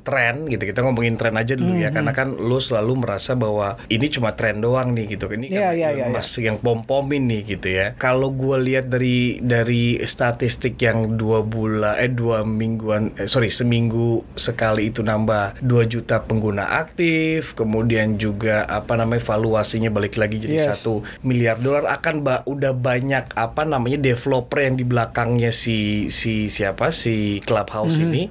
tren 0.00 0.46
gitu. 0.46 0.62
Kita 0.62 0.80
ngomongin 0.80 1.14
tren 1.14 1.34
aja 1.34 1.54
dulu 1.54 1.70
Hmm, 1.70 1.82
ya, 1.82 1.90
karena 1.90 2.10
kan 2.10 2.34
lo 2.34 2.58
selalu 2.58 2.92
merasa 2.98 3.34
bahwa 3.34 3.78
ini 3.86 4.06
cuma 4.06 4.32
tren 4.32 4.58
doang 4.58 4.90
nih 4.92 5.14
gitu. 5.14 5.26
Ini 5.26 5.46
Iya, 5.46 5.60
kan 5.60 5.74
iya, 5.74 5.88
iya, 5.92 6.04
Mas 6.08 6.30
yang 6.36 6.58
pom-pomin 6.58 7.26
nih 7.26 7.42
gitu 7.48 7.68
ya. 7.68 7.94
Kalau 7.94 8.30
gue 8.30 8.56
lihat 8.60 8.86
dari 8.86 9.38
dari 9.40 9.98
statistik 10.02 10.78
yang 10.78 11.14
dua 11.14 11.42
bulan 11.42 11.94
eh 11.96 12.08
dua 12.08 12.42
mingguan 12.42 13.14
eh, 13.14 13.26
sorry 13.26 13.50
seminggu 13.50 14.22
sekali 14.34 14.88
itu 14.88 15.00
nambah 15.00 15.58
2 15.60 15.86
juta 15.86 16.20
pengguna 16.20 16.78
aktif, 16.78 17.52
kemudian 17.54 18.14
juga 18.14 18.64
apa 18.64 18.94
namanya 18.94 19.20
valuasinya 19.20 19.90
balik 19.90 20.14
lagi 20.14 20.38
jadi 20.38 20.48
Yes. 20.52 20.66
satu 20.76 21.00
miliar 21.22 21.56
dolar 21.56 21.86
akan 21.88 22.19
ba 22.20 22.44
udah 22.44 22.70
banyak 22.70 23.32
apa 23.32 23.62
namanya 23.64 23.96
developer 23.96 24.60
yang 24.60 24.76
di 24.76 24.84
belakangnya 24.84 25.50
si 25.50 26.06
si 26.08 26.46
siapa 26.46 26.92
si 26.92 27.40
clubhouse 27.42 27.96
ini 27.96 28.28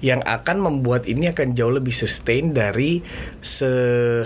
yang 0.00 0.22
akan 0.22 0.62
membuat 0.62 1.04
ini 1.04 1.28
akan 1.28 1.52
jauh 1.52 1.74
lebih 1.74 1.92
sustain 1.92 2.50
dari 2.50 3.02
se 3.38 3.68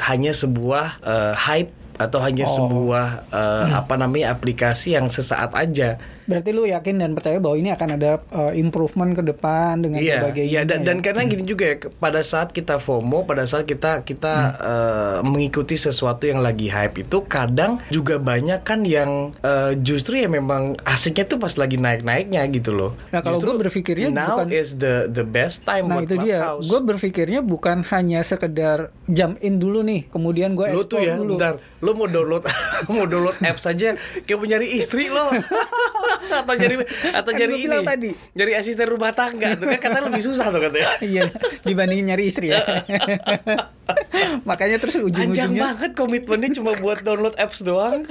hanya 0.00 0.30
sebuah 0.30 1.00
eh, 1.00 1.34
hype 1.34 1.72
atau 1.96 2.20
hanya 2.20 2.44
Oh. 2.44 2.52
sebuah 2.54 3.06
eh, 3.32 3.66
apa 3.74 3.96
namanya 3.96 4.30
aplikasi 4.30 4.92
yang 4.94 5.08
sesaat 5.08 5.56
aja 5.56 5.96
Berarti 6.26 6.50
lu 6.50 6.62
yakin 6.64 6.94
dan 6.96 7.10
percaya 7.12 7.38
bahwa 7.38 7.54
ini 7.54 7.70
akan 7.70 7.88
ada 7.92 8.10
uh, 8.28 8.50
improvement 8.52 9.10
ke 9.10 9.22
depan 9.24 9.78
dengan 9.78 9.98
Iya, 9.98 10.20
berbagai 10.20 10.44
iya 10.44 10.60
dan, 10.60 10.80
ininya 10.80 10.84
dan 10.84 10.96
ya? 10.96 11.02
karena 11.02 11.20
gini 11.24 11.44
juga 11.44 11.64
ya, 11.64 11.76
pada 11.88 12.20
saat 12.20 12.50
kita 12.50 12.76
FOMO, 12.76 13.22
pada 13.22 13.44
saat 13.44 13.64
kita 13.64 14.02
kita 14.02 14.34
Hmm. 14.36 14.58
eh, 14.58 15.18
mengikuti 15.22 15.76
sesuatu 15.76 16.24
yang 16.24 16.38
lagi 16.38 16.66
hype 16.66 17.00
itu 17.00 17.24
kadang 17.24 17.78
juga 17.88 18.16
banyak 18.16 18.60
kan 18.60 18.82
yang 18.82 19.30
eh, 19.38 19.78
justru 19.78 20.18
ya 20.18 20.26
memang 20.26 20.74
asiknya 20.82 21.24
tuh 21.26 21.38
pas 21.38 21.54
lagi 21.54 21.76
naik-naiknya 21.76 22.42
gitu 22.48 22.70
loh. 22.70 22.98
Nah, 23.08 23.20
kalau 23.20 23.38
gue 23.38 23.56
berpikirnya 23.60 24.10
now 24.10 24.36
bukan- 24.36 24.50
is 24.52 24.74
the 24.74 25.06
the 25.06 25.22
best 25.22 25.62
time 25.62 25.86
Nah 25.86 25.96
buat 25.96 26.04
itu 26.04 26.16
dia, 26.20 26.42
gue 26.52 26.80
berpikirnya 26.82 27.40
bukan 27.40 27.86
hanya 27.86 28.20
sekedar 28.20 28.90
jump 29.06 29.38
in 29.40 29.56
dulu 29.56 29.80
nih, 29.80 30.04
kemudian 30.06 30.52
gue 30.52 30.66
Lo 30.68 30.82
tuh 30.82 30.98
explore 30.98 31.06
ya, 31.06 31.14
dulu. 31.16 31.32
bentar, 31.32 31.54
lo 31.78 31.90
mau 31.92 32.06
download 32.06 32.42
mau 32.88 33.04
download 33.04 33.38
apps 33.40 33.62
saja 33.62 33.94
kayak 34.20 34.36
mau 34.36 34.44
nyari 34.44 34.68
istri 34.74 35.06
lo 35.06 35.30
atau 36.40 36.54
nyari 36.54 36.76
atau 37.10 37.30
Kan 37.30 37.38
gua 37.38 37.46
ini 37.48 37.56
bilang 37.60 37.82
tadi. 37.82 38.10
nyari 38.32 38.52
asisten 38.54 38.86
rumah 38.86 39.10
tangga 39.10 39.54
tuh 39.54 39.66
kan 39.66 39.78
katanya 39.80 40.04
lebih 40.06 40.22
susah 40.22 40.46
tuh 40.48 40.60
katanya 40.60 40.88
Iya, 41.06 41.24
dibandingin 41.62 42.06
nyari 42.08 42.24
istri 42.26 42.50
ya. 42.50 42.60
Makanya 44.42 44.76
terus 44.76 44.98
Panjang 44.98 45.06
ujung-ujungnya 45.30 45.62
banget 45.64 45.90
komitmennya 45.94 46.50
cuma 46.52 46.74
buat 46.74 47.00
download 47.00 47.36
apps 47.36 47.62
doang. 47.62 48.02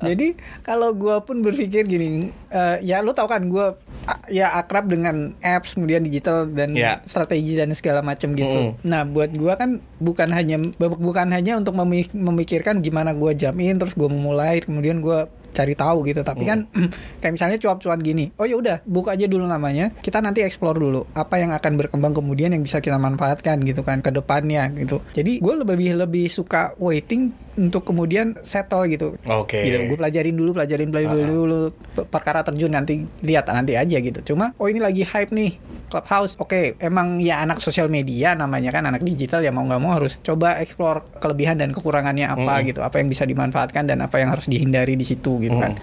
Jadi 0.00 0.34
kalau 0.62 0.92
gua 0.92 1.22
pun 1.22 1.40
berpikir 1.40 1.82
gini, 1.82 2.22
eh, 2.48 2.76
ya 2.82 3.00
lu 3.00 3.10
tau 3.10 3.26
kan 3.26 3.42
gua 3.44 3.74
a- 4.04 4.22
ya 4.28 4.54
akrab 4.54 4.86
dengan 4.86 5.34
apps 5.40 5.74
kemudian 5.74 6.02
digital 6.02 6.46
dan 6.46 6.72
Ya. 6.72 7.02
strategi 7.04 7.56
dan 7.56 7.72
segala 7.72 8.00
macam 8.00 8.32
gitu. 8.32 8.72
Mm. 8.72 8.84
Nah 8.84 9.02
buat 9.04 9.30
gua 9.32 9.56
kan 9.56 9.70
bukan 9.98 10.28
hanya 10.30 10.56
bukan 10.78 11.28
hanya 11.30 11.56
untuk 11.56 11.74
memi- 11.74 12.10
memikirkan 12.12 12.78
gimana 12.78 13.10
gua 13.10 13.32
jamin 13.32 13.74
terus 13.74 13.94
gua 13.94 14.06
memulai 14.06 14.60
kemudian 14.60 15.00
gua 15.00 15.26
cari 15.54 15.78
tahu 15.78 16.02
gitu. 16.10 16.26
Tapi 16.26 16.42
kan 16.42 16.66
kayak 17.22 17.32
misalnya 17.38 17.58
cuap-cuap 17.62 18.02
gini 18.02 18.34
oh 18.34 18.44
ya 18.44 18.58
udah 18.58 18.76
buka 18.84 19.14
aja 19.14 19.30
dulu 19.30 19.46
namanya. 19.46 19.94
Kita 20.02 20.18
nanti 20.18 20.42
explore 20.42 20.76
dulu 20.76 21.06
apa 21.14 21.38
yang 21.38 21.54
akan 21.54 21.72
berkembang 21.78 22.12
kemudian 22.12 22.50
yang 22.50 22.62
bisa 22.66 22.82
kita 22.82 22.98
manfaatkan 22.98 23.62
gitu 23.62 23.86
kan 23.86 24.02
ke 24.02 24.10
depannya 24.10 24.68
gitu. 24.74 24.98
Jadi 25.14 25.38
gue 25.38 25.54
lebih 25.54 25.94
lebih 25.94 26.26
suka 26.26 26.74
waiting 26.82 27.30
untuk 27.54 27.84
kemudian 27.84 28.34
settle 28.40 28.84
gitu. 28.86 29.14
Oke. 29.24 29.62
gitu 29.62 29.78
gue 29.84 29.96
pelajarin 29.96 30.34
dulu 30.34 30.50
pelajarin 30.52 30.88
pelajarin 30.88 31.22
Ah. 31.22 31.30
dulu 31.30 31.60
pe- 31.70 32.04
perkara 32.04 32.42
terjun 32.42 32.68
nanti 32.68 32.94
lihat 33.20 33.46
nanti 33.46 33.74
aja 33.74 33.96
gitu. 33.96 34.20
Cuma 34.24 34.50
oh 34.56 34.66
ini 34.66 34.78
lagi 34.78 35.02
hype 35.02 35.30
nih 35.30 35.56
Clubhouse. 35.86 36.34
Oke 36.36 36.74
emang 36.78 37.18
ya 37.18 37.38
anak 37.38 37.58
sosial 37.58 37.86
media 37.86 38.34
namanya 38.34 38.70
kan 38.70 38.82
anak 38.84 39.00
digital 39.00 39.38
ya 39.38 39.48
mau 39.48 39.62
nggak 39.62 39.78
mau 39.78 39.94
harus 39.94 40.18
coba 40.20 40.58
explore 40.58 41.06
kelebihan 41.16 41.54
dan 41.54 41.70
kekurangannya 41.70 42.26
apa 42.26 42.42
Mm-mm. 42.58 42.68
gitu. 42.68 42.80
Apa 42.80 42.98
yang 42.98 43.06
bisa 43.06 43.22
dimanfaatkan 43.22 43.84
dan 43.84 44.00
apa 44.00 44.18
yang 44.18 44.28
harus 44.28 44.44
dihindari 44.44 44.94
di 44.94 45.04
situ 45.04 45.38
gitu 45.38 45.54
kan. 45.54 45.78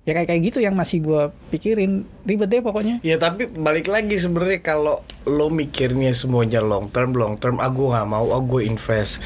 Ya 0.00 0.16
kayak 0.16 0.32
kayak 0.32 0.42
gitu 0.42 0.58
yang 0.58 0.72
masih 0.72 1.04
gue 1.04 1.22
pikirin. 1.50 2.08
Ribet 2.24 2.48
deh 2.48 2.60
pokoknya. 2.60 3.04
Ya 3.04 3.14
tapi 3.14 3.44
balik 3.46 3.84
lagi 3.84 4.16
sebenarnya 4.16 4.64
kalau 4.64 5.04
lo 5.22 5.48
mikirnya 5.48 6.08
semuanya 6.10 6.58
long 6.58 6.88
term, 6.88 7.12
long 7.12 7.36
term, 7.36 7.60
ah 7.60 7.68
gue 7.68 7.84
nggak 7.84 8.08
mau, 8.08 8.24
ah 8.30 8.40
gue 8.40 8.64
invest 8.64 9.20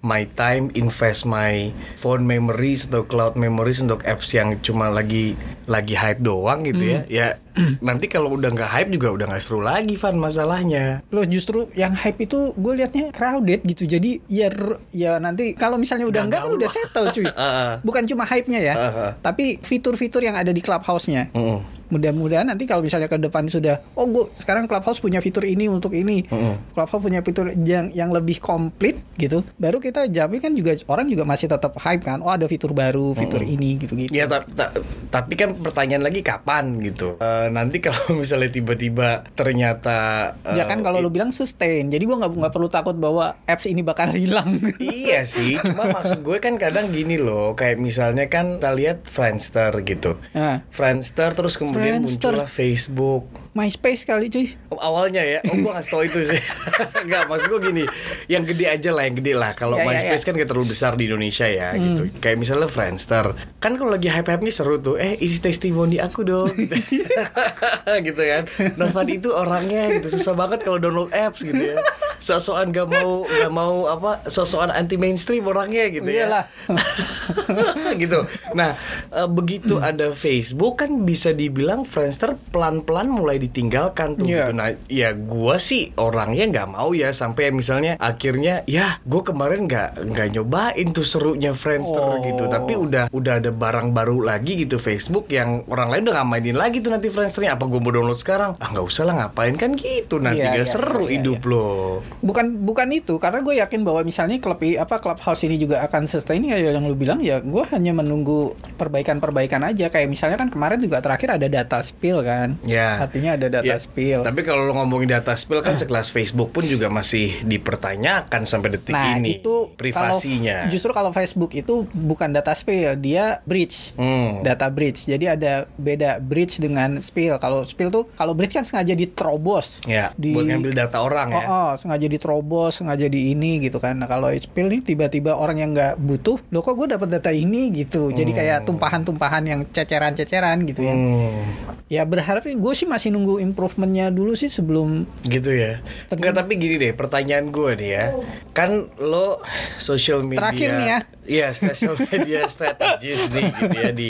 my 0.00 0.24
time, 0.32 0.72
invest 0.72 1.28
my 1.28 1.72
phone 2.00 2.24
memories 2.24 2.88
atau 2.88 3.04
cloud 3.04 3.36
memories 3.36 3.84
untuk 3.84 4.00
apps 4.08 4.32
yang 4.32 4.56
cuma 4.64 4.88
lagi 4.88 5.36
lagi 5.68 5.92
hype 5.92 6.24
doang 6.24 6.64
gitu 6.64 6.84
ya. 6.84 7.00
Ya 7.06 7.28
nanti 7.82 8.06
kalau 8.06 8.32
udah 8.32 8.50
nggak 8.50 8.70
hype 8.70 8.90
juga 8.90 9.08
udah 9.10 9.26
nggak 9.28 9.40
seru 9.40 9.60
lagi 9.60 9.94
Van 9.94 10.14
masalahnya. 10.14 11.02
Loh 11.08 11.24
justru 11.24 11.66
yang 11.72 11.92
hype 11.92 12.20
itu 12.20 12.52
gue 12.52 12.72
liatnya 12.74 13.10
crowded 13.10 13.62
gitu 13.64 13.84
jadi 13.86 14.20
ya 14.26 14.48
ya 14.90 15.16
nanti 15.16 15.52
kalau 15.52 15.76
misalnya 15.76 16.04
udah 16.04 16.22
enggak 16.22 16.40
gaul 16.40 16.54
udah 16.54 16.68
settle 16.68 17.08
cuy 17.08 17.26
bukan 17.86 18.02
cuma 18.04 18.24
hype-nya 18.24 18.60
ya 18.60 18.74
Heeh. 18.74 19.10
tapi 19.20 19.44
fitur-fitur 19.58 20.20
yang 20.20 20.34
ada 20.34 20.48
di 20.48 20.58
clubhouse-nya 20.58 21.28
Mm-mm. 21.30 21.60
mudah-mudahan 21.88 22.46
nanti 22.46 22.64
kalau 22.64 22.80
misalnya 22.80 23.06
ke 23.06 23.18
depan 23.18 23.44
sudah 23.44 23.82
oh 23.92 24.06
gue 24.06 24.30
sekarang 24.36 24.64
clubhouse 24.64 24.98
punya 24.98 25.18
fitur 25.18 25.42
ini 25.42 25.66
untuk 25.66 25.90
ini 25.90 26.22
Mm-mm. 26.24 26.72
clubhouse 26.72 27.02
punya 27.02 27.20
fitur 27.20 27.50
yang 27.52 27.90
yang 27.90 28.08
lebih 28.08 28.38
komplit 28.38 28.96
gitu 29.16 29.42
baru 29.54 29.76
kita 29.76 30.06
jamin 30.06 30.38
kan 30.38 30.52
juga 30.52 30.78
orang 30.86 31.06
juga 31.06 31.24
masih 31.24 31.46
tetap 31.46 31.74
hype 31.76 32.00
kan 32.00 32.20
oh 32.20 32.30
ada 32.30 32.46
fitur 32.46 32.70
baru 32.70 33.12
fitur 33.12 33.42
ini 33.42 33.76
gitu 33.76 33.92
gitu 33.94 34.10
Ya 34.10 34.24
ta- 34.24 34.44
ta- 34.44 34.72
tapi 35.10 35.34
kan 35.34 35.52
pertanyaan 35.52 36.02
lagi 36.02 36.20
kapan 36.20 36.78
gitu. 36.80 37.18
Eh, 37.40 37.48
nanti 37.48 37.80
kalau 37.86 38.20
misalnya 38.20 38.52
tiba-tiba 38.52 39.24
ternyata 39.32 40.32
eh, 40.44 40.60
ya 40.60 40.68
kan 40.68 40.84
kalau 40.84 41.00
lu 41.00 41.08
bilang 41.08 41.32
sustain 41.32 41.88
jadi 41.88 42.04
gua 42.04 42.26
nggak 42.26 42.32
nggak 42.36 42.54
perlu 42.54 42.68
takut 42.68 42.96
bahwa 42.96 43.40
apps 43.48 43.64
ini 43.64 43.80
bakal 43.80 44.12
hilang 44.20 44.60
Iya 44.76 45.24
sih, 45.24 45.56
cuma 45.56 45.88
maksud 45.96 46.20
gue 46.20 46.38
kan 46.42 46.60
kadang 46.60 46.92
gini 46.92 47.16
loh, 47.16 47.56
kayak 47.56 47.80
misalnya 47.80 48.28
kan 48.28 48.60
kita 48.60 48.72
lihat 48.76 48.98
Friendster 49.08 49.72
gitu. 49.86 50.20
Nah. 50.36 50.60
Friendster 50.68 51.32
terus 51.32 51.56
kemudian 51.56 52.04
Friendster. 52.04 52.34
muncullah 52.36 52.50
Facebook. 52.50 53.24
MySpace 53.50 54.06
kali 54.06 54.30
cuy. 54.30 54.54
Oh, 54.70 54.78
awalnya 54.78 55.26
ya, 55.26 55.42
oh 55.42 55.58
gue 55.58 55.72
ngasih 55.74 55.90
tau 55.90 56.02
itu 56.06 56.22
sih. 56.22 56.38
Enggak, 57.02 57.26
maksud 57.26 57.50
gue 57.50 57.60
gini. 57.66 57.84
Yang 58.30 58.54
gede 58.54 58.64
aja 58.70 58.90
lah, 58.94 59.02
yang 59.10 59.16
gede 59.18 59.34
lah. 59.34 59.58
Kalau 59.58 59.74
Ya, 59.74 59.82
ya, 59.82 59.88
MySpace 59.90 60.22
ya. 60.22 60.26
kan 60.30 60.32
gak 60.38 60.48
terlalu 60.54 60.66
besar 60.70 60.92
di 60.94 61.10
Indonesia 61.10 61.46
ya 61.50 61.74
gitu. 61.74 62.14
Kayak 62.22 62.38
misalnya 62.38 62.70
Friendster. 62.70 63.34
Kan 63.58 63.74
kalau 63.74 63.90
lagi 63.90 64.06
hype-hype-nya 64.06 64.54
seru 64.54 64.78
tuh. 64.78 65.02
Eh 65.02 65.18
isi 65.18 65.42
testimoni 65.42 65.98
aku 65.98 66.22
dong. 66.22 66.46
Gitu, 66.46 66.78
gitu 68.06 68.22
kan. 68.22 68.42
Novan 68.78 69.08
itu 69.10 69.34
orangnya 69.34 69.98
gitu 69.98 70.14
Susah 70.14 70.38
banget 70.38 70.62
kalau 70.62 70.78
download 70.78 71.10
apps 71.10 71.42
gitu 71.42 71.58
ya 71.58 71.82
Sok-sokan 72.20 72.70
gak 72.70 72.88
mau 72.88 73.24
Gak 73.24 73.50
mau 73.50 73.84
apa 73.86 74.22
Sok-sokan 74.24 74.70
anti 74.70 74.94
mainstream 74.94 75.42
orangnya 75.42 75.88
gitu 75.88 76.04
ya 76.04 76.18
Iyalah. 76.20 76.44
gitu. 77.96 78.18
Nah, 78.52 78.76
eh, 79.10 79.26
begitu 79.26 79.78
ada 79.78 80.12
Facebook 80.12 80.78
kan 80.78 81.02
bisa 81.02 81.32
dibilang 81.32 81.82
Friendster 81.82 82.36
pelan-pelan 82.50 83.08
mulai 83.08 83.36
ditinggalkan 83.36 84.14
tuh 84.14 84.26
Iya. 84.26 84.36
gitu. 84.44 84.52
Nah, 84.52 84.68
ya 84.86 85.08
gua 85.12 85.56
sih 85.56 85.96
orangnya 85.96 86.44
nggak 86.46 86.68
mau 86.70 86.92
ya 86.92 87.10
sampai 87.10 87.50
misalnya 87.50 87.96
akhirnya 87.96 88.62
ya 88.64 89.00
gue 89.02 89.22
kemarin 89.22 89.64
nggak 89.64 90.04
nggak 90.06 90.28
nyobain 90.30 90.88
tuh 90.90 91.02
serunya 91.02 91.52
Friendster 91.52 91.98
Oh. 92.00 92.20
gitu. 92.20 92.44
Tapi 92.46 92.72
udah 92.74 93.08
udah 93.10 93.34
ada 93.38 93.50
barang 93.50 93.90
baru 93.90 94.20
lagi 94.20 94.56
gitu 94.58 94.76
Facebook 94.76 95.28
yang 95.28 95.64
orang 95.66 95.88
lain 95.88 96.02
udah 96.04 96.14
nggak 96.16 96.28
mainin 96.28 96.56
lagi 96.56 96.78
tuh 96.78 96.90
nanti 96.90 97.08
Friendsternya. 97.08 97.56
Apa 97.56 97.64
gue 97.64 97.80
mau 97.80 97.90
download 97.90 98.18
sekarang? 98.18 98.54
Ah 98.58 98.68
nggak 98.68 98.84
usah 98.84 99.04
lah 99.04 99.14
ngapain 99.18 99.54
kan 99.54 99.72
gitu 99.72 100.18
nanti 100.18 100.40
Iya, 100.40 100.52
nggak 100.54 100.66
iya, 100.66 100.72
seru 100.72 101.04
iya, 101.06 101.12
hidup 101.16 101.40
lo. 101.44 102.02
Bukan 102.18 102.66
bukan 102.66 102.88
itu. 102.90 103.16
Karena 103.22 103.40
gue 103.40 103.54
yakin 103.62 103.86
bahwa 103.86 104.02
misalnya 104.02 104.36
klub 104.42 104.58
apa 104.58 104.98
clubhouse 104.98 105.46
ini 105.46 105.56
juga 105.56 105.80
akan 105.86 106.10
sustain 106.10 106.42
ya 106.44 106.58
yang 106.58 106.84
lu 106.84 106.98
bilang 106.98 107.22
ya 107.22 107.38
gue 107.38 107.62
hanya 107.70 107.94
menunggu 107.94 108.58
perbaikan-perbaikan 108.80 109.60
aja 109.62 109.86
kayak 109.86 110.08
misalnya 110.08 110.36
kan 110.36 110.48
kemarin 110.48 110.78
juga 110.78 110.98
terakhir 110.98 111.36
ada 111.36 111.46
data 111.46 111.78
spill 111.80 112.22
kan 112.22 112.56
Ya. 112.64 112.96
artinya 112.98 113.36
ada 113.36 113.46
data 113.50 113.66
Ya, 113.66 113.76
spill 113.76 114.22
Tapi 114.22 114.40
kalau 114.40 114.64
lo 114.64 114.72
ngomongin 114.74 115.12
data 115.12 115.34
spill 115.34 115.60
kan 115.60 115.76
sekelas 115.76 116.08
Facebook 116.08 116.50
pun 116.50 116.64
juga 116.64 116.88
masih 116.88 117.44
dipertanyakan 117.44 118.42
sampai 118.42 118.72
detik 118.72 118.92
nah 118.92 119.14
ini 119.14 119.38
itu 119.38 119.68
privasinya. 119.70 120.64
kalau, 120.64 120.70
justru 120.70 120.90
kalau 120.90 121.10
Facebook 121.10 121.52
itu 121.52 121.84
bukan 121.90 122.30
data 122.30 122.52
spill 122.52 122.96
dia 122.96 123.40
breach 123.42 123.92
Hmm. 123.92 124.40
data 124.40 124.66
breach 124.66 125.04
jadi 125.04 125.34
ada 125.34 125.52
beda 125.74 126.18
breach 126.18 126.56
dengan 126.56 126.98
spill 127.00 127.36
kalau 127.36 127.62
spill 127.62 127.88
tuh 127.88 128.08
kalau 128.12 128.32
breach 128.32 128.52
kan 128.52 128.62
sengaja 128.62 128.92
diterobos 128.92 129.76
ya, 129.84 130.14
di- 130.14 130.32
buat 130.32 130.46
ngambil 130.46 130.72
data 130.72 130.98
orang 131.00 131.28
ya. 131.30 131.42
Oh, 131.42 131.48
oh, 131.50 131.70
sengaja 131.74 132.06
diterobos, 132.06 132.76
sengaja 132.76 133.04
di 133.04 133.30
ini 133.30 133.58
gitu 133.60 133.76
kan. 133.76 133.94
Nah 133.94 134.06
kalau 134.06 134.30
spill 134.32 134.68
nih 134.68 134.80
tiba-tiba 134.80 135.34
orang 135.34 135.58
yang 135.58 135.70
nggak 135.70 135.98
butuh, 135.98 136.38
loh 136.46 136.60
kok 136.60 136.74
gue 136.74 136.88
dapat 136.88 137.08
data 137.10 137.30
ini 137.30 137.68
gitu. 137.72 138.08
Jadi 138.10 138.30
kayak 138.30 138.64
tumpahan-tumpahan 138.70 139.44
yang 139.44 139.60
ceceran-ceceran 139.74 140.62
gitu 140.70 140.86
ya. 140.86 140.94
Hmm, 140.94 141.42
Ya 141.90 142.06
berharap 142.06 142.46
gue 142.46 142.74
sih 142.78 142.86
masih 142.86 143.10
nunggu 143.10 143.42
improvementnya 143.42 144.14
dulu 144.14 144.38
sih 144.38 144.46
sebelum 144.46 145.10
gitu 145.26 145.50
ya. 145.50 145.82
Enggak 146.06 146.38
tapi 146.38 146.54
gini 146.54 146.78
deh, 146.78 146.94
pertanyaan 146.94 147.50
gue 147.50 147.70
nih 147.74 147.90
ya. 147.90 148.06
Kan 148.54 148.94
lo 149.02 149.42
social 149.82 150.22
media 150.22 150.46
Terakhir 150.46 150.68
nih 150.78 150.86
ya. 150.86 150.98
Iya, 151.26 151.48
social 151.50 151.98
media 151.98 152.46
strategis 152.54 153.26
nih 153.34 153.50
gitu 153.58 153.76
ya 153.76 153.90
di 153.90 154.08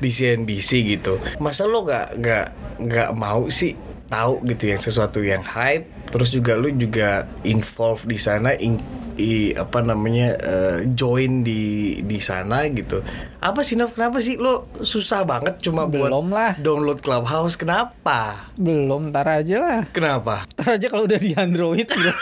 di 0.00 0.08
CNBC 0.08 0.70
gitu. 0.96 1.20
Masa 1.36 1.68
lo 1.68 1.84
nggak 1.84 2.16
nggak 2.16 2.46
nggak 2.88 3.10
mau 3.12 3.44
sih 3.52 3.76
tahu 4.08 4.40
gitu 4.48 4.72
yang 4.72 4.80
sesuatu 4.80 5.20
yang 5.20 5.44
hype 5.44 5.97
terus 6.08 6.28
juga 6.28 6.54
lu 6.54 6.70
juga 6.70 7.08
involve 7.42 8.04
di 8.04 8.16
sana 8.16 8.52
in- 8.54 8.80
i, 9.14 9.50
apa 9.50 9.82
namanya 9.82 10.28
eh, 10.34 10.76
join 10.88 11.42
di 11.42 11.62
di 12.00 12.18
sana 12.18 12.62
gitu. 12.68 13.02
Apa 13.36 13.60
sih 13.60 13.74
Nov 13.74 13.90
kenapa 13.90 14.18
sih 14.18 14.34
lo 14.34 14.70
susah 14.78 15.22
banget 15.22 15.58
cuma 15.60 15.84
buat 15.84 16.08
Belum 16.08 16.30
lah. 16.30 16.54
download 16.56 16.98
Clubhouse? 16.98 17.54
Kenapa? 17.54 18.46
Belum 18.54 19.10
tar 19.10 19.26
aja 19.34 19.56
lah. 19.58 19.80
kenapa? 19.90 20.46
Tar 20.52 20.74
aja 20.74 20.86
kalau 20.86 21.04
udah 21.04 21.18
di 21.18 21.34
Android 21.34 21.82
gitu. 21.84 22.10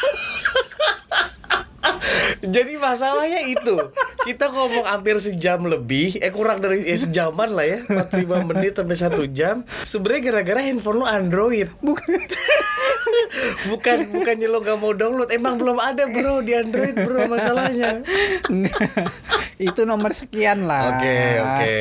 Jadi 2.39 2.77
masalahnya 2.77 3.43
itu 3.45 3.75
Kita 4.23 4.51
ngomong 4.51 4.87
hampir 4.87 5.19
sejam 5.19 5.63
lebih 5.63 6.19
Eh 6.19 6.31
kurang 6.31 6.59
dari 6.59 6.83
eh, 6.83 6.95
sejaman 6.95 7.51
lah 7.51 7.67
ya 7.67 7.79
45 7.85 8.17
menit 8.45 8.73
sampai 8.75 8.97
satu 8.97 9.23
jam. 9.27 9.63
Sebenarnya 9.83 10.33
gara-gara 10.33 10.61
handphone 10.61 10.99
lu 10.99 11.07
Android. 11.07 11.69
Bukan 11.79 12.07
bukan 13.71 13.97
bukannya 14.11 14.47
lo 14.47 14.59
gak 14.61 14.79
mau 14.79 14.93
download, 14.93 15.31
emang 15.31 15.57
belum 15.57 15.77
ada 15.77 16.07
bro 16.07 16.41
di 16.41 16.53
Android 16.53 16.95
bro 16.95 17.27
masalahnya. 17.27 18.03
itu 19.57 19.89
nomor 19.89 20.13
sekian 20.13 20.69
lah. 20.69 21.01
Oke, 21.01 21.17
oke. 21.41 21.77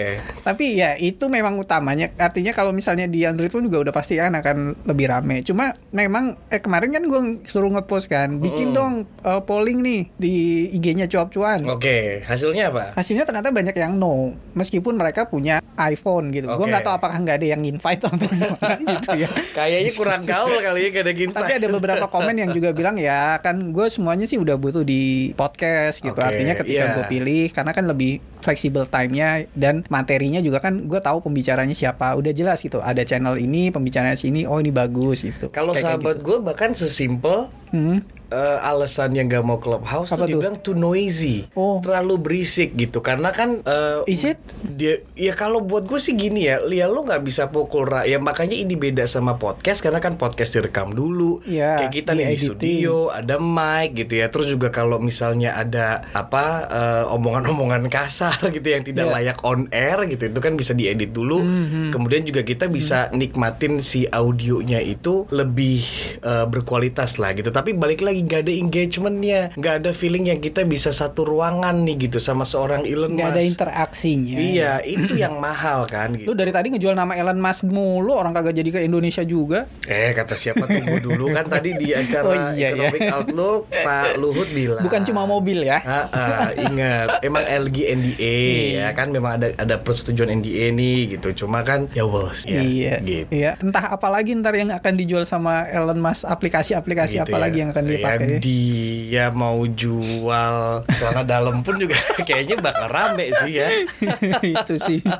Tapi 0.47 0.65
ya 0.79 0.95
itu 0.95 1.27
memang 1.27 1.59
utamanya. 1.59 2.07
Artinya 2.15 2.55
kalau 2.55 2.71
misalnya 2.71 3.03
di 3.05 3.27
Android 3.27 3.51
pun 3.51 3.67
juga 3.67 3.83
udah 3.83 3.93
pasti 3.93 4.15
kan 4.15 4.31
akan 4.31 4.87
lebih 4.87 5.11
rame. 5.11 5.43
Cuma 5.43 5.75
memang 5.91 6.39
eh 6.47 6.63
kemarin 6.63 6.95
kan 6.95 7.03
gue 7.03 7.19
suruh 7.45 7.67
ngepost 7.69 8.07
kan, 8.07 8.39
bikin 8.39 8.71
Mm. 8.71 8.75
dong 8.75 8.93
eh, 9.21 9.41
polling 9.43 9.79
nih 9.83 10.01
di 10.15 10.33
IG-nya 10.71 11.05
cuap-cuan. 11.05 11.67
Oke, 11.67 12.23
hasilnya 12.23 12.71
apa? 12.71 12.83
Hasilnya 12.95 13.27
ternyata 13.27 13.51
banyak 13.51 13.75
yang 13.75 13.99
no, 13.99 14.33
meskipun 14.55 14.95
mereka 14.95 15.27
punya 15.27 15.59
iPhone 15.75 16.31
gitu. 16.31 16.47
Gue 16.47 16.65
Oke. 16.65 16.71
nggak 16.71 16.83
tahu 16.87 16.95
apakah 16.95 17.17
nggak 17.19 17.43
ada 17.43 17.47
yang 17.51 17.61
invite 17.61 17.99
atau 17.99 18.15
gitu 18.95 19.11
ya. 19.19 19.29
Kayaknya 19.51 19.91
kurang 19.99 20.21
gaul 20.23 20.55
kali 20.63 20.79
ya 20.79 20.89
gak 20.91 21.03
ada 21.03 21.13
Tapi 21.31 21.51
ada 21.57 21.67
beberapa 21.71 22.05
komen 22.11 22.35
yang 22.35 22.51
juga 22.51 22.75
bilang 22.75 22.99
ya 22.99 23.39
kan 23.41 23.73
gue 23.73 23.87
semuanya 23.87 24.25
sih 24.29 24.37
udah 24.37 24.59
butuh 24.59 24.83
di 24.83 25.31
podcast 25.33 26.03
gitu. 26.03 26.13
Oke, 26.17 26.27
Artinya 26.27 26.53
ketika 26.53 26.85
iya. 26.85 26.93
gue 26.93 27.05
pilih 27.07 27.45
karena 27.49 27.71
kan 27.71 27.85
lebih 27.87 28.21
fleksibel 28.43 28.85
time-nya 28.85 29.49
dan 29.57 29.81
materinya 29.89 30.37
juga 30.43 30.61
kan 30.61 30.85
gue 30.85 30.99
tahu 31.01 31.23
pembicaranya 31.25 31.73
siapa. 31.73 32.13
Udah 32.13 32.35
jelas 32.35 32.61
gitu. 32.61 32.83
Ada 32.83 33.01
channel 33.07 33.39
ini 33.39 33.73
pembicaranya 33.73 34.19
sini. 34.19 34.45
Oh 34.45 34.61
ini 34.61 34.69
bagus 34.69 35.25
gitu. 35.25 35.49
Kalau 35.49 35.73
sahabat 35.73 36.21
gitu. 36.21 36.25
gue 36.27 36.37
bahkan 36.45 36.75
sesimpel 36.77 37.49
Hmm. 37.75 37.99
Eh, 38.35 38.59
alasan 38.61 39.11
yang 39.11 39.25
gak 39.25 39.41
mau 39.41 39.55
clubhouse 39.55 40.11
Apa 40.11 40.19
tuh 40.19 40.27
tuh? 40.27 40.29
dibilang 40.35 40.57
too 40.59 40.75
noisy, 40.75 41.47
Oh. 41.51 41.79
terlalu 41.79 42.19
berisik 42.19 42.75
gitu. 42.75 42.99
Karena 42.99 43.31
kan 43.31 43.61
eh, 43.61 44.03
Is 44.05 44.27
it? 44.27 44.37
dia 44.65 44.99
ya 45.13 45.31
kalau 45.33 45.61
buat 45.61 45.83
gue 45.83 45.95
sih 45.97 46.13
gini 46.13 46.45
ya, 46.45 46.59
Lia 46.59 46.85
lo 46.85 47.01
nggak 47.01 47.23
bisa 47.23 47.47
pukul 47.47 47.85
ra 47.85 48.03
ya 48.03 48.19
makanya 48.19 48.53
ini 48.53 48.75
beda 48.75 49.05
sama 49.05 49.35
podcast 49.35 49.79
karena 49.79 49.97
kan 49.97 50.15
podcast 50.15 50.51
direkam 50.53 50.91
dulu. 50.91 51.39
Iya, 51.41 51.79
Kayak 51.79 51.93
kita 51.95 52.11
nih 52.11 52.25
di 52.27 52.37
studio 52.37 52.93
ada 53.09 53.37
mic 53.37 53.95
gitu 53.95 54.17
ya. 54.17 54.27
Terus 54.27 54.49
juga 54.49 54.67
kalau 54.69 54.99
misalnya 54.99 55.55
ada 55.55 56.03
apa 56.11 56.45
eh, 56.67 57.05
omongan-omongan 57.07 57.87
kasar 57.87 58.35
gitu 58.51 58.67
yang 58.67 58.83
tidak 58.83 59.05
Iya. 59.05 59.13
layak 59.13 59.39
on 59.41 59.69
air 59.69 60.01
gitu 60.07 60.27
itu 60.27 60.39
kan 60.39 60.53
bisa 60.53 60.73
diedit 60.73 61.09
dulu. 61.09 61.39
Mhm. 61.39 61.93
Kemudian 61.93 62.25
juga 62.25 62.41
kita 62.41 62.65
bisa 62.67 63.07
nikmatin 63.11 63.79
si 63.79 64.03
audionya 64.05 64.81
itu 64.81 65.29
lebih 65.29 65.85
eh, 66.19 66.45
berkualitas 66.45 67.15
lah 67.15 67.31
gitu. 67.31 67.47
Tapi 67.47 67.71
balik 67.71 68.01
lagi 68.01 68.24
nggak 68.25 68.39
ada 68.41 68.51
engagementnya, 68.51 69.39
nggak 69.53 69.73
ada 69.79 69.91
feeling 69.91 70.25
yang 70.25 70.39
kita 70.39 70.61
bisa 70.63 70.89
satu 70.89 71.23
ruangan 71.23 71.81
nih 71.81 72.05
gitu 72.05 72.17
sama 72.17 72.43
seorang 72.43 72.83
Elon 72.83 73.13
nggak 73.13 73.29
ada 73.29 73.39
Musk. 73.39 73.51
interaksinya. 73.51 74.35
Iya, 74.35 74.71
itu 74.97 75.13
yang 75.15 75.37
mahal 75.37 75.85
kan 75.85 76.11
Lu 76.11 76.19
gitu. 76.19 76.31
dari 76.33 76.49
tadi 76.49 76.67
ngejual 76.69 76.93
nama 76.93 77.13
Elon 77.13 77.37
Musk 77.37 77.63
mulu, 77.63 78.13
orang 78.13 78.31
kagak 78.31 78.55
jadi 78.55 78.69
ke 78.71 78.79
Indonesia 78.81 79.21
juga. 79.21 79.69
Eh, 79.83 80.11
kata 80.11 80.33
siapa 80.33 80.65
tunggu 80.65 80.97
dulu 80.99 81.29
kan 81.29 81.45
tadi 81.45 81.73
di 81.73 81.91
acara 81.91 82.25
Oh, 82.25 82.33
iya, 82.51 82.73
iya. 82.73 82.89
Economic 82.89 83.01
Outlook 83.07 83.59
Pak 83.69 84.17
Luhut 84.17 84.49
bilang. 84.49 84.81
Bukan 84.81 85.01
cuma 85.03 85.23
mobil 85.23 85.61
ya. 85.61 85.77
Ah, 85.79 86.05
ah, 86.09 86.49
ingat, 86.51 87.21
emang 87.21 87.43
LG 87.43 87.77
NDA 87.87 88.37
ya 88.75 88.87
kan 88.91 89.07
memang 89.09 89.37
ada 89.37 89.47
ada 89.55 89.75
persetujuan 89.77 90.31
NDA 90.33 90.71
nih 90.71 90.99
gitu. 91.15 91.45
Cuma 91.45 91.61
kan 91.61 91.85
ya 91.91 92.03
bos 92.03 92.43
ya, 92.43 92.59
iya, 92.59 92.95
gitu. 92.99 93.29
iya. 93.29 93.51
Entah 93.57 93.91
apa 93.91 94.07
lagi 94.07 94.33
ntar 94.33 94.53
yang 94.53 94.71
akan 94.71 94.93
dijual 94.95 95.23
sama 95.23 95.67
Elon 95.67 95.97
Musk, 95.97 96.25
aplikasi-aplikasi 96.25 97.13
Gitu 97.15 97.23
apa 97.23 97.47
ya. 97.47 97.53
yang 97.53 97.69
akan 97.69 97.83
dipakai. 97.85 98.04
Ya, 98.05 98.39
dia 98.39 99.25
mau 99.29 99.65
jual 99.65 100.55
celana 100.87 101.23
dalam 101.23 101.59
pun 101.59 101.75
juga 101.75 101.97
kayaknya 102.27 102.59
bakal 102.59 102.85
rame 102.87 103.33
sih 103.41 103.53
ya. 103.57 103.67
itu 104.55 104.75
sih. 104.77 105.01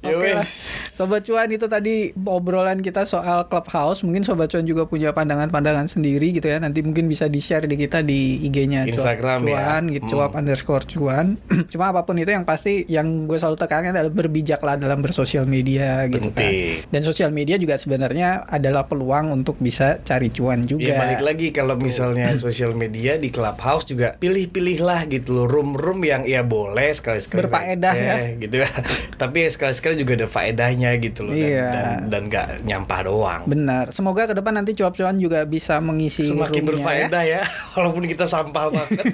Ya 0.00 0.16
Oke 0.16 0.32
lah. 0.32 0.46
Sobat 0.90 1.22
cuan 1.22 1.48
itu 1.48 1.64
tadi 1.64 2.10
obrolan 2.16 2.80
kita 2.80 3.04
soal 3.04 3.46
Clubhouse. 3.46 4.00
Mungkin 4.00 4.24
sobat 4.24 4.48
cuan 4.48 4.64
juga 4.64 4.84
punya 4.84 5.12
pandangan-pandangan 5.12 5.86
sendiri 5.86 6.32
gitu 6.32 6.48
ya. 6.48 6.58
Nanti 6.58 6.80
mungkin 6.80 7.06
bisa 7.06 7.28
di-share 7.28 7.64
di 7.64 7.76
kita 7.76 8.00
di 8.00 8.40
IG-nya 8.42 8.88
Instagram 8.88 9.44
ya. 9.44 9.54
cuan, 9.54 9.82
gitu, 9.88 9.98
Hmm. 10.00 10.10
cuap 10.10 10.32
underscore 10.34 10.84
cuan. 10.88 11.26
Cuma 11.72 11.92
apa 11.92 12.02
pun 12.02 12.16
itu 12.16 12.32
yang 12.32 12.42
pasti 12.42 12.82
yang 12.86 13.28
gue 13.28 13.36
selalu 13.36 13.56
tekankan 13.56 13.92
adalah 13.92 14.10
berbijaklah 14.10 14.74
dalam 14.74 15.00
bersosial 15.00 15.44
media 15.44 16.08
gitu 16.08 16.32
kan. 16.32 16.42
Penting. 16.42 16.88
Dan 16.88 17.00
sosial 17.04 17.30
media 17.30 17.56
juga 17.56 17.76
sebenarnya 17.76 18.48
adalah 18.48 18.84
peluang 18.84 19.30
untuk 19.32 19.60
bisa 19.60 20.00
cari 20.00 20.32
cuan 20.32 20.64
juga. 20.64 20.90
Ya 20.90 20.99
balik 21.00 21.20
lagi 21.22 21.46
kalau 21.50 21.74
misalnya 21.74 22.28
sosial 22.38 22.72
media 22.72 23.16
di 23.16 23.28
clubhouse 23.28 23.84
juga 23.84 24.14
pilih-pilihlah 24.14 25.08
gitu 25.08 25.34
loh 25.34 25.46
room-room 25.46 26.00
yang 26.02 26.22
ya 26.22 26.40
boleh 26.40 26.90
sekali-sekali 26.90 27.40
Berfaedah 27.42 27.94
ya. 27.94 28.14
gitu 28.36 28.56
ya. 28.60 28.68
Tapi 29.20 29.36
ya 29.40 29.48
sekali-sekali 29.48 29.94
juga 29.96 30.12
ada 30.16 30.28
faedahnya 30.28 30.94
gitu 30.96 31.24
loh 31.24 31.32
dan 31.32 31.40
Iya. 31.42 31.68
dan, 31.70 31.86
dan 32.08 32.22
gak 32.26 32.46
nyampah 32.62 33.00
doang. 33.02 33.42
Benar. 33.44 33.84
Semoga 33.90 34.24
ke 34.24 34.34
depan 34.34 34.52
nanti 34.52 34.72
cuap-cuan 34.72 35.16
juga 35.16 35.42
bisa 35.42 35.80
mengisi 35.80 36.24
Semakin 36.26 36.60
ya. 36.60 36.68
berfaedah 36.68 37.22
ya. 37.24 37.42
walaupun 37.74 38.04
kita 38.04 38.24
sampah 38.24 38.64
banget. 38.68 39.04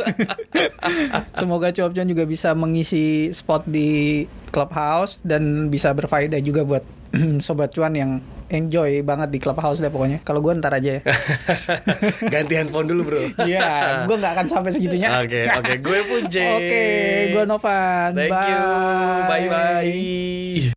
Semoga 1.39 1.71
cuap-cuan 1.71 2.07
juga 2.07 2.25
bisa 2.25 2.53
mengisi 2.53 3.07
spot 3.31 3.65
di 3.65 4.25
clubhouse 4.51 5.21
dan 5.23 5.69
bisa 5.69 5.93
berfaedah 5.93 6.41
juga 6.41 6.63
buat 6.63 6.85
sobat 7.45 7.73
cuan 7.73 7.95
yang 7.95 8.11
enjoy 8.49 9.03
banget 9.03 9.29
di 9.35 9.39
clubhouse 9.43 9.83
deh 9.83 9.91
pokoknya. 9.91 10.23
Kalau 10.23 10.41
gue 10.43 10.53
ntar 10.59 10.75
aja 10.77 10.99
ya. 10.99 11.03
Ganti 12.33 12.55
handphone 12.55 12.87
dulu 12.87 13.03
bro. 13.13 13.23
Iya, 13.43 14.05
gue 14.07 14.17
nggak 14.17 14.33
akan 14.39 14.47
sampai 14.47 14.71
segitunya. 14.75 15.09
Oke, 15.23 15.47
oke, 15.51 15.75
gue 15.83 15.99
pun. 16.07 16.23
Oke, 16.59 16.87
gue 17.33 17.43
Novan. 17.47 18.11
Thank 18.15 18.33
Bye. 18.33 18.49
you. 18.51 18.63
Bye 19.27 19.47
bye. 19.51 20.76